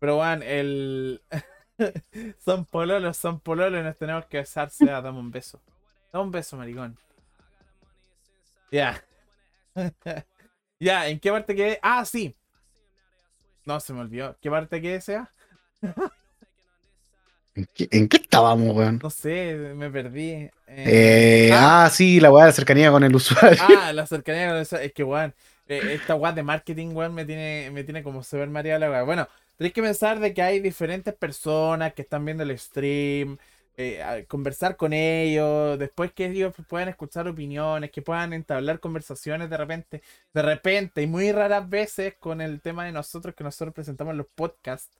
Pero 0.00 0.18
weón, 0.18 0.42
el. 0.42 1.22
son 2.44 2.66
pololos, 2.66 3.16
son 3.16 3.40
pololos 3.40 3.80
y 3.80 3.84
nos 3.84 3.96
tenemos 3.96 4.26
que 4.26 4.38
besarse. 4.38 4.90
Ah, 4.90 5.00
dame 5.00 5.18
un 5.18 5.30
beso. 5.30 5.62
Dame 6.12 6.24
un 6.24 6.30
beso, 6.30 6.56
maricón. 6.56 6.98
Ya. 8.70 9.02
ya, 10.80 11.08
¿en 11.08 11.20
qué 11.20 11.30
parte 11.30 11.54
quedé? 11.54 11.78
Ah, 11.82 12.04
sí. 12.04 12.36
No, 13.64 13.80
se 13.80 13.92
me 13.94 14.00
olvidó. 14.00 14.36
¿Qué 14.40 14.50
parte 14.50 14.80
quedé, 14.82 15.00
sea? 15.00 15.32
¿En 17.54 17.66
qué, 17.74 17.88
en 17.90 18.08
qué 18.08 18.18
estábamos, 18.18 18.74
weón? 18.76 19.02
No 19.02 19.10
sé, 19.10 19.54
me 19.76 19.90
perdí. 19.90 20.50
Eh, 20.66 21.40
Eh, 21.46 21.50
ah, 21.54 21.88
sí, 21.92 22.20
la 22.20 22.30
weá 22.32 22.46
de 22.46 22.52
cercanía 22.52 22.90
con 22.90 23.04
el 23.04 23.14
usuario. 23.14 23.58
Ah, 23.58 23.92
la 23.92 24.06
cercanía 24.06 24.48
con 24.48 24.58
eso. 24.58 24.76
Es 24.78 24.92
que, 24.92 25.04
weón, 25.04 25.34
eh, 25.68 25.94
esta 25.94 26.14
weá 26.14 26.32
de 26.32 26.42
marketing, 26.42 26.88
weón, 26.94 27.14
me 27.14 27.24
tiene, 27.24 27.70
me 27.72 27.84
tiene 27.84 28.02
como 28.02 28.22
super 28.22 28.48
mareado 28.48 28.80
la 28.80 28.90
weá. 28.90 29.02
Bueno, 29.02 29.28
tenéis 29.56 29.74
que 29.74 29.82
pensar 29.82 30.20
de 30.20 30.32
que 30.34 30.42
hay 30.42 30.60
diferentes 30.60 31.14
personas 31.14 31.92
que 31.94 32.02
están 32.02 32.24
viendo 32.24 32.42
el 32.44 32.58
stream, 32.58 33.38
eh, 33.80 34.02
a- 34.02 34.24
conversar 34.26 34.76
con 34.76 34.92
ellos, 34.92 35.78
después 35.78 36.12
que 36.12 36.26
ellos 36.26 36.54
puedan 36.68 36.88
escuchar 36.88 37.26
opiniones, 37.28 37.90
que 37.90 38.02
puedan 38.02 38.32
entablar 38.32 38.78
conversaciones 38.80 39.48
de 39.48 39.56
repente, 39.56 40.02
de 40.34 40.42
repente, 40.42 41.02
y 41.02 41.06
muy 41.06 41.32
raras 41.32 41.68
veces 41.68 42.14
con 42.18 42.40
el 42.40 42.60
tema 42.60 42.84
de 42.84 42.92
nosotros 42.92 43.34
que 43.34 43.44
nosotros 43.44 43.74
presentamos 43.74 44.12
en 44.12 44.18
los 44.18 44.26
podcasts, 44.34 44.96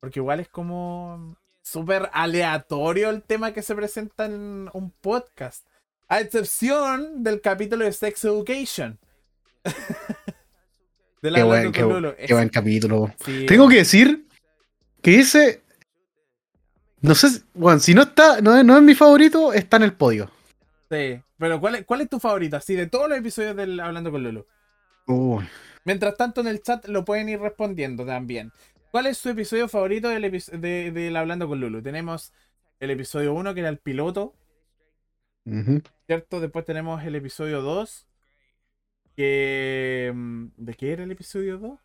porque 0.00 0.20
igual 0.20 0.40
es 0.40 0.48
como 0.48 1.36
súper 1.62 2.08
aleatorio 2.12 3.10
el 3.10 3.22
tema 3.22 3.52
que 3.52 3.62
se 3.62 3.74
presenta 3.74 4.26
en 4.26 4.68
un 4.72 4.90
podcast. 5.00 5.66
A 6.08 6.20
excepción 6.20 7.22
del 7.24 7.40
capítulo 7.40 7.84
de 7.84 7.92
Sex 7.92 8.24
Education. 8.24 8.98
de 11.22 11.30
la 11.30 11.38
Qué 11.38 11.42
buen, 11.44 11.72
qué, 11.72 12.26
qué 12.26 12.34
buen 12.34 12.48
capítulo. 12.50 13.12
sí, 13.24 13.46
Tengo 13.46 13.68
que 13.68 13.76
decir 13.76 14.26
que 15.02 15.20
ese. 15.20 15.62
No 17.04 17.14
sé, 17.14 17.28
si- 17.28 17.42
bueno, 17.54 17.78
si 17.80 17.94
no 17.94 18.02
está, 18.02 18.40
no 18.40 18.56
es, 18.56 18.64
no 18.64 18.76
es 18.76 18.82
mi 18.82 18.94
favorito, 18.94 19.52
está 19.52 19.76
en 19.76 19.82
el 19.84 19.92
podio. 19.92 20.30
Sí. 20.90 21.20
Pero 21.38 21.60
¿cuál 21.60 21.74
es, 21.76 21.84
¿cuál 21.84 22.00
es 22.02 22.08
tu 22.08 22.18
favorito? 22.20 22.56
Así 22.56 22.74
de 22.74 22.86
todos 22.86 23.08
los 23.08 23.18
episodios 23.18 23.56
del 23.56 23.78
Hablando 23.80 24.10
con 24.10 24.22
Lolo. 24.22 24.46
Uy, 25.06 25.44
Mientras 25.84 26.16
tanto 26.16 26.40
en 26.40 26.46
el 26.46 26.62
chat 26.62 26.86
lo 26.88 27.04
pueden 27.04 27.28
ir 27.28 27.40
respondiendo 27.40 28.06
también. 28.06 28.52
¿Cuál 28.90 29.06
es 29.06 29.18
su 29.18 29.28
episodio 29.28 29.68
favorito 29.68 30.08
del, 30.08 30.24
epi- 30.24 30.50
de, 30.58 30.92
del 30.92 31.16
Hablando 31.16 31.48
con 31.48 31.60
Lulu? 31.60 31.82
Tenemos 31.82 32.32
el 32.80 32.90
episodio 32.90 33.34
1 33.34 33.52
que 33.54 33.60
era 33.60 33.68
el 33.68 33.78
piloto. 33.78 34.34
¿cierto? 36.06 36.40
Después 36.40 36.64
tenemos 36.64 37.02
el 37.04 37.14
episodio 37.16 37.60
2. 37.60 38.06
Que... 39.16 40.12
mm, 40.14 40.46
¿De 40.56 40.74
qué 40.74 40.92
era 40.92 41.04
el 41.04 41.10
episodio 41.10 41.58
2? 41.58 41.78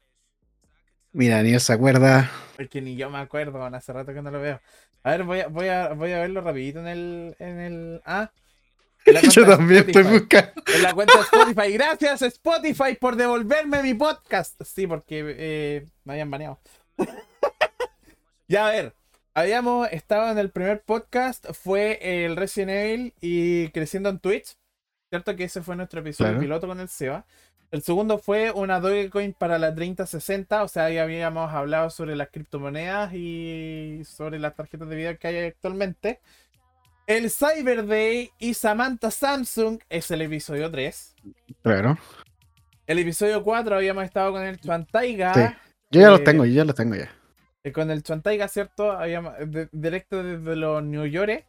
Mira, 1.11 1.41
ni 1.41 1.53
él 1.53 1.59
se 1.59 1.73
acuerda. 1.73 2.29
Es 2.57 2.69
que 2.69 2.81
ni 2.81 2.95
yo 2.95 3.09
me 3.09 3.17
acuerdo, 3.17 3.63
hace 3.63 3.93
rato 3.93 4.13
que 4.13 4.21
no 4.21 4.31
lo 4.31 4.39
veo. 4.39 4.61
A 5.03 5.11
ver, 5.11 5.23
voy 5.23 5.39
a, 5.39 5.47
voy 5.47 5.67
a, 5.67 5.93
voy 5.93 6.11
a 6.11 6.19
verlo 6.19 6.41
rapidito 6.41 6.79
en 6.79 6.87
el... 6.87 7.35
En 7.39 7.59
el 7.59 8.01
ah. 8.05 8.31
en 9.05 9.15
Yo 9.31 9.45
también 9.45 9.85
estoy 9.87 10.03
buscando. 10.03 10.61
En 10.75 10.83
la 10.83 10.93
cuenta 10.93 11.17
de 11.17 11.23
Spotify. 11.23 11.73
Gracias 11.73 12.21
Spotify 12.21 12.95
por 12.99 13.15
devolverme 13.15 13.81
mi 13.81 13.93
podcast. 13.93 14.61
Sí, 14.63 14.85
porque 14.85 15.35
eh, 15.37 15.87
me 16.03 16.13
habían 16.13 16.29
baneado. 16.29 16.59
ya 18.47 18.67
a 18.67 18.71
ver. 18.71 18.93
Habíamos 19.33 19.87
estado 19.91 20.29
en 20.31 20.37
el 20.37 20.51
primer 20.51 20.83
podcast. 20.83 21.45
Fue 21.53 22.25
el 22.25 22.35
Resident 22.35 22.71
Evil 22.71 23.13
y 23.21 23.69
creciendo 23.69 24.09
en 24.09 24.19
Twitch. 24.19 24.57
¿Cierto? 25.09 25.35
Que 25.35 25.45
ese 25.45 25.61
fue 25.61 25.75
nuestro 25.75 26.01
episodio 26.01 26.31
Claro. 26.31 26.41
piloto 26.41 26.67
con 26.67 26.79
el 26.79 26.89
Seba. 26.89 27.25
El 27.71 27.84
segundo 27.84 28.17
fue 28.17 28.51
una 28.51 28.79
Dogecoin 28.79 29.34
para 29.34 29.60
la 29.60 29.73
3060. 29.75 30.63
O 30.63 30.67
sea, 30.67 30.86
ahí 30.86 30.97
habíamos 30.97 31.51
hablado 31.53 31.89
sobre 31.91 32.15
las 32.15 32.29
criptomonedas 32.29 33.13
y 33.13 34.01
sobre 34.05 34.39
las 34.39 34.55
tarjetas 34.55 34.89
de 34.89 34.95
video 34.95 35.17
que 35.19 35.27
hay 35.27 35.38
actualmente. 35.45 36.19
El 37.05 37.29
Cyber 37.29 37.86
Day 37.88 38.32
y 38.39 38.53
Samantha 38.55 39.12
Samsung 39.12 39.79
es 39.89 40.10
el 40.12 40.21
episodio 40.23 40.69
3. 40.71 41.15
Claro. 41.62 41.97
El 42.88 42.99
episodio 42.99 43.43
4 43.43 43.75
habíamos 43.75 44.03
estado 44.03 44.32
con 44.32 44.41
el 44.43 44.60
Chuantaiga. 44.60 45.34
Sí. 45.34 45.41
Yo 45.91 46.01
ya 46.01 46.10
los 46.10 46.19
Eh, 46.21 46.23
tengo, 46.23 46.45
yo 46.45 46.53
ya 46.53 46.65
los 46.65 46.75
tengo 46.75 46.95
ya. 46.95 47.10
eh, 47.63 47.71
con 47.71 47.91
el 47.91 48.01
Chuantaiga, 48.03 48.47
¿cierto? 48.47 48.91
Habíamos, 48.91 49.34
de- 49.39 49.69
directo 49.71 50.23
desde 50.23 50.55
los 50.55 50.84
New 50.84 51.05
York. 51.05 51.45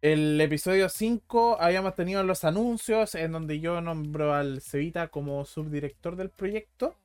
El 0.00 0.40
episodio 0.40 0.88
5 0.88 1.58
habíamos 1.60 1.94
tenido 1.96 2.22
los 2.22 2.44
anuncios 2.44 3.14
en 3.16 3.32
donde 3.32 3.58
yo 3.58 3.80
nombro 3.80 4.32
al 4.32 4.60
Cevita 4.60 5.08
como 5.08 5.44
subdirector 5.44 6.14
del 6.16 6.30
proyecto. 6.30 6.96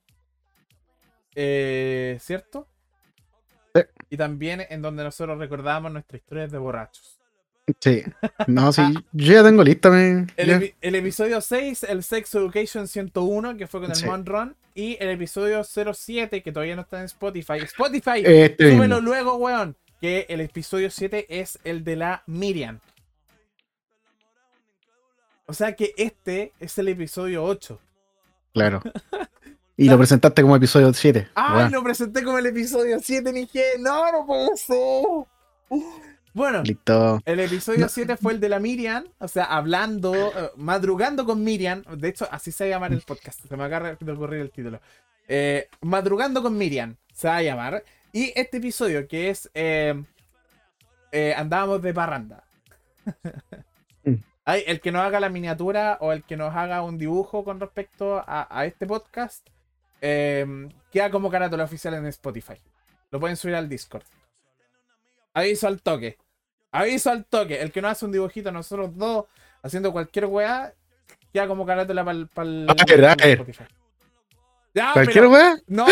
Eh, 1.36 2.18
¿Cierto? 2.22 2.68
Sí. 3.74 3.82
Y 4.12 4.18
también 4.18 4.64
en 4.70 4.82
donde 4.84 5.04
nosotros 5.04 5.40
recordábamos 5.40 5.92
nuestras 5.92 6.22
historias 6.22 6.52
de 6.52 6.60
borrachos. 6.60 7.20
Sí. 7.80 8.04
No, 8.46 8.72
sí, 8.74 8.84
yo 9.14 9.34
ya 9.34 9.44
tengo 9.44 9.64
lista, 9.64 9.90
me. 9.90 10.28
El, 10.38 10.48
ya. 10.48 10.60
epi- 10.60 10.76
el 10.82 10.96
episodio 10.96 11.42
6, 11.42 11.84
el 11.84 12.04
Sex 12.04 12.36
Education 12.36 12.88
101, 12.88 13.58
que 13.58 13.66
fue 13.68 13.82
con 13.82 13.90
el 13.90 13.96
Sí. 13.96 14.06
Monron. 14.06 14.56
Y 14.76 14.98
el 15.00 15.10
episodio 15.10 15.64
07, 15.64 16.42
que 16.44 16.52
todavía 16.52 16.76
no 16.76 16.82
está 16.84 17.00
en 17.00 17.06
Spotify. 17.06 17.58
Spotify, 17.64 18.22
Este 18.24 18.72
súbelo 18.74 18.96
mismo. 18.98 19.02
luego, 19.10 19.36
weón. 19.38 19.76
Que 20.04 20.26
el 20.28 20.42
episodio 20.42 20.92
7 20.92 21.28
es 21.30 21.60
el 21.63 21.86
de 21.86 21.96
la 21.96 22.24
Miriam. 22.28 22.82
O 25.46 25.54
sea 25.54 25.78
que 25.78 25.94
este 25.96 26.52
es 26.60 26.78
el 26.78 26.89
episodio 26.89 27.42
8. 27.46 27.80
Claro. 28.54 28.82
Y 29.78 29.88
lo 29.89 29.98
presentaste 29.98 30.42
como 30.42 30.58
episodio 30.58 30.94
7. 30.94 31.30
¡Ay, 31.36 31.72
lo 31.72 31.82
presenté 31.82 32.22
como 32.22 32.38
el 32.38 32.46
episodio 32.46 33.00
7! 33.02 33.32
Dije, 33.32 33.63
no, 33.80 34.12
no 34.12 34.26
puede 34.26 34.56
ser. 34.56 35.06
Bueno, 36.34 36.62
Listo. 36.63 37.22
El 37.26 37.39
episodio 37.39 37.80
No. 37.80 37.89
7 37.89 38.18
fue 38.18 38.34
el 38.34 38.39
de 38.39 38.50
la 38.50 38.60
Miriam, 38.60 39.06
o 39.18 39.28
sea, 39.28 39.46
hablando, 39.46 40.13
eh, 40.13 40.52
madrugando 40.58 41.26
con 41.26 41.44
Miriam. 41.44 41.82
De 41.98 42.10
hecho, 42.10 42.28
así 42.30 42.52
se 42.52 42.66
va 42.66 42.68
a 42.68 42.72
llamar 42.72 42.94
el 42.94 43.02
podcast. 43.02 43.39
Se 43.48 43.58
me 43.58 43.63
acaba 43.63 43.96
de 43.96 44.12
ocurrir 44.12 44.42
el 44.42 44.52
título. 44.52 44.80
Eh, 45.28 45.70
madrugando 45.82 46.44
con 46.44 46.56
Miriam 46.58 46.98
se 47.13 47.30
va 47.30 47.38
a 47.38 47.42
llamar. 47.42 47.84
Y 48.13 48.32
este 48.36 48.58
episodio, 48.58 49.08
que 49.08 49.32
es 49.32 49.49
eh, 49.56 50.02
eh, 51.12 51.34
Andábamos 51.36 51.82
de 51.82 51.93
parranda. 51.93 52.43
Mm. 54.06 54.15
Ay, 54.43 54.63
el 54.67 54.82
que 54.82 54.91
nos 54.91 55.02
haga 55.02 55.21
la 55.21 55.30
miniatura 55.30 55.97
o 56.02 56.12
el 56.12 56.26
que 56.26 56.36
nos 56.36 56.54
haga 56.54 56.82
un 56.82 56.97
dibujo 56.97 57.45
con 57.45 57.62
respecto 57.62 58.17
a, 58.17 58.49
a 58.49 58.65
este 58.65 58.86
podcast, 58.86 59.47
eh, 60.02 60.45
queda 60.91 61.10
como 61.10 61.32
carátula 61.32 61.63
oficial 61.63 61.93
en 61.93 62.08
Spotify. 62.08 62.56
Lo 63.12 63.21
pueden 63.21 63.38
subir 63.38 63.56
al 63.56 63.69
Discord. 63.69 64.04
Aviso 65.34 65.67
al 65.67 65.82
toque. 65.82 66.17
Aviso 66.73 67.12
al 67.12 67.23
toque. 67.23 67.62
El 67.62 67.71
que 67.71 67.82
no 67.82 67.88
hace 67.88 68.04
un 68.04 68.12
dibujito, 68.12 68.52
nosotros 68.52 68.93
dos, 68.97 69.28
haciendo 69.62 69.93
cualquier 69.93 70.26
weá, 70.26 70.73
queda 71.32 71.47
como 71.47 71.65
carátula 71.65 72.04
para 72.04 72.17
el. 72.49 72.67
A 72.69 72.73
ver, 72.86 73.06
a 73.06 73.15
ver. 73.15 73.45
Ya, 74.74 74.92
¿Cualquier 74.94 75.28
weá? 75.28 75.58
No, 75.68 75.86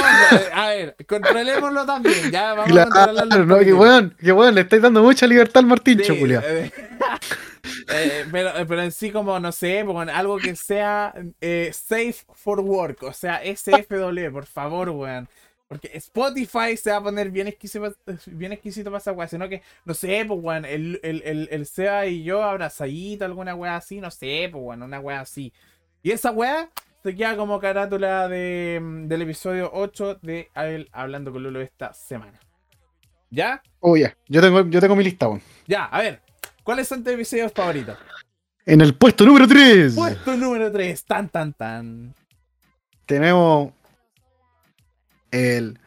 a 0.53 0.69
ver, 0.69 0.95
controlémoslo 1.07 1.85
también. 1.85 2.31
Ya 2.31 2.55
vamos 2.55 2.75
a 2.77 2.83
controlarlo. 2.85 3.29
Claro, 3.29 3.45
no, 3.45 3.59
qué 3.59 3.73
weón, 3.73 4.15
qué 4.19 4.31
weón, 4.31 4.55
le 4.55 4.61
estáis 4.61 4.81
dando 4.81 5.03
mucha 5.03 5.27
libertad 5.27 5.59
al 5.59 5.67
Martincho, 5.67 6.13
Sí, 6.13 6.23
eh, 6.23 6.71
eh, 7.93 8.25
pero, 8.31 8.51
pero 8.67 8.81
en 8.81 8.91
sí 8.91 9.11
como, 9.11 9.39
no 9.39 9.51
sé, 9.51 9.83
pues, 9.85 9.93
con 9.93 10.09
algo 10.09 10.37
que 10.37 10.55
sea 10.55 11.13
eh, 11.41 11.69
safe 11.71 12.15
for 12.33 12.59
work, 12.59 13.03
o 13.03 13.13
sea, 13.13 13.41
SFW, 13.43 14.31
por 14.31 14.47
favor, 14.47 14.89
weón. 14.89 15.29
Porque 15.67 15.91
Spotify 15.93 16.75
se 16.75 16.91
va 16.91 16.97
a 16.97 17.03
poner 17.03 17.29
bien 17.29 17.47
exquisito, 17.47 17.95
bien 18.25 18.51
exquisito 18.51 18.89
para 18.89 18.99
esa 18.99 19.11
weá, 19.11 19.27
sino 19.27 19.47
que, 19.47 19.61
no 19.85 19.93
sé, 19.93 20.25
pues, 20.27 20.39
weón, 20.41 20.65
el, 20.65 20.99
el, 21.03 21.21
el, 21.23 21.47
el 21.51 21.65
Seba 21.67 22.07
y 22.07 22.23
yo 22.23 22.41
abrazadito, 22.43 23.25
alguna 23.25 23.53
weá 23.53 23.75
así, 23.75 24.01
no 24.01 24.09
sé, 24.09 24.49
pues, 24.51 24.63
weón, 24.63 24.81
una 24.81 24.99
weá 24.99 25.21
así. 25.21 25.53
Y 26.01 26.11
esa 26.11 26.31
weá 26.31 26.67
se 27.03 27.15
queda 27.15 27.35
como 27.35 27.59
carátula 27.59 28.27
de, 28.27 28.79
mm, 28.81 29.07
del 29.07 29.21
episodio 29.23 29.69
8 29.73 30.19
de 30.21 30.49
él 30.55 30.89
hablando 30.91 31.31
con 31.31 31.43
Lulo 31.43 31.61
esta 31.61 31.93
semana. 31.93 32.39
¿Ya? 33.29 33.61
Oh, 33.79 33.95
ya. 33.97 34.15
Yo 34.27 34.41
tengo, 34.41 34.67
yo 34.69 34.79
tengo 34.81 34.95
mi 34.95 35.03
lista, 35.03 35.27
weón. 35.27 35.41
Ya, 35.67 35.85
a 35.85 36.01
ver. 36.01 36.21
¿Cuáles 36.63 36.87
son 36.87 37.03
tus 37.03 37.13
episodios 37.13 37.51
favoritos? 37.53 37.97
En 38.65 38.81
el 38.81 38.93
puesto 38.93 39.25
número 39.25 39.47
3 39.47 39.95
Puesto 39.95 40.37
número 40.37 40.71
3, 40.71 41.03
tan 41.05 41.27
tan 41.29 41.51
tan. 41.53 42.13
tenemos 43.07 43.71
el, 45.31 45.79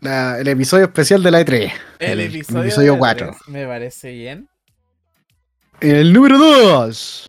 la- 0.00 0.40
el 0.40 0.48
episodio 0.48 0.86
especial 0.86 1.22
de 1.22 1.30
la 1.30 1.40
E3. 1.42 1.72
El, 2.00 2.10
El 2.20 2.20
episodio, 2.34 2.62
episodio 2.62 2.92
de 2.94 2.98
cuatro. 2.98 3.26
tres 3.30 3.48
Me 3.48 3.66
parece 3.66 4.10
bien. 4.12 4.48
En 5.80 5.96
el 5.96 6.12
número 6.12 6.38
2, 6.38 7.26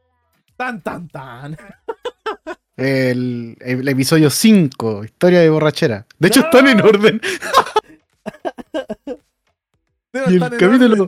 Tan 0.57 0.81
tan 0.81 1.07
tan. 1.09 1.57
el, 2.81 3.57
el 3.59 3.87
episodio 3.87 4.29
5, 4.29 5.03
historia 5.05 5.41
de 5.41 5.49
borrachera. 5.49 6.07
De 6.17 6.27
hecho, 6.27 6.41
¡No! 6.41 6.45
están 6.47 6.67
en 6.67 6.81
orden. 6.85 7.21
Y 10.13 10.35
el 10.35 10.39
capítulo. 10.41 11.07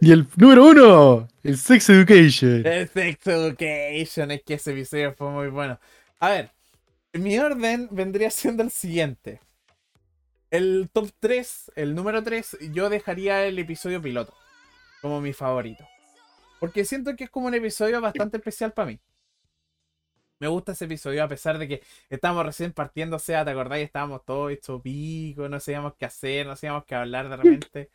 Y 0.00 0.12
el 0.12 0.26
número 0.36 0.66
1, 0.66 1.28
el 1.42 1.58
Sex 1.58 1.88
Education. 1.90 2.66
El 2.66 2.88
Sex 2.88 3.26
Education, 3.26 4.30
es 4.30 4.42
que 4.42 4.54
ese 4.54 4.72
episodio 4.72 5.14
fue 5.14 5.30
muy 5.30 5.48
bueno. 5.48 5.80
A 6.20 6.30
ver, 6.30 6.50
mi 7.14 7.38
orden 7.38 7.88
vendría 7.90 8.30
siendo 8.30 8.62
el 8.62 8.70
siguiente. 8.70 9.40
El 10.50 10.88
top 10.92 11.10
3, 11.18 11.72
el 11.74 11.94
número 11.94 12.22
3, 12.22 12.58
yo 12.72 12.88
dejaría 12.90 13.44
el 13.44 13.58
episodio 13.58 14.00
piloto 14.00 14.34
como 15.00 15.20
mi 15.20 15.32
favorito. 15.32 15.84
Porque 16.60 16.84
siento 16.84 17.16
que 17.16 17.24
es 17.24 17.30
como 17.30 17.48
un 17.48 17.54
episodio 17.54 18.00
bastante 18.00 18.36
especial 18.36 18.72
para 18.72 18.86
mí. 18.86 19.00
Me 20.40 20.48
gusta 20.48 20.72
ese 20.72 20.84
episodio 20.86 21.22
a 21.24 21.28
pesar 21.28 21.58
de 21.58 21.68
que 21.68 21.82
estábamos 22.10 22.44
recién 22.46 22.72
partiendo, 22.72 23.16
o 23.16 23.20
sea, 23.20 23.44
¿te 23.44 23.52
acordáis? 23.52 23.86
Estábamos 23.86 24.24
todos 24.24 24.52
hechos 24.52 24.82
pico, 24.82 25.48
no 25.48 25.60
sabíamos 25.60 25.94
qué 25.94 26.04
hacer, 26.06 26.46
no 26.46 26.56
sabíamos 26.56 26.84
qué 26.84 26.94
hablar 26.94 27.28
de 27.28 27.36
repente. 27.38 27.90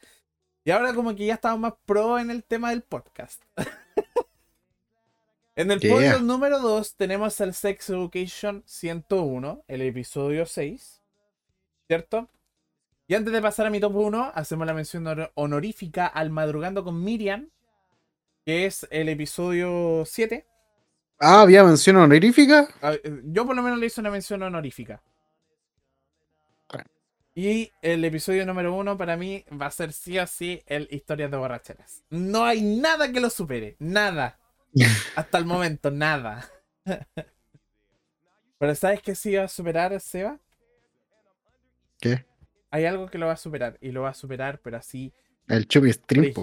Y 0.64 0.72
ahora 0.72 0.94
como 0.94 1.16
que 1.16 1.26
ya 1.26 1.36
estamos 1.36 1.60
más 1.60 1.74
pro 1.86 2.18
en 2.20 2.32
el 2.32 2.44
tema 2.44 2.70
del 2.72 2.82
podcast. 2.84 3.42
en 5.56 5.72
el 5.72 5.80
Yeah. 5.80 5.94
podio 5.94 6.20
número 6.20 6.60
2 6.60 6.96
tenemos 6.96 7.40
el 7.42 7.54
Sex 7.54 7.90
Education 7.90 8.64
101, 8.66 9.64
el 9.68 9.82
episodio 9.82 10.46
6. 10.46 11.02
¿Cierto? 11.88 12.30
Y 13.08 13.16
antes 13.16 13.34
de 13.34 13.42
pasar 13.42 13.66
a 13.66 13.70
mi 13.72 13.80
top 13.80 13.96
1, 13.96 14.32
hacemos 14.36 14.68
la 14.68 14.74
mención 14.74 15.06
honor- 15.08 15.32
honorífica 15.34 16.06
al 16.08 16.30
Madrugando 16.30 16.84
con 16.84 17.04
Miriam, 17.04 17.50
que 18.46 18.66
es 18.68 18.88
el 18.92 19.10
episodio 19.10 20.04
7. 20.06 20.46
Ah, 21.20 21.42
había 21.42 21.64
mención 21.64 21.98
honorífica. 21.98 22.70
Eh, 22.82 23.22
Yo 23.26 23.46
por 23.46 23.56
lo 23.56 23.62
menos 23.62 23.78
le 23.78 23.88
hice 23.88 24.00
una 24.00 24.10
mención 24.10 24.42
honorífica. 24.42 25.02
Bueno. 26.70 26.90
Y 27.36 27.72
el 27.82 28.06
episodio 28.06 28.46
número 28.46 28.74
uno 28.74 28.98
para 28.98 29.18
mí 29.18 29.44
va 29.62 29.66
a 29.66 29.72
ser 29.72 29.92
sí 29.92 30.18
o 30.18 30.26
sí 30.26 30.64
el 30.66 30.88
Historias 30.92 31.30
de 31.30 31.38
Borracheras. 31.38 32.04
No 32.10 32.46
hay 32.46 32.62
nada 32.62 33.12
que 33.12 33.20
lo 33.20 33.30
supere. 33.30 33.76
Nada. 33.80 34.40
Hasta 35.16 35.38
el 35.38 35.46
momento, 35.46 35.92
nada. 35.92 36.50
Pero 38.58 38.76
¿sabes 38.76 39.02
qué 39.02 39.14
sí 39.14 39.36
va 39.36 39.44
a 39.44 39.48
superar, 39.50 40.00
Seba? 40.00 40.40
¿Qué? 42.00 42.26
Hay 42.72 42.86
algo 42.86 43.08
que 43.08 43.18
lo 43.18 43.26
va 43.28 43.34
a 43.34 43.38
superar. 43.38 43.78
Y 43.82 43.92
lo 43.92 44.04
va 44.04 44.10
a 44.10 44.14
superar, 44.14 44.60
pero 44.62 44.78
así 44.78 45.14
El 45.50 45.68
Chupi 45.68 45.92
Stream. 45.92 46.34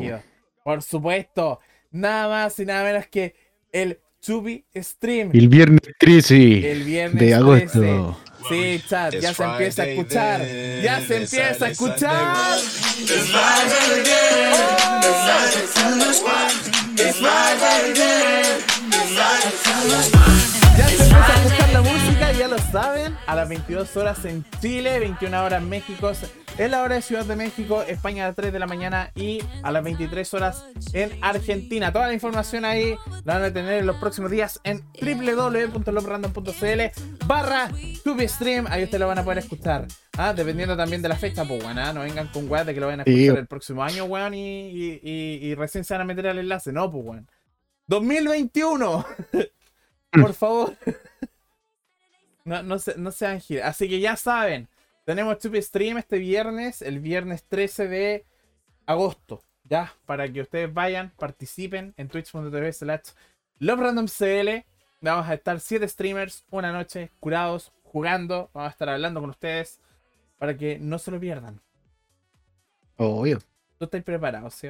Por 0.62 0.82
supuesto. 0.82 1.60
Nada 1.90 2.28
más 2.28 2.58
y 2.58 2.66
nada 2.66 2.84
menos 2.84 3.06
que 3.06 3.34
el 3.72 4.00
Chubby 4.20 4.64
Stream. 4.74 5.30
El 5.32 5.48
viernes 5.48 5.80
13 5.98 6.72
El 6.72 6.82
viernes 6.84 7.20
de 7.20 7.26
13. 7.26 7.34
agosto. 7.34 8.18
Sí, 8.48 8.82
chat, 8.88 9.14
ya 9.14 9.34
se 9.34 9.42
empieza 9.44 9.82
a 9.82 9.86
escuchar. 9.86 10.40
Ya 10.82 11.00
se 11.06 11.16
empieza 11.16 11.64
a 11.64 11.68
escuchar. 11.70 12.58
Ya 20.76 20.88
se 20.88 21.02
empieza 21.02 21.32
a 21.32 21.44
escuchar 21.44 21.72
la 21.72 21.80
música, 21.82 22.15
ya 22.46 22.52
lo 22.54 22.58
saben. 22.58 23.16
A 23.26 23.34
las 23.34 23.48
22 23.48 23.96
horas 23.96 24.24
en 24.24 24.44
Chile, 24.60 24.98
21 25.00 25.44
horas 25.44 25.60
en 25.62 25.68
México. 25.68 26.10
Es 26.58 26.70
la 26.70 26.82
hora 26.82 26.94
de 26.94 27.02
Ciudad 27.02 27.24
de 27.24 27.36
México, 27.36 27.82
España 27.82 28.24
a 28.24 28.28
las 28.28 28.36
3 28.36 28.50
de 28.52 28.58
la 28.58 28.66
mañana 28.66 29.10
y 29.14 29.40
a 29.62 29.70
las 29.72 29.82
23 29.84 30.32
horas 30.34 30.64
en 30.92 31.10
Argentina. 31.22 31.92
Toda 31.92 32.06
la 32.06 32.14
información 32.14 32.64
ahí 32.64 32.96
la 33.24 33.34
van 33.34 33.42
a 33.44 33.52
tener 33.52 33.74
en 33.74 33.86
los 33.86 33.96
próximos 33.96 34.30
días 34.30 34.60
en 34.64 34.82
www.loprandom.cl 35.02 36.80
barra 37.26 37.68
stream 38.26 38.66
Ahí 38.70 38.84
ustedes 38.84 39.00
lo 39.00 39.08
van 39.08 39.18
a 39.18 39.24
poder 39.24 39.38
escuchar. 39.38 39.86
Ah, 40.16 40.32
dependiendo 40.32 40.76
también 40.76 41.02
de 41.02 41.08
la 41.10 41.16
fecha, 41.16 41.44
pues 41.44 41.62
bueno, 41.62 41.82
ah, 41.84 41.92
no 41.92 42.00
vengan 42.00 42.28
con 42.28 42.50
weas 42.50 42.64
de 42.64 42.72
que 42.74 42.80
lo 42.80 42.86
vayan 42.86 43.00
a 43.00 43.04
Sí. 43.04 43.24
escuchar 43.24 43.38
el 43.40 43.46
próximo 43.48 43.82
año, 43.84 44.04
weón, 44.04 44.32
y, 44.34 44.68
y, 44.70 45.00
y- 45.02 45.38
y 45.46 45.54
recién 45.54 45.84
se 45.84 45.92
van 45.94 46.00
a 46.02 46.04
meter 46.04 46.26
al 46.28 46.38
enlace. 46.38 46.72
No, 46.72 46.90
pues 46.90 47.04
weón. 47.04 47.28
2021. 47.88 49.04
Por 50.12 50.32
favor. 50.32 50.74
No, 52.46 52.62
no, 52.62 52.78
se, 52.78 52.96
no 52.96 53.10
sean 53.10 53.42
Así 53.64 53.88
que 53.88 53.98
ya 53.98 54.16
saben, 54.16 54.68
tenemos 55.04 55.38
Chupi 55.38 55.60
Stream 55.60 55.98
este 55.98 56.18
viernes, 56.18 56.80
el 56.80 57.00
viernes 57.00 57.44
13 57.44 57.88
de 57.88 58.24
agosto. 58.86 59.42
Ya, 59.64 59.92
para 60.06 60.32
que 60.32 60.42
ustedes 60.42 60.72
vayan, 60.72 61.12
participen 61.18 61.92
en 61.96 62.08
twitch.tv 62.08 62.72
slash 62.72 63.10
loverandomcl 63.58 64.64
Vamos 65.00 65.28
a 65.28 65.34
estar 65.34 65.58
siete 65.58 65.88
streamers 65.88 66.44
una 66.50 66.72
noche 66.72 67.10
curados, 67.18 67.72
jugando. 67.82 68.48
Vamos 68.54 68.68
a 68.68 68.72
estar 68.72 68.88
hablando 68.88 69.20
con 69.20 69.30
ustedes 69.30 69.80
para 70.38 70.56
que 70.56 70.78
no 70.78 71.00
se 71.00 71.10
lo 71.10 71.18
pierdan. 71.18 71.60
Obvio. 72.96 73.40
¿Tú 73.76 73.86
estás 73.86 74.02
preparado, 74.04 74.48
sí? 74.50 74.68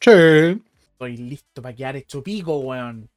Sí. 0.00 0.62
Estoy 0.92 1.16
listo 1.16 1.60
para 1.60 1.74
quedar 1.74 1.96
hecho 1.96 2.22
pico, 2.22 2.56
weón. 2.58 3.10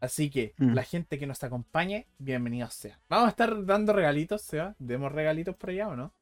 Así 0.00 0.30
que, 0.30 0.54
Mm. 0.58 0.74
la 0.74 0.82
gente 0.82 1.18
que 1.18 1.26
nos 1.26 1.42
acompañe, 1.44 2.06
bienvenidos 2.18 2.72
sea. 2.74 2.98
Vamos 3.08 3.26
a 3.26 3.30
estar 3.30 3.64
dando 3.66 3.92
regalitos, 3.92 4.40
Seba. 4.42 4.74
¿Demos 4.78 5.12
regalitos 5.12 5.54
por 5.56 5.70
allá 5.70 5.88
o 5.88 5.96
no? 5.96 6.14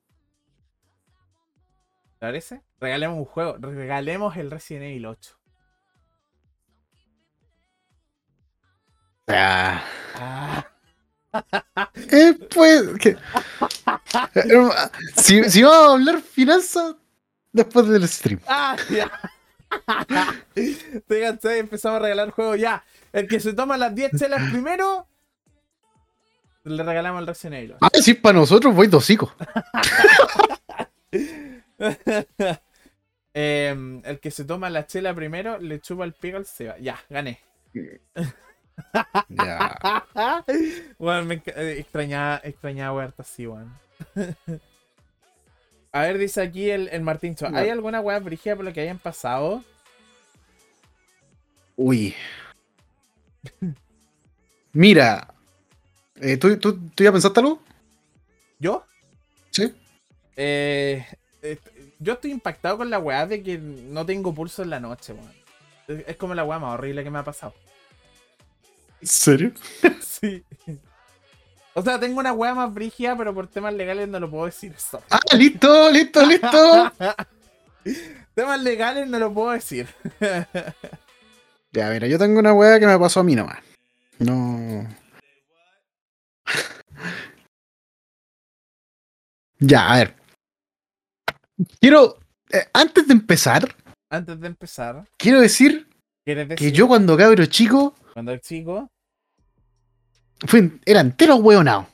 ¿Te 2.14 2.18
parece? 2.26 2.62
Regalemos 2.80 3.18
un 3.18 3.24
juego. 3.24 3.56
Regalemos 3.58 4.36
el 4.36 4.50
Resident 4.50 4.84
Evil 4.86 5.06
8. 5.06 5.34
Ah. 9.28 9.84
Ah, 10.14 10.64
Eh, 11.94 12.36
pues. 12.52 12.98
que- 12.98 13.16
Eh, 14.34 14.70
si, 15.16 15.44
si 15.50 15.62
vamos 15.62 15.88
a 15.88 15.92
hablar 15.92 16.20
finanzas, 16.22 16.96
después 17.52 17.86
del 17.88 18.08
stream. 18.08 18.40
ah, 18.48 18.76
ya. 18.90 19.10
Cansé, 21.08 21.58
empezamos 21.58 21.96
a 21.96 22.02
regalar 22.02 22.30
juegos 22.30 22.58
ya. 22.58 22.84
El 23.12 23.28
que 23.28 23.40
se 23.40 23.52
toma 23.52 23.76
las 23.76 23.94
10 23.94 24.12
chelas 24.18 24.42
primero, 24.52 25.06
le 26.64 26.82
regalamos 26.82 27.20
el 27.20 27.26
Resident 27.26 27.56
Evil 27.56 27.72
8. 27.72 27.78
Ah, 27.80 27.90
es 27.92 28.16
para 28.16 28.38
nosotros, 28.38 28.74
voy 28.74 28.86
dosico. 28.86 29.34
Em, 33.34 34.02
el 34.04 34.18
que 34.18 34.32
se 34.32 34.44
toma 34.44 34.68
la 34.68 34.86
chela 34.86 35.14
primero 35.14 35.58
le 35.58 35.80
chupa 35.80 36.04
el 36.04 36.12
pico 36.12 36.38
al 36.38 36.46
Seba. 36.46 36.76
Ya, 36.78 36.98
gané. 37.08 37.38
Ya. 39.28 40.04
Bueno, 40.98 41.24
me 41.24 41.42
eh, 41.46 41.76
extrañaba, 41.78 42.40
extrañaba 42.42 42.96
huerta 42.96 43.22
así, 43.22 43.46
weón. 43.46 43.72
A 45.98 46.02
ver, 46.02 46.18
dice 46.18 46.40
aquí 46.42 46.70
el, 46.70 46.88
el 46.88 47.02
Martincho. 47.02 47.46
¿Hay 47.54 47.70
alguna 47.70 48.00
weá 48.00 48.18
brígida 48.20 48.54
por 48.56 48.64
lo 48.64 48.72
que 48.72 48.80
hayan 48.80 48.98
pasado? 48.98 49.64
Uy. 51.76 52.14
Mira. 54.72 55.34
eh, 56.16 56.36
¿tú, 56.36 56.56
tú, 56.58 56.78
¿Tú 56.94 57.04
ya 57.04 57.12
pensaste 57.12 57.40
algo? 57.40 57.60
¿Yo? 58.58 58.84
Sí. 59.50 59.74
Eh, 60.36 61.04
est- 61.42 61.66
yo 61.98 62.12
estoy 62.14 62.30
impactado 62.32 62.78
con 62.78 62.90
la 62.90 62.98
weá 62.98 63.26
de 63.26 63.42
que 63.42 63.58
no 63.58 64.04
tengo 64.06 64.34
pulso 64.34 64.62
en 64.62 64.70
la 64.70 64.80
noche, 64.80 65.12
weón. 65.12 65.32
Es- 65.88 66.08
Es 66.08 66.16
como 66.16 66.34
la 66.34 66.44
weá 66.44 66.58
más 66.58 66.74
horrible 66.74 67.02
que 67.04 67.10
me 67.10 67.18
ha 67.18 67.24
pasado. 67.24 67.54
¿En 69.00 69.06
serio? 69.08 69.52
Sí. 70.00 70.42
O 71.74 71.82
sea, 71.82 71.98
tengo 72.00 72.18
una 72.18 72.32
weá 72.32 72.54
más 72.54 72.72
brígida, 72.72 73.16
pero 73.16 73.32
por 73.34 73.46
temas 73.46 73.72
legales 73.74 74.08
no 74.08 74.18
lo 74.18 74.30
puedo 74.30 74.46
decir. 74.46 74.74
sorry. 74.76 75.04
Ah, 75.10 75.20
listo, 75.36 75.90
listo, 75.90 76.26
listo. 76.26 76.92
temas 78.34 78.60
legales 78.62 79.08
no 79.08 79.18
lo 79.18 79.32
puedo 79.32 79.50
decir. 79.52 79.88
Ya, 81.70 81.90
mira, 81.90 82.06
yo 82.06 82.18
tengo 82.18 82.38
una 82.38 82.54
weá 82.54 82.80
que 82.80 82.86
me 82.86 82.98
pasó 82.98 83.20
a 83.20 83.24
mí 83.24 83.34
nomás. 83.36 83.58
No. 84.18 84.88
Ya, 89.58 89.92
a 89.92 89.96
ver. 89.98 90.14
Quiero. 91.80 92.18
eh, 92.50 92.68
antes 92.72 93.06
de 93.06 93.12
empezar, 93.12 93.74
Antes 94.08 94.40
de 94.40 94.46
empezar, 94.46 95.04
quiero 95.18 95.40
decir 95.40 95.88
¿quieres 96.24 96.48
decir 96.48 96.70
que 96.70 96.76
yo 96.76 96.86
cuando 96.88 97.16
cabro 97.16 97.44
chico 97.46 97.94
cuando 98.14 98.32
el 98.32 98.40
chico? 98.40 98.88
Fui, 100.46 100.78
era 100.84 101.00
entero 101.00 101.36
hueonado. 101.36 101.86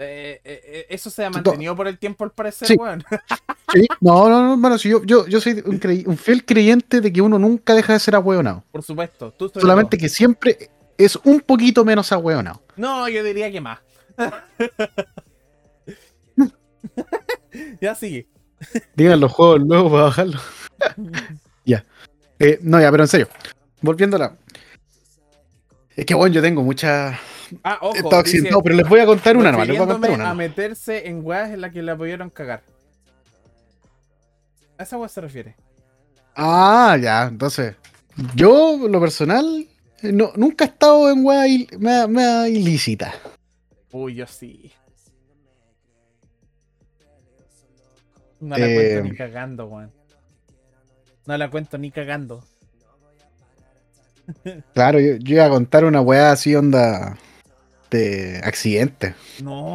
eh, 0.00 0.40
eh, 0.44 0.60
eh, 0.64 0.86
eso 0.90 1.10
se 1.10 1.24
ha 1.24 1.30
mantenido 1.30 1.74
por 1.74 1.88
el 1.88 1.98
tiempo 1.98 2.22
al 2.24 2.30
parecer, 2.32 2.68
Sí. 2.68 2.74
weón. 2.76 3.02
Sí. 3.74 3.86
No, 4.00 4.30
no, 4.30 4.42
no, 4.42 4.52
hermano, 4.52 4.78
si 4.78 4.88
yo, 4.88 5.02
yo, 5.04 5.26
yo 5.26 5.42
soy 5.42 5.62
un, 5.66 5.78
crey- 5.78 6.04
un 6.06 6.16
fiel 6.16 6.46
creyente 6.46 7.02
de 7.02 7.12
que 7.12 7.20
uno 7.20 7.38
nunca 7.38 7.74
deja 7.74 7.92
de 7.92 7.98
ser 7.98 8.14
ahueonado. 8.14 8.64
Por 8.72 8.82
supuesto. 8.82 9.30
Tú 9.32 9.50
Solamente 9.54 9.98
que 9.98 10.08
siempre 10.08 10.70
es 10.96 11.16
un 11.16 11.40
poquito 11.40 11.84
menos 11.84 12.10
ahueonado. 12.10 12.62
No, 12.76 13.06
yo 13.10 13.22
diría 13.22 13.52
que 13.52 13.60
más. 13.60 13.80
ya 17.80 17.94
sigue. 17.94 18.28
Digan 18.94 19.20
los 19.20 19.32
juegos 19.32 19.60
luego 19.60 19.90
para 19.90 20.02
bajarlo. 20.04 20.40
ya. 21.64 21.84
Eh, 22.38 22.58
no, 22.62 22.80
ya, 22.80 22.90
pero 22.90 23.04
en 23.04 23.08
serio. 23.08 23.28
Volviendo 23.82 24.16
a 24.16 24.20
la. 24.20 24.36
Es 25.94 26.06
que 26.06 26.14
bueno, 26.14 26.34
yo 26.34 26.42
tengo 26.42 26.62
mucha. 26.62 27.18
Ah, 27.64 27.78
ojo. 27.80 27.94
Dice, 27.94 28.16
accidentado, 28.16 28.62
pero 28.62 28.74
les 28.76 28.88
voy 28.88 29.00
a 29.00 29.06
contar 29.06 29.36
una 29.36 29.50
nomás. 29.52 29.66
Les 29.68 29.76
voy 29.78 29.84
a 29.86 29.90
contar 29.92 30.10
una. 30.10 30.30
a 30.30 30.34
meterse 30.34 31.08
en 31.08 31.24
weas 31.24 31.50
en 31.50 31.60
las 31.60 31.72
que 31.72 31.82
la 31.82 31.96
pudieron 31.96 32.30
cagar. 32.30 32.62
A 34.76 34.82
esa 34.82 34.96
wea 34.98 35.08
se 35.08 35.20
refiere. 35.20 35.56
Ah, 36.36 36.96
ya, 37.00 37.24
entonces. 37.24 37.74
Yo, 38.34 38.78
lo 38.88 39.00
personal, 39.00 39.66
eh, 40.02 40.12
no, 40.12 40.30
nunca 40.36 40.64
he 40.64 40.68
estado 40.68 41.10
en 41.10 41.24
wea 41.24 41.46
il- 41.46 41.68
mea- 41.78 42.06
mea 42.06 42.48
ilícita. 42.48 43.12
Uy, 43.92 44.14
yo 44.16 44.26
sí. 44.26 44.72
No 48.40 48.56
la 48.56 48.66
Eh, 48.68 48.74
cuento 48.74 49.08
ni 49.10 49.16
cagando, 49.16 49.66
weón. 49.66 49.92
No 51.26 51.36
la 51.36 51.50
cuento 51.50 51.78
ni 51.78 51.90
cagando. 51.90 52.44
Claro, 54.74 55.00
yo, 55.00 55.16
yo 55.16 55.36
iba 55.36 55.46
a 55.46 55.50
contar 55.50 55.84
una 55.84 56.00
wea 56.02 56.32
así, 56.32 56.54
onda. 56.54 57.16
De 57.90 58.40
accidente. 58.44 59.14
No. 59.42 59.74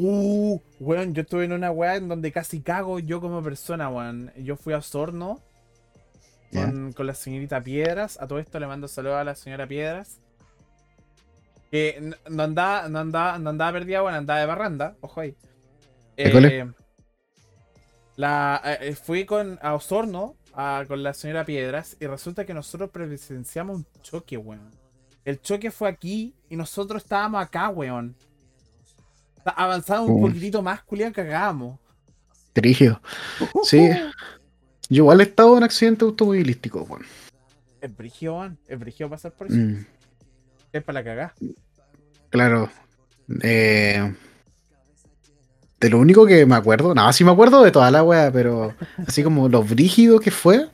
Uh, 0.00 0.60
weón, 0.78 1.12
yo 1.14 1.22
estuve 1.22 1.44
en 1.44 1.52
una 1.52 1.70
weá 1.72 1.96
en 1.96 2.08
donde 2.08 2.30
casi 2.30 2.60
cago 2.60 2.98
yo 3.00 3.20
como 3.20 3.42
persona, 3.42 3.88
weón. 3.88 4.32
Yo 4.36 4.56
fui 4.56 4.72
a 4.72 4.78
Osorno 4.78 5.40
con, 6.52 6.92
con 6.92 7.06
la 7.06 7.14
señorita 7.14 7.60
Piedras. 7.62 8.16
A 8.20 8.26
todo 8.28 8.38
esto 8.38 8.60
le 8.60 8.66
mando 8.68 8.86
saludos 8.88 9.16
a 9.16 9.24
la 9.24 9.34
señora 9.34 9.66
Piedras. 9.66 10.20
Que 11.70 11.96
n- 11.98 12.16
no 12.30 12.42
andaba, 12.44 12.88
no 12.88 13.00
andaba, 13.00 13.38
no 13.38 13.50
andaba 13.50 13.72
perdida, 13.72 14.00
bueno, 14.00 14.16
andaba 14.18 14.40
de 14.40 14.46
barranda, 14.46 14.96
ojo 15.00 15.20
ahí. 15.20 15.34
Eh, 16.16 16.32
la, 18.16 18.60
eh, 18.80 18.94
fui 18.94 19.24
con, 19.24 19.58
a 19.62 19.74
Osorno 19.74 20.36
a- 20.54 20.84
con 20.88 21.02
la 21.02 21.12
señora 21.12 21.44
Piedras 21.44 21.96
y 22.00 22.06
resulta 22.06 22.44
que 22.46 22.54
nosotros 22.54 22.90
presenciamos 22.90 23.76
un 23.76 23.86
choque, 24.02 24.36
weón. 24.36 24.70
El 25.24 25.40
choque 25.40 25.70
fue 25.70 25.88
aquí 25.88 26.34
y 26.48 26.56
nosotros 26.56 27.02
estábamos 27.02 27.42
acá, 27.42 27.68
weón. 27.68 28.14
Avanzamos 29.44 30.10
un 30.10 30.20
poquitito 30.20 30.62
más, 30.62 30.82
culiao, 30.82 31.12
cagábamos. 31.12 31.78
Trígido. 32.52 33.00
Sí. 33.64 33.88
Yo 34.90 35.02
igual 35.04 35.20
he 35.20 35.24
estado 35.24 35.56
en 35.56 35.64
accidente 35.64 36.04
automovilístico, 36.04 36.82
weón. 36.82 37.02
Es 37.80 37.94
brigio, 37.96 38.36
weón. 38.38 38.58
Es 38.66 38.78
brigio 38.78 39.08
pasar 39.08 39.32
por 39.32 39.46
eso. 39.46 39.56
Mm, 39.56 39.84
Es 40.72 40.82
para 40.82 41.00
la 41.00 41.04
cagá. 41.04 41.34
claro. 42.30 42.70
Eh, 43.42 44.14
de 45.80 45.90
lo 45.90 45.98
único 45.98 46.26
que 46.26 46.46
me 46.46 46.54
acuerdo, 46.56 46.94
nada, 46.94 47.12
sí 47.12 47.22
me 47.24 47.30
acuerdo 47.30 47.62
de 47.62 47.70
toda 47.70 47.90
la 47.90 48.02
wea, 48.02 48.32
pero 48.32 48.74
así 49.06 49.22
como 49.22 49.48
lo 49.50 49.62
brígido 49.62 50.18
que 50.18 50.30
fue, 50.30 50.68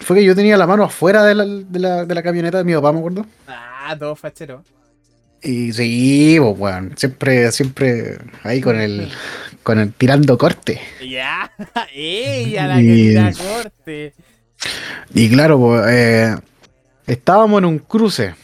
fue 0.00 0.16
que 0.18 0.24
yo 0.24 0.34
tenía 0.34 0.56
la 0.56 0.66
mano 0.66 0.84
afuera 0.84 1.24
de 1.24 1.34
la, 1.34 1.44
de 1.44 1.78
la, 1.78 2.04
de 2.04 2.14
la 2.14 2.22
camioneta 2.22 2.58
de 2.58 2.64
mi 2.64 2.74
papá, 2.74 2.92
me 2.92 2.98
acuerdo. 2.98 3.26
Ah, 3.48 3.94
todo 3.98 4.14
fachero. 4.16 4.62
Y 5.42 5.72
sí, 5.72 6.36
pues, 6.40 6.58
weón, 6.58 6.92
siempre, 6.96 7.52
siempre 7.52 8.18
ahí 8.42 8.60
con 8.60 8.80
el, 8.80 9.08
con 9.62 9.78
el 9.78 9.92
tirando 9.92 10.36
corte. 10.38 10.80
Ya, 11.08 11.50
ella 11.94 12.66
la 12.66 12.76
que 12.76 12.82
Y- 12.82 13.08
tira 13.10 13.32
corte. 13.32 14.14
Y 15.14 15.28
claro, 15.30 15.58
pues, 15.58 15.84
eh, 15.88 16.34
estábamos 17.06 17.58
en 17.58 17.64
un 17.66 17.78
cruce, 17.78 18.34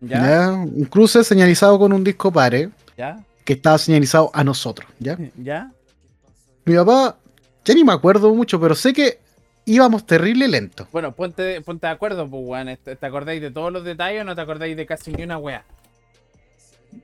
¿Ya? 0.00 0.20
¿ya? 0.20 0.50
Un 0.52 0.84
cruce 0.84 1.24
señalizado 1.24 1.78
con 1.78 1.92
un 1.92 2.04
disco 2.04 2.30
pare 2.32 2.70
¿Ya? 2.96 3.18
que 3.44 3.54
estaba 3.54 3.76
señalizado 3.78 4.30
a 4.32 4.44
nosotros, 4.44 4.88
¿ya? 5.00 5.18
¿Ya? 5.42 5.70
Mi 6.64 6.74
papá, 6.76 7.16
ya 7.64 7.74
ni 7.74 7.84
me 7.84 7.92
acuerdo 7.92 8.32
mucho, 8.34 8.60
pero 8.60 8.74
sé 8.74 8.92
que 8.92 9.18
íbamos 9.66 10.06
terrible 10.06 10.48
lento. 10.48 10.88
Bueno, 10.92 11.12
ponte, 11.14 11.60
ponte 11.60 11.86
de 11.86 11.92
acuerdo, 11.92 12.28
pues, 12.30 12.42
weón. 12.46 12.78
¿Te 12.82 12.96
te 12.96 13.06
acordáis 13.06 13.42
de 13.42 13.50
todos 13.50 13.70
los 13.72 13.84
detalles 13.84 14.22
o 14.22 14.24
no 14.24 14.34
te 14.34 14.40
acordáis 14.40 14.76
de 14.76 14.86
casi 14.86 15.12
ni 15.12 15.22
una 15.24 15.36
wea? 15.36 15.64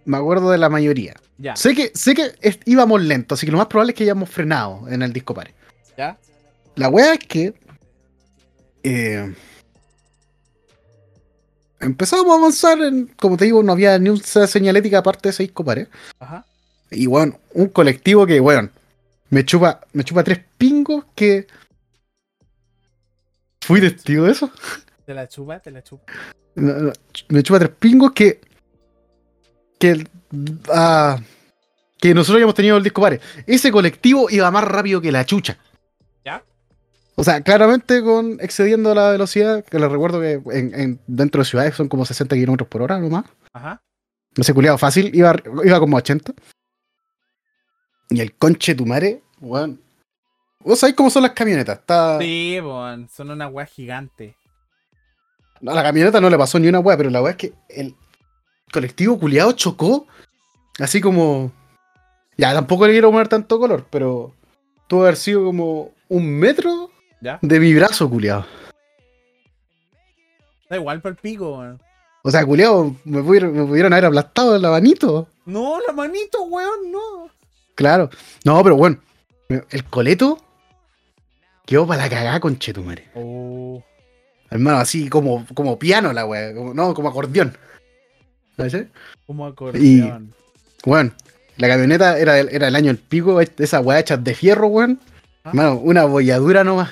Me 0.07 0.17
acuerdo 0.17 0.51
de 0.51 0.57
la 0.59 0.71
mayoría. 0.71 1.15
Ya. 1.37 1.55
Sé 1.57 1.75
que, 1.75 1.91
sé 1.95 2.15
que 2.15 2.33
es- 2.41 2.59
íbamos 2.65 3.03
lentos, 3.03 3.39
así 3.39 3.47
que 3.47 3.53
lo 3.53 3.59
más 3.59 3.67
probable 3.67 3.93
es 3.93 3.97
que 3.99 4.05
hayamos 4.05 4.31
frenado 4.31 4.89
en 4.89 5.03
el 5.03 5.13
disco 5.13 5.35
pare. 5.35 5.53
¿Ya? 5.99 6.17
La 6.77 6.89
wea 6.89 7.13
es 7.13 7.19
que. 7.21 7.53
eh, 8.85 9.35
empezamos 11.81 12.33
a 12.35 12.39
avanzar, 12.39 12.81
en, 12.81 13.09
como 13.19 13.37
te 13.37 13.45
digo, 13.45 13.63
no 13.63 13.73
había 13.73 13.99
ni 13.99 14.09
una 14.11 14.47
señalética 14.47 14.99
aparte 14.99 15.29
de 15.29 15.31
ese 15.31 15.43
disco 15.43 15.65
pare. 15.65 15.89
Ajá. 16.21 16.47
Y 16.91 17.07
bueno, 17.07 17.39
un 17.55 17.69
colectivo 17.69 18.27
que, 18.27 18.39
bueno, 18.41 18.69
me 19.31 19.45
chupa, 19.45 19.81
me 19.93 20.05
chupa 20.05 20.23
tres 20.25 20.41
pingos 20.59 21.05
que. 21.15 21.47
Fui 23.63 23.81
testigo 23.81 24.25
de 24.25 24.33
eso. 24.33 24.51
Te 25.07 25.15
la 25.15 25.27
chupa, 25.29 25.59
te 25.61 25.71
la 25.71 25.83
chupa. 25.83 26.13
no, 26.57 26.73
no, 26.75 26.93
me 27.29 27.43
chupa 27.43 27.59
tres 27.59 27.71
pingos 27.79 28.13
que. 28.13 28.41
Que. 29.79 30.07
ah, 30.73 31.19
que 32.01 32.15
nosotros 32.15 32.37
habíamos 32.37 32.55
tenido 32.55 32.77
el 32.77 32.83
disco 32.83 33.01
pare. 33.01 33.21
Ese 33.47 33.71
colectivo 33.71 34.29
iba 34.31 34.51
más 34.51 34.65
rápido 34.65 35.01
que 35.01 35.13
la 35.13 35.25
chucha. 35.25 35.57
¿Ya? 36.25 36.43
O 37.15 37.23
sea, 37.25 37.41
claramente 37.43 38.03
con 38.03 38.39
excediendo 38.41 38.95
la 38.95 39.11
velocidad, 39.11 39.65
que 39.65 39.79
les 39.79 39.91
recuerdo 39.91 40.21
que 40.21 40.41
en, 40.57 40.75
en- 40.79 41.01
dentro 41.07 41.41
de 41.43 41.45
ciudades 41.45 41.75
son 41.77 41.89
como 41.89 42.05
60 42.05 42.35
kilómetros 42.35 42.69
por 42.69 42.83
hora 42.83 42.99
nomás. 42.99 43.25
Ajá. 43.53 43.81
Ese 44.35 44.53
culiado 44.55 44.79
fácil, 44.79 45.15
iba, 45.15 45.35
iba 45.65 45.79
como 45.79 45.97
a 45.97 46.01
80. 46.01 46.33
Y 48.11 48.21
el 48.21 48.35
conche 48.35 48.75
tu 48.75 48.87
madre, 48.87 49.23
weón. 49.41 49.81
Vos 50.65 50.79
sabés 50.79 50.95
cómo 50.95 51.11
son 51.11 51.23
las 51.23 51.33
camionetas. 51.33 51.79
Está... 51.79 52.19
Sí, 52.19 52.59
weón. 52.61 53.09
Son 53.09 53.31
una 53.31 53.49
weá 53.49 53.67
gigante. 53.67 54.37
No, 55.61 55.73
a 55.73 55.75
la 55.75 55.83
camioneta 55.83 56.21
no 56.21 56.31
le 56.31 56.39
pasó 56.39 56.59
ni 56.59 56.69
una 56.69 56.81
weá, 56.81 56.97
pero 56.97 57.11
la 57.11 57.23
weá 57.23 57.33
es 57.33 57.37
que 57.37 57.53
el 57.69 57.95
colectivo 58.73 59.19
culiado 59.19 59.53
chocó. 59.53 60.07
Así 60.79 61.01
como. 61.01 61.53
Ya, 62.37 62.53
tampoco 62.53 62.87
le 62.87 62.93
quiero 62.93 63.11
poner 63.11 63.29
tanto 63.29 63.59
color, 63.59 63.87
pero. 63.91 64.35
Tuvo 64.87 65.01
que 65.01 65.07
haber 65.07 65.17
sido 65.17 65.45
como 65.45 65.93
un 66.09 66.29
metro 66.29 66.91
¿Ya? 67.21 67.39
de 67.41 67.61
mi 67.61 67.73
brazo, 67.75 68.11
culiado. 68.11 68.45
Da 70.69 70.77
igual 70.77 71.01
por 71.01 71.13
el 71.13 71.17
pico, 71.17 71.59
weón. 71.59 71.81
O 72.25 72.31
sea, 72.31 72.45
culiado, 72.45 72.95
me 73.05 73.23
pudieron, 73.23 73.53
me 73.55 73.65
pudieron 73.65 73.93
haber 73.93 74.07
aplastado 74.07 74.55
el 74.55 74.65
abanito. 74.65 75.29
No, 75.47 75.81
la 75.87 75.93
manito, 75.93 76.43
weón, 76.45 76.91
no. 76.91 77.31
Claro. 77.75 78.11
No, 78.45 78.63
pero 78.63 78.77
bueno. 78.77 78.99
El 79.49 79.85
coleto 79.85 80.39
quedó 81.67 81.87
para 81.87 82.03
la 82.03 82.11
cagada 82.11 82.41
con 82.41 82.59
Chetumare. 82.59 83.09
Oh. 83.15 83.83
Hermano, 84.51 84.79
así 84.79 85.09
como, 85.09 85.47
como 85.55 85.79
piano 85.79 86.13
la 86.13 86.27
weá. 86.27 86.53
no, 86.53 86.95
como 86.95 87.09
acordeón. 87.09 87.57
¿Sabes? 88.57 88.87
Como 89.27 89.47
acordeón. 89.47 90.35
Bueno, 90.85 91.13
la 91.57 91.69
camioneta 91.69 92.19
era, 92.19 92.39
era 92.39 92.69
el 92.69 92.77
año 92.77 92.89
del 92.89 92.99
pico, 92.99 93.41
esa 93.41 93.81
weá 93.81 94.01
hecha 94.01 94.17
de 94.17 94.35
fierro, 94.35 94.67
weón. 94.67 95.01
Ah. 95.45 95.51
Hermano, 95.51 95.77
una 95.77 96.05
bolladura 96.05 96.65
nomás. 96.65 96.91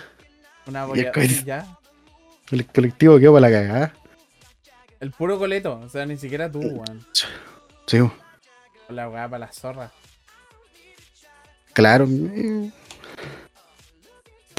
Una 0.66 0.86
Y 0.94 1.00
el 1.00 1.44
ya. 1.44 1.66
El 2.50 2.66
colectivo 2.66 3.18
quedó 3.18 3.34
para 3.34 3.48
la 3.48 3.56
cagada. 3.56 3.94
El 4.98 5.10
puro 5.12 5.38
coleto. 5.38 5.80
O 5.80 5.88
sea, 5.88 6.04
ni 6.06 6.16
siquiera 6.16 6.50
tú, 6.50 6.60
weón. 6.60 7.06
Sí, 7.86 7.98
la 8.88 9.08
weá 9.08 9.28
para 9.28 9.46
la 9.46 9.52
zorra. 9.52 9.92
claro. 11.72 12.06
mm. 12.06 12.72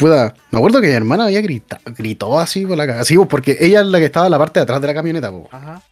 Puta, 0.02 0.34
me 0.49 0.58
acuerdo 0.58 0.82
que 0.82 0.88
mi 0.88 0.93
hermana 0.93 1.26
había 1.26 1.41
gritado, 1.41 1.80
gritó 1.95 2.39
así 2.39 2.66
por 2.66 2.76
la 2.76 2.88
cagada. 2.88 3.06
Sí, 3.06 3.16
pues, 3.16 3.28
porque 3.28 3.56
ella 3.60 3.82
es 3.82 3.86
la 3.86 3.99
que 3.99 4.06
estaba 4.06 4.26
en 4.26 4.32
la 4.32 4.39
parte 4.39 4.60
de 4.60 4.64
atrás 4.64 4.82
de 4.82 4.88
la 4.88 4.95
camioneta, 4.95 5.30
po. 5.30 5.47
Ajá. 5.52 5.84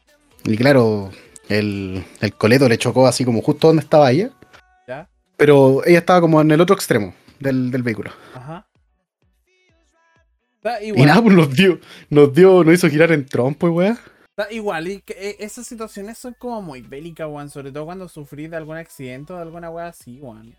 Y 0.45 0.57
claro, 0.57 1.11
el, 1.47 2.03
el 2.19 2.33
coleto 2.33 2.67
le 2.67 2.79
chocó 2.79 3.05
así 3.05 3.23
como 3.23 3.43
justo 3.43 3.67
donde 3.67 3.83
estaba 3.83 4.09
ella. 4.09 4.31
Ya. 4.87 5.07
Pero 5.37 5.85
ella 5.85 5.99
estaba 5.99 6.21
como 6.21 6.41
en 6.41 6.49
el 6.49 6.59
otro 6.59 6.75
extremo 6.75 7.13
del, 7.39 7.69
del 7.69 7.83
vehículo. 7.83 8.11
Ajá. 8.33 8.65
Y 10.81 10.91
nada, 10.91 11.21
pues 11.21 11.35
nos 11.35 11.53
dio, 11.53 11.79
nos 12.09 12.33
dio, 12.33 12.63
nos 12.63 12.73
hizo 12.73 12.89
girar 12.89 13.11
en 13.11 13.27
trompo, 13.27 13.67
weá. 13.69 13.95
Da 14.35 14.51
igual. 14.51 14.87
Y 14.87 15.01
que, 15.01 15.13
eh, 15.13 15.35
esas 15.39 15.67
situaciones 15.67 16.17
son 16.17 16.35
como 16.39 16.63
muy 16.63 16.81
bélicas, 16.81 17.27
weón. 17.29 17.51
Sobre 17.51 17.71
todo 17.71 17.85
cuando 17.85 18.09
sufrís 18.09 18.49
de 18.49 18.57
algún 18.57 18.77
accidente 18.77 19.33
o 19.33 19.35
de 19.35 19.43
alguna 19.43 19.69
weá 19.69 19.89
así, 19.89 20.19
weón. 20.19 20.55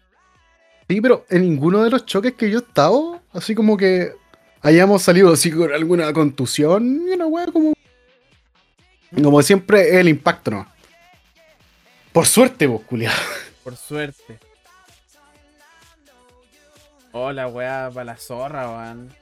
Sí, 0.91 1.01
pero 1.01 1.25
en 1.31 1.43
ninguno 1.43 1.85
de 1.85 1.91
los 1.91 2.05
choques 2.05 2.33
que 2.33 2.51
yo 2.51 2.59
he 2.59 2.63
estado, 2.63 3.23
así 3.33 3.55
como 3.55 3.77
que 3.77 4.11
hayamos 4.61 5.01
salido 5.03 5.33
así 5.33 5.53
con 5.53 5.73
alguna 5.73 6.13
contusión 6.13 7.05
y 7.07 7.13
una 7.13 7.27
weá 7.29 7.47
como. 7.47 7.75
Como 9.23 9.41
siempre, 9.43 10.01
el 10.01 10.09
impacto, 10.09 10.51
¿no? 10.51 10.67
Por 12.13 12.27
suerte, 12.27 12.67
vos, 12.67 12.83
culiado. 12.83 13.17
Por 13.63 13.77
suerte. 13.77 14.41
Oh, 17.13 17.31
la 17.31 17.47
weá 17.47 17.89
para 17.95 18.07
la 18.07 18.17
zorra, 18.17 18.69
weón. 18.69 19.15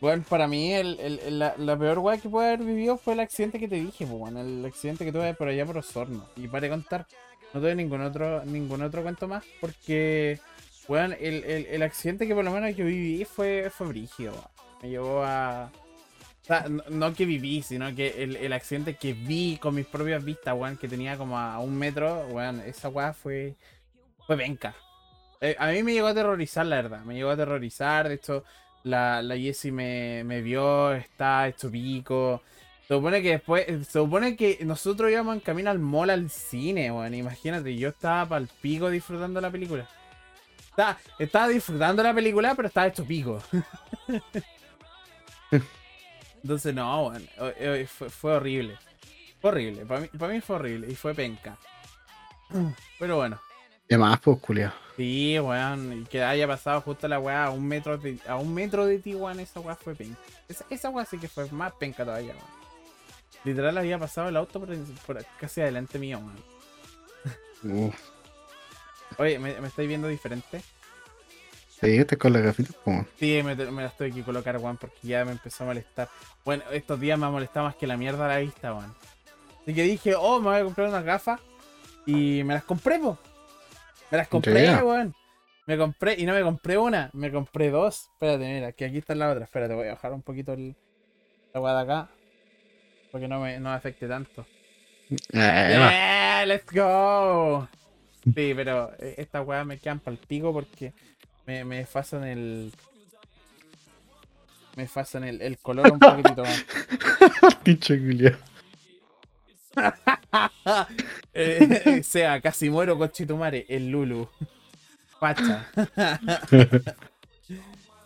Bueno, 0.00 0.24
para 0.28 0.48
mí 0.48 0.72
el, 0.74 0.98
el- 0.98 1.38
la, 1.38 1.54
la 1.58 1.78
peor 1.78 2.00
weá 2.00 2.18
que 2.18 2.28
puede 2.28 2.48
haber 2.48 2.66
vivido 2.66 2.98
fue 2.98 3.12
el 3.14 3.20
accidente 3.20 3.60
que 3.60 3.68
te 3.68 3.76
dije, 3.76 4.04
weón. 4.04 4.36
El 4.36 4.64
accidente 4.66 5.04
que 5.04 5.12
tuve 5.12 5.32
por 5.34 5.46
allá 5.46 5.64
por 5.64 5.78
Osorno. 5.78 6.26
Y 6.34 6.48
para 6.48 6.68
contar, 6.68 7.06
no 7.54 7.60
tuve 7.60 7.76
ningún 7.76 8.00
otro, 8.00 8.44
ningún 8.44 8.82
otro 8.82 9.04
cuento 9.04 9.28
más 9.28 9.44
porque, 9.60 10.40
weón, 10.88 11.14
el, 11.20 11.44
el- 11.44 11.66
el 11.66 11.82
accidente 11.82 12.26
que 12.26 12.34
por 12.34 12.44
lo 12.44 12.50
menos 12.52 12.74
yo 12.76 12.84
viví 12.86 13.24
fue, 13.24 13.70
fue 13.70 13.88
brígido. 13.88 14.34
Me 14.82 14.90
llevó 14.90 15.22
a... 15.24 15.70
O 16.42 16.44
sea, 16.46 16.66
no, 16.90 17.12
que 17.12 17.24
viví, 17.26 17.62
sino 17.62 17.92
que 17.94 18.22
el, 18.22 18.36
el 18.36 18.52
accidente 18.52 18.94
que 18.94 19.12
vi 19.14 19.58
con 19.60 19.74
mis 19.74 19.86
propias 19.86 20.24
vistas, 20.24 20.54
weón, 20.56 20.76
que 20.76 20.86
tenía 20.88 21.16
como 21.16 21.38
a 21.38 21.58
un 21.58 21.76
metro, 21.76 22.26
weón, 22.28 22.60
esa 22.60 22.88
weá 22.88 23.12
fue... 23.12 23.56
Fue 24.26 24.36
venca. 24.36 24.74
Eh, 25.40 25.54
a 25.58 25.68
mí 25.68 25.82
me 25.82 25.92
llegó 25.92 26.08
a 26.08 26.10
aterrorizar, 26.10 26.66
la 26.66 26.76
verdad. 26.76 27.04
Me 27.04 27.14
llegó 27.14 27.30
a 27.30 27.34
aterrorizar. 27.34 28.08
De 28.08 28.14
hecho, 28.16 28.44
la, 28.82 29.22
la 29.22 29.36
Jessie 29.36 29.70
me, 29.70 30.24
me 30.24 30.40
vio, 30.42 30.92
está 30.92 31.46
hecho 31.48 31.70
pico. 31.70 32.42
Se 32.88 32.94
supone 32.94 33.22
que 33.22 33.30
después. 33.30 33.66
Se 33.66 33.84
supone 33.84 34.34
que 34.36 34.58
nosotros 34.64 35.10
íbamos 35.12 35.34
en 35.36 35.40
camino 35.40 35.70
al 35.70 35.78
mall 35.78 36.10
al 36.10 36.28
cine, 36.30 36.90
weón. 36.90 37.14
Imagínate, 37.14 37.76
yo 37.76 37.90
estaba 37.90 38.28
para 38.28 38.40
el 38.40 38.48
pico 38.60 38.90
disfrutando 38.90 39.40
la 39.40 39.50
película. 39.50 39.88
Estaba, 40.76 40.98
estaba 41.18 41.48
disfrutando 41.48 42.02
la 42.02 42.12
película, 42.12 42.54
pero 42.54 42.68
estaba 42.68 42.86
hecho 42.88 43.02
pico. 43.02 43.42
Entonces, 46.42 46.74
no, 46.74 47.14
eh, 47.38 47.88
Fue, 47.88 48.10
fue 48.10 48.34
horrible. 48.34 48.76
Fue 49.40 49.52
horrible. 49.52 49.86
Para 49.86 50.00
mí, 50.00 50.08
para 50.08 50.34
mí 50.34 50.42
fue 50.42 50.56
horrible. 50.56 50.86
Y 50.90 50.94
fue 50.94 51.14
penca. 51.14 51.56
Pero 52.98 53.16
bueno. 53.16 53.40
Y 53.88 53.94
además, 53.94 54.20
pues, 54.22 54.38
culiado. 54.38 54.74
Sí, 54.98 55.38
weón, 55.38 56.02
y 56.02 56.04
que 56.04 56.22
haya 56.22 56.46
pasado 56.46 56.82
justo 56.82 57.08
la 57.08 57.20
weá 57.20 57.46
a 57.46 57.50
un 57.50 57.66
metro 57.66 57.96
de, 57.96 58.18
a 58.28 58.36
un 58.36 58.52
metro 58.52 58.84
de 58.84 58.98
ti, 58.98 59.14
weón, 59.14 59.40
esa 59.40 59.60
weá 59.60 59.76
fue 59.76 59.94
penca. 59.94 60.18
Esa, 60.46 60.66
esa 60.68 60.90
weá 60.90 61.06
sí 61.06 61.16
que 61.16 61.28
fue 61.28 61.50
más 61.52 61.72
penca 61.72 62.04
todavía, 62.04 62.34
weón. 62.34 62.56
Literal 63.44 63.78
había 63.78 63.98
pasado 63.98 64.28
el 64.28 64.36
auto 64.36 64.60
por, 64.60 64.76
por 65.06 65.24
casi 65.40 65.62
adelante 65.62 65.98
mío, 65.98 66.20
weón. 67.62 67.94
Oye, 69.18 69.38
¿me, 69.38 69.58
me 69.60 69.68
estáis 69.68 69.88
viendo 69.88 70.08
diferente? 70.08 70.60
sí, 71.80 71.96
este 71.98 72.16
con 72.16 72.32
la 72.32 72.40
gafita, 72.40 72.72
como. 72.84 73.06
Sí, 73.18 73.42
me, 73.44 73.54
me 73.54 73.82
la 73.82 73.88
estoy 73.88 74.10
que 74.12 74.22
colocar, 74.22 74.56
weón, 74.58 74.76
porque 74.78 74.96
ya 75.02 75.24
me 75.24 75.32
empezó 75.32 75.64
a 75.64 75.66
molestar. 75.68 76.08
Bueno, 76.44 76.64
estos 76.72 76.98
días 76.98 77.18
me 77.18 77.26
ha 77.26 77.30
molestado 77.30 77.66
más 77.66 77.76
que 77.76 77.86
la 77.86 77.96
mierda 77.96 78.24
a 78.24 78.28
la 78.28 78.38
vista, 78.38 78.72
weón. 78.74 78.94
Así 79.62 79.74
que 79.74 79.82
dije, 79.82 80.14
oh, 80.14 80.38
me 80.38 80.46
voy 80.50 80.56
a 80.60 80.64
comprar 80.64 80.88
unas 80.88 81.04
gafas. 81.04 81.40
Y 82.06 82.42
me 82.44 82.54
las 82.54 82.64
compré, 82.64 82.98
po. 82.98 83.18
Me 84.10 84.18
las 84.18 84.28
compré, 84.28 84.62
Ya. 84.64 84.82
weón. 84.84 85.14
Me 85.66 85.76
compré, 85.76 86.14
y 86.16 86.24
no 86.26 86.32
me 86.32 86.42
compré 86.42 86.78
una, 86.78 87.10
me 87.12 87.30
compré 87.32 87.70
dos. 87.70 88.08
Espérate, 88.12 88.44
mira, 88.46 88.70
que 88.72 88.84
aquí 88.84 88.98
está 88.98 89.14
la 89.16 89.30
otra. 89.30 89.44
Espérate, 89.44 89.74
voy 89.74 89.88
a 89.88 89.94
bajar 89.94 90.12
un 90.12 90.22
poquito 90.22 90.52
el, 90.52 90.76
la 91.52 91.60
weá 91.60 91.74
de 91.74 91.80
acá. 91.82 92.08
Porque 93.10 93.26
no 93.28 93.40
me, 93.40 93.58
no 93.58 93.70
me 93.70 93.74
afecte 93.76 94.06
tanto. 94.06 94.46
Eh. 95.10 95.16
¡Yeah! 95.32 96.46
¡Let's 96.46 96.70
go! 96.72 97.68
Sí, 98.34 98.52
pero 98.54 98.92
eh, 98.98 99.14
estas 99.18 99.46
weas 99.46 99.64
me 99.64 99.78
quedan 99.78 100.00
pal 100.00 100.18
pico 100.18 100.52
porque 100.52 100.92
me, 101.46 101.64
me 101.64 101.78
desfasan 101.78 102.24
el. 102.24 102.72
Me 104.76 104.82
desfasan 104.82 105.24
el, 105.24 105.40
el 105.40 105.58
color 105.58 105.90
un 105.92 105.98
poquitito 105.98 106.42
más. 106.42 106.64
Pinche 107.62 107.98
culiao. 107.98 108.36
Eh, 111.34 112.02
sea, 112.02 112.40
casi 112.40 112.70
muero 112.70 112.96
con 112.96 113.10
Chitumare, 113.10 113.66
el 113.68 113.90
Lulu. 113.90 114.26
Pacha. 115.20 115.66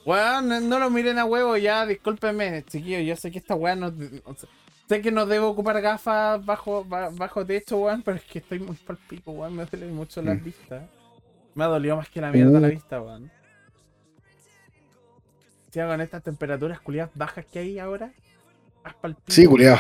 Weón, 0.05 0.49
no, 0.49 0.61
no 0.61 0.79
lo 0.79 0.91
miren 0.91 1.19
a 1.19 1.25
huevo 1.25 1.57
ya, 1.57 1.87
discúlpenme, 1.87 2.65
chiquillos. 2.65 3.07
Yo 3.07 3.17
sé 3.17 3.31
que 3.31 3.39
esta 3.39 3.55
weá 3.55 3.77
no. 3.77 3.89
o 4.25 4.35
sea, 4.35 4.49
sé 4.91 5.01
que 5.03 5.13
no 5.13 5.25
debo 5.25 5.49
ocupar 5.49 5.81
gafas 5.81 6.45
bajo, 6.45 6.85
ba- 6.85 7.11
bajo 7.13 7.47
techo, 7.47 7.79
weón, 7.79 8.03
pero 8.03 8.17
es 8.17 8.25
que 8.25 8.41
estoy 8.41 8.59
muy 8.59 8.75
pal 8.75 8.99
pico, 9.09 9.31
weón. 9.31 9.55
Me 9.55 9.65
duele 9.65 9.87
mucho 9.87 10.21
las 10.21 10.37
Mm. 10.41 10.45
vistas. 10.45 10.83
Me 11.55 11.63
ha 11.65 11.69
dolido 11.69 11.97
más 11.97 12.09
que 12.09 12.21
la 12.21 12.33
mierda 12.33 12.59
la 12.59 12.67
Uh. 12.67 12.71
vista, 12.73 13.01
weón. 13.01 13.31
Ya 15.73 15.87
con 15.87 16.01
estas 16.01 16.23
temperaturas 16.25 16.81
culiadas 16.81 17.13
bajas 17.15 17.47
que 17.47 17.61
hay 17.61 17.79
ahora. 17.79 18.13
Más 18.83 18.95
pal 18.95 19.15
pico. 19.15 19.31
Sí, 19.31 19.47
culiao. 19.47 19.79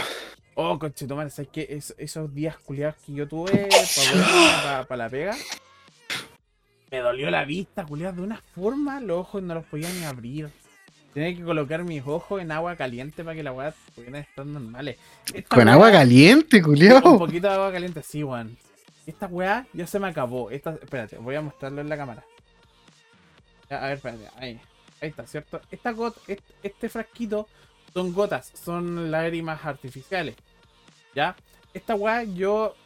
Oh, 0.55 0.79
conchetumare, 0.79 1.31
¿sabes 1.31 1.51
qué? 1.53 1.67
Es- 1.71 1.95
esos 1.99 2.33
días 2.33 2.57
culiados 2.59 2.97
que 3.05 3.13
yo 3.13 3.27
tuve 3.27 3.69
para 4.89 4.97
la 4.97 5.09
pega, 5.09 5.35
me 6.91 6.99
dolió 6.99 7.31
la 7.31 7.45
vista, 7.45 7.85
culiado, 7.85 8.17
de 8.17 8.23
una 8.23 8.37
forma, 8.55 9.01
los 9.01 9.19
ojos 9.19 9.43
no 9.43 9.55
los 9.55 9.65
podía 9.65 9.89
ni 9.91 10.05
abrir. 10.05 10.51
Tenía 11.15 11.37
que 11.37 11.43
colocar 11.43 11.83
mis 11.85 12.07
ojos 12.07 12.41
en 12.41 12.53
agua 12.53 12.77
caliente 12.77 13.25
para 13.25 13.35
que 13.35 13.43
la 13.43 13.53
weá 13.53 13.75
pudieran 13.95 14.23
estar 14.23 14.47
normales. 14.47 14.97
Esta 15.35 15.57
Con 15.57 15.67
weá- 15.67 15.73
agua 15.73 15.91
caliente, 15.91 16.59
Un 16.59 16.63
culiao. 16.63 17.19
poquito 17.19 17.49
de 17.49 17.55
agua 17.55 17.73
caliente, 17.73 18.03
sí, 18.03 18.23
weón. 18.23 18.57
Esta 19.07 19.27
weá 19.27 19.67
ya 19.73 19.87
se 19.87 19.99
me 19.99 20.07
acabó. 20.09 20.51
Esta, 20.51 20.75
espérate, 20.75 21.19
voy 21.19 21.35
a 21.35 21.41
mostrarlo 21.43 21.81
en 21.81 21.89
la 21.89 21.97
cámara. 21.97 22.25
A 23.71 23.87
ver, 23.87 23.97
espérate, 23.97 24.29
ahí. 24.37 24.61
Ahí 25.01 25.09
está, 25.09 25.27
¿cierto? 25.27 25.61
Esta 25.71 25.93
got, 25.93 26.17
este, 26.29 26.45
este 26.63 26.89
frasquito 26.89 27.49
Son 27.93 28.13
gotas, 28.13 28.53
son 28.55 29.11
lágrimas 29.11 29.65
artificiales. 29.65 30.37
¿Ya? 31.15 31.35
Esta 31.75 31.97
weá, 31.97 32.23
yo. 32.23 32.77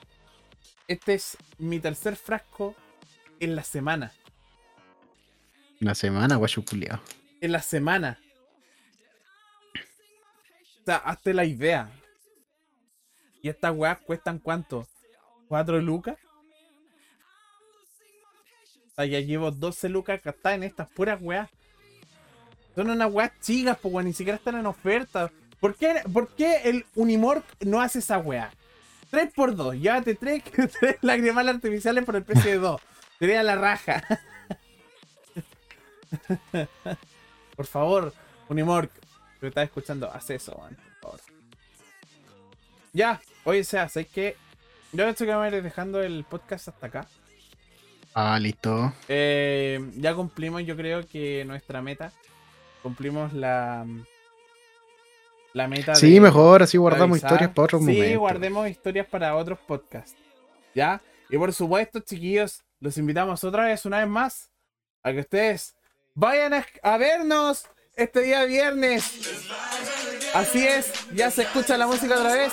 Este 0.89 1.14
es 1.14 1.37
mi 1.59 1.79
tercer 1.79 2.16
frasco 2.16 2.75
en 3.41 3.55
la 3.57 3.62
semana. 3.64 4.12
Una 5.81 5.95
semana, 5.95 6.37
guacho 6.37 6.64
culiao. 6.64 7.01
En 7.45 7.53
la 7.53 7.61
semana. 7.61 8.18
O 10.80 10.84
sea, 10.86 10.97
hazte 10.97 11.34
la 11.34 11.45
idea. 11.45 11.90
¿Y 13.42 13.51
estas 13.51 13.76
weas 13.76 13.99
cuestan 13.99 14.38
cuánto? 14.38 14.88
¿Cuatro 15.47 15.78
lucas? 15.78 16.16
O 18.86 18.95
sea, 18.95 19.05
ya 19.05 19.20
llevo 19.20 19.51
12 19.51 19.90
lucas 19.90 20.22
gastadas 20.24 20.57
en 20.57 20.62
estas 20.62 20.88
puras 20.88 21.20
weas. 21.20 21.51
Son 22.74 22.88
unas 22.88 23.12
weas 23.12 23.38
chicas, 23.42 23.76
pues 23.82 24.07
ni 24.07 24.14
siquiera 24.14 24.38
están 24.38 24.57
en 24.57 24.64
oferta. 24.64 25.30
¿Por 25.61 25.74
qué, 25.74 26.01
por 26.11 26.34
qué 26.34 26.62
el 26.64 26.86
Unimork 26.95 27.45
no 27.61 27.82
hace 27.82 27.99
esa 27.99 28.16
wea? 28.16 28.55
3 29.11 29.34
por 29.34 29.55
2, 29.55 29.74
llévate 29.74 30.14
3, 30.14 30.42
tres 30.80 30.97
lagrimales 31.03 31.57
artificiales 31.57 32.07
por 32.07 32.16
el 32.16 32.24
precio 32.24 32.51
de 32.53 32.57
2. 32.57 32.80
Sería 33.18 33.42
la 33.42 33.57
raja. 33.57 34.03
por 37.57 37.66
favor, 37.66 38.12
Unimork, 38.48 38.92
que 38.92 39.07
me 39.42 39.48
estás 39.48 39.64
escuchando, 39.64 40.11
haz 40.12 40.30
eso, 40.30 40.57
man, 40.59 40.76
por 41.00 41.18
favor. 41.18 41.20
Ya, 42.92 43.20
oye, 43.44 43.64
sea, 43.64 43.88
¿sabes 43.88 44.09
qué? 44.09 44.36
Yo 44.92 45.07
estoy 45.09 45.26
que 45.26 45.32
me 45.32 45.38
voy 45.38 45.48
a 45.52 45.57
ir 45.57 45.62
dejando 45.62 46.02
el 46.02 46.24
podcast 46.24 46.68
hasta 46.68 46.86
acá. 46.86 47.07
Ah, 48.14 48.38
listo. 48.38 48.92
Eh, 49.09 49.80
ya 49.96 50.14
cumplimos, 50.14 50.64
yo 50.64 50.76
creo 50.76 51.05
que 51.07 51.44
nuestra 51.44 51.82
meta. 51.82 52.12
Cumplimos 52.82 53.32
la. 53.32 53.84
La 55.52 55.68
meta 55.68 55.94
Sí, 55.94 56.14
de- 56.14 56.20
mejor, 56.20 56.62
así 56.62 56.76
guardamos 56.78 57.14
avisar. 57.16 57.30
historias 57.32 57.50
para 57.55 57.64
otros 57.64 57.80
sí, 57.84 57.86
momentos. 57.92 58.18
guardemos 58.18 58.68
historias 58.68 59.07
para 59.07 59.34
otros 59.36 59.59
podcasts. 59.61 60.16
¿Ya? 60.74 61.00
Y 61.30 61.38
por 61.38 61.52
supuesto, 61.52 62.00
chiquillos, 62.00 62.62
los 62.80 62.96
invitamos 62.98 63.42
otra 63.44 63.64
vez, 63.64 63.84
una 63.86 63.98
vez 63.98 64.09
más, 64.09 64.50
a 65.02 65.12
que 65.12 65.20
ustedes 65.20 65.74
vayan 66.14 66.54
a, 66.82 66.96
vernos 66.96 67.64
este 67.96 68.20
día 68.20 68.44
viernes. 68.44 69.04
Así 70.34 70.66
es, 70.66 70.92
ya 71.14 71.30
se 71.30 71.42
escucha 71.42 71.76
la 71.76 71.86
música 71.86 72.14
otra 72.14 72.34
vez. 72.34 72.52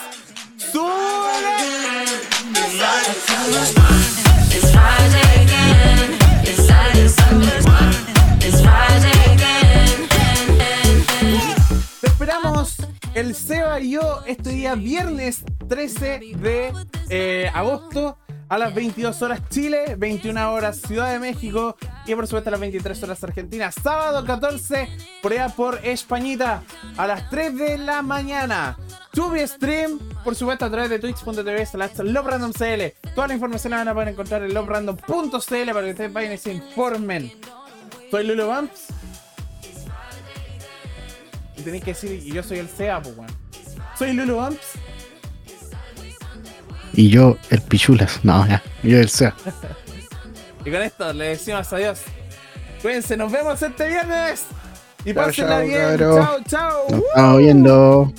Te 12.00 12.08
esperamos 12.08 12.76
el 13.14 13.36
Seba 13.36 13.80
y 13.80 13.92
yo 13.92 14.24
este 14.26 14.50
día 14.50 14.76
viernes 14.76 15.44
13 15.68 16.20
de 16.38 16.74
eh, 17.10 17.52
agosto 17.54 18.18
a 18.52 18.58
las 18.58 18.76
22 18.76 19.22
horas 19.22 19.40
Chile, 19.50 19.96
21 19.98 20.52
horas 20.52 20.82
Ciudad 20.82 21.14
de 21.14 21.20
México 21.20 21.78
y 22.06 22.14
por 22.14 22.28
supuesto 22.28 22.50
a 22.50 22.52
las 22.52 22.60
23 22.60 23.04
horas 23.04 23.24
Argentina. 23.24 23.72
Sábado 23.72 24.26
14 24.26 24.90
por 25.22 25.32
allá 25.32 25.48
por 25.48 25.80
Españita 25.86 26.62
a 26.98 27.08
las 27.08 27.30
3 27.30 27.58
de 27.58 27.78
la 27.78 28.02
mañana. 28.02 28.78
Tubi 29.14 29.48
Stream, 29.48 30.00
por 30.26 30.36
supuesto 30.36 30.66
a 30.66 30.70
través 30.70 30.90
de 30.90 31.00
twitch.tv 31.00 31.66
slash 31.66 32.00
loverandomcl. 32.00 32.94
Toda 33.16 33.30
la 33.30 33.36
información 33.36 33.72
la 33.72 33.78
van 33.78 33.88
a 33.88 33.94
poder 33.94 34.10
encontrar 34.10 34.44
en 34.44 34.54
loverandom.cl 34.54 35.72
para 35.72 35.84
que 35.84 35.92
ustedes 35.92 36.12
vayan 36.12 36.34
y 36.34 36.38
se 36.38 36.52
informen. 36.52 37.32
Soy 38.10 38.28
Lulu 38.28 38.48
Bumps. 38.48 38.88
Y 41.56 41.62
tenéis 41.62 41.86
que 41.86 41.92
decir, 41.92 42.12
y 42.12 42.34
yo 42.34 42.44
soy 42.44 42.60
el 42.60 42.68
SEA, 42.68 43.02
pues, 43.02 43.16
weón. 43.16 43.32
Soy 43.98 44.12
Lulu 44.12 44.36
Bumps. 44.36 44.78
Y 46.94 47.10
yo, 47.10 47.38
el 47.50 47.62
pichulas. 47.62 48.20
No, 48.24 48.46
ya. 48.48 48.62
Yo 48.84 48.98
el 49.00 49.10
SEA. 49.10 49.34
Y 50.66 50.72
con 50.72 50.82
esto 50.82 51.14
le 51.14 51.30
decimos 51.30 51.72
adiós. 51.74 52.02
Cuídense, 52.82 53.16
nos 53.18 53.32
vemos 53.32 53.62
este 53.62 53.88
viernes. 53.88 54.44
Y 55.06 55.14
Chao, 55.14 55.26
pásenla 55.26 55.58
chao, 55.60 55.68
bien. 55.68 55.82
cabros. 55.82 56.16
Chao, 56.16 56.38
chao. 56.48 56.86
Nos 56.90 57.02
estamos 57.04 57.38
viendo. 57.40 58.14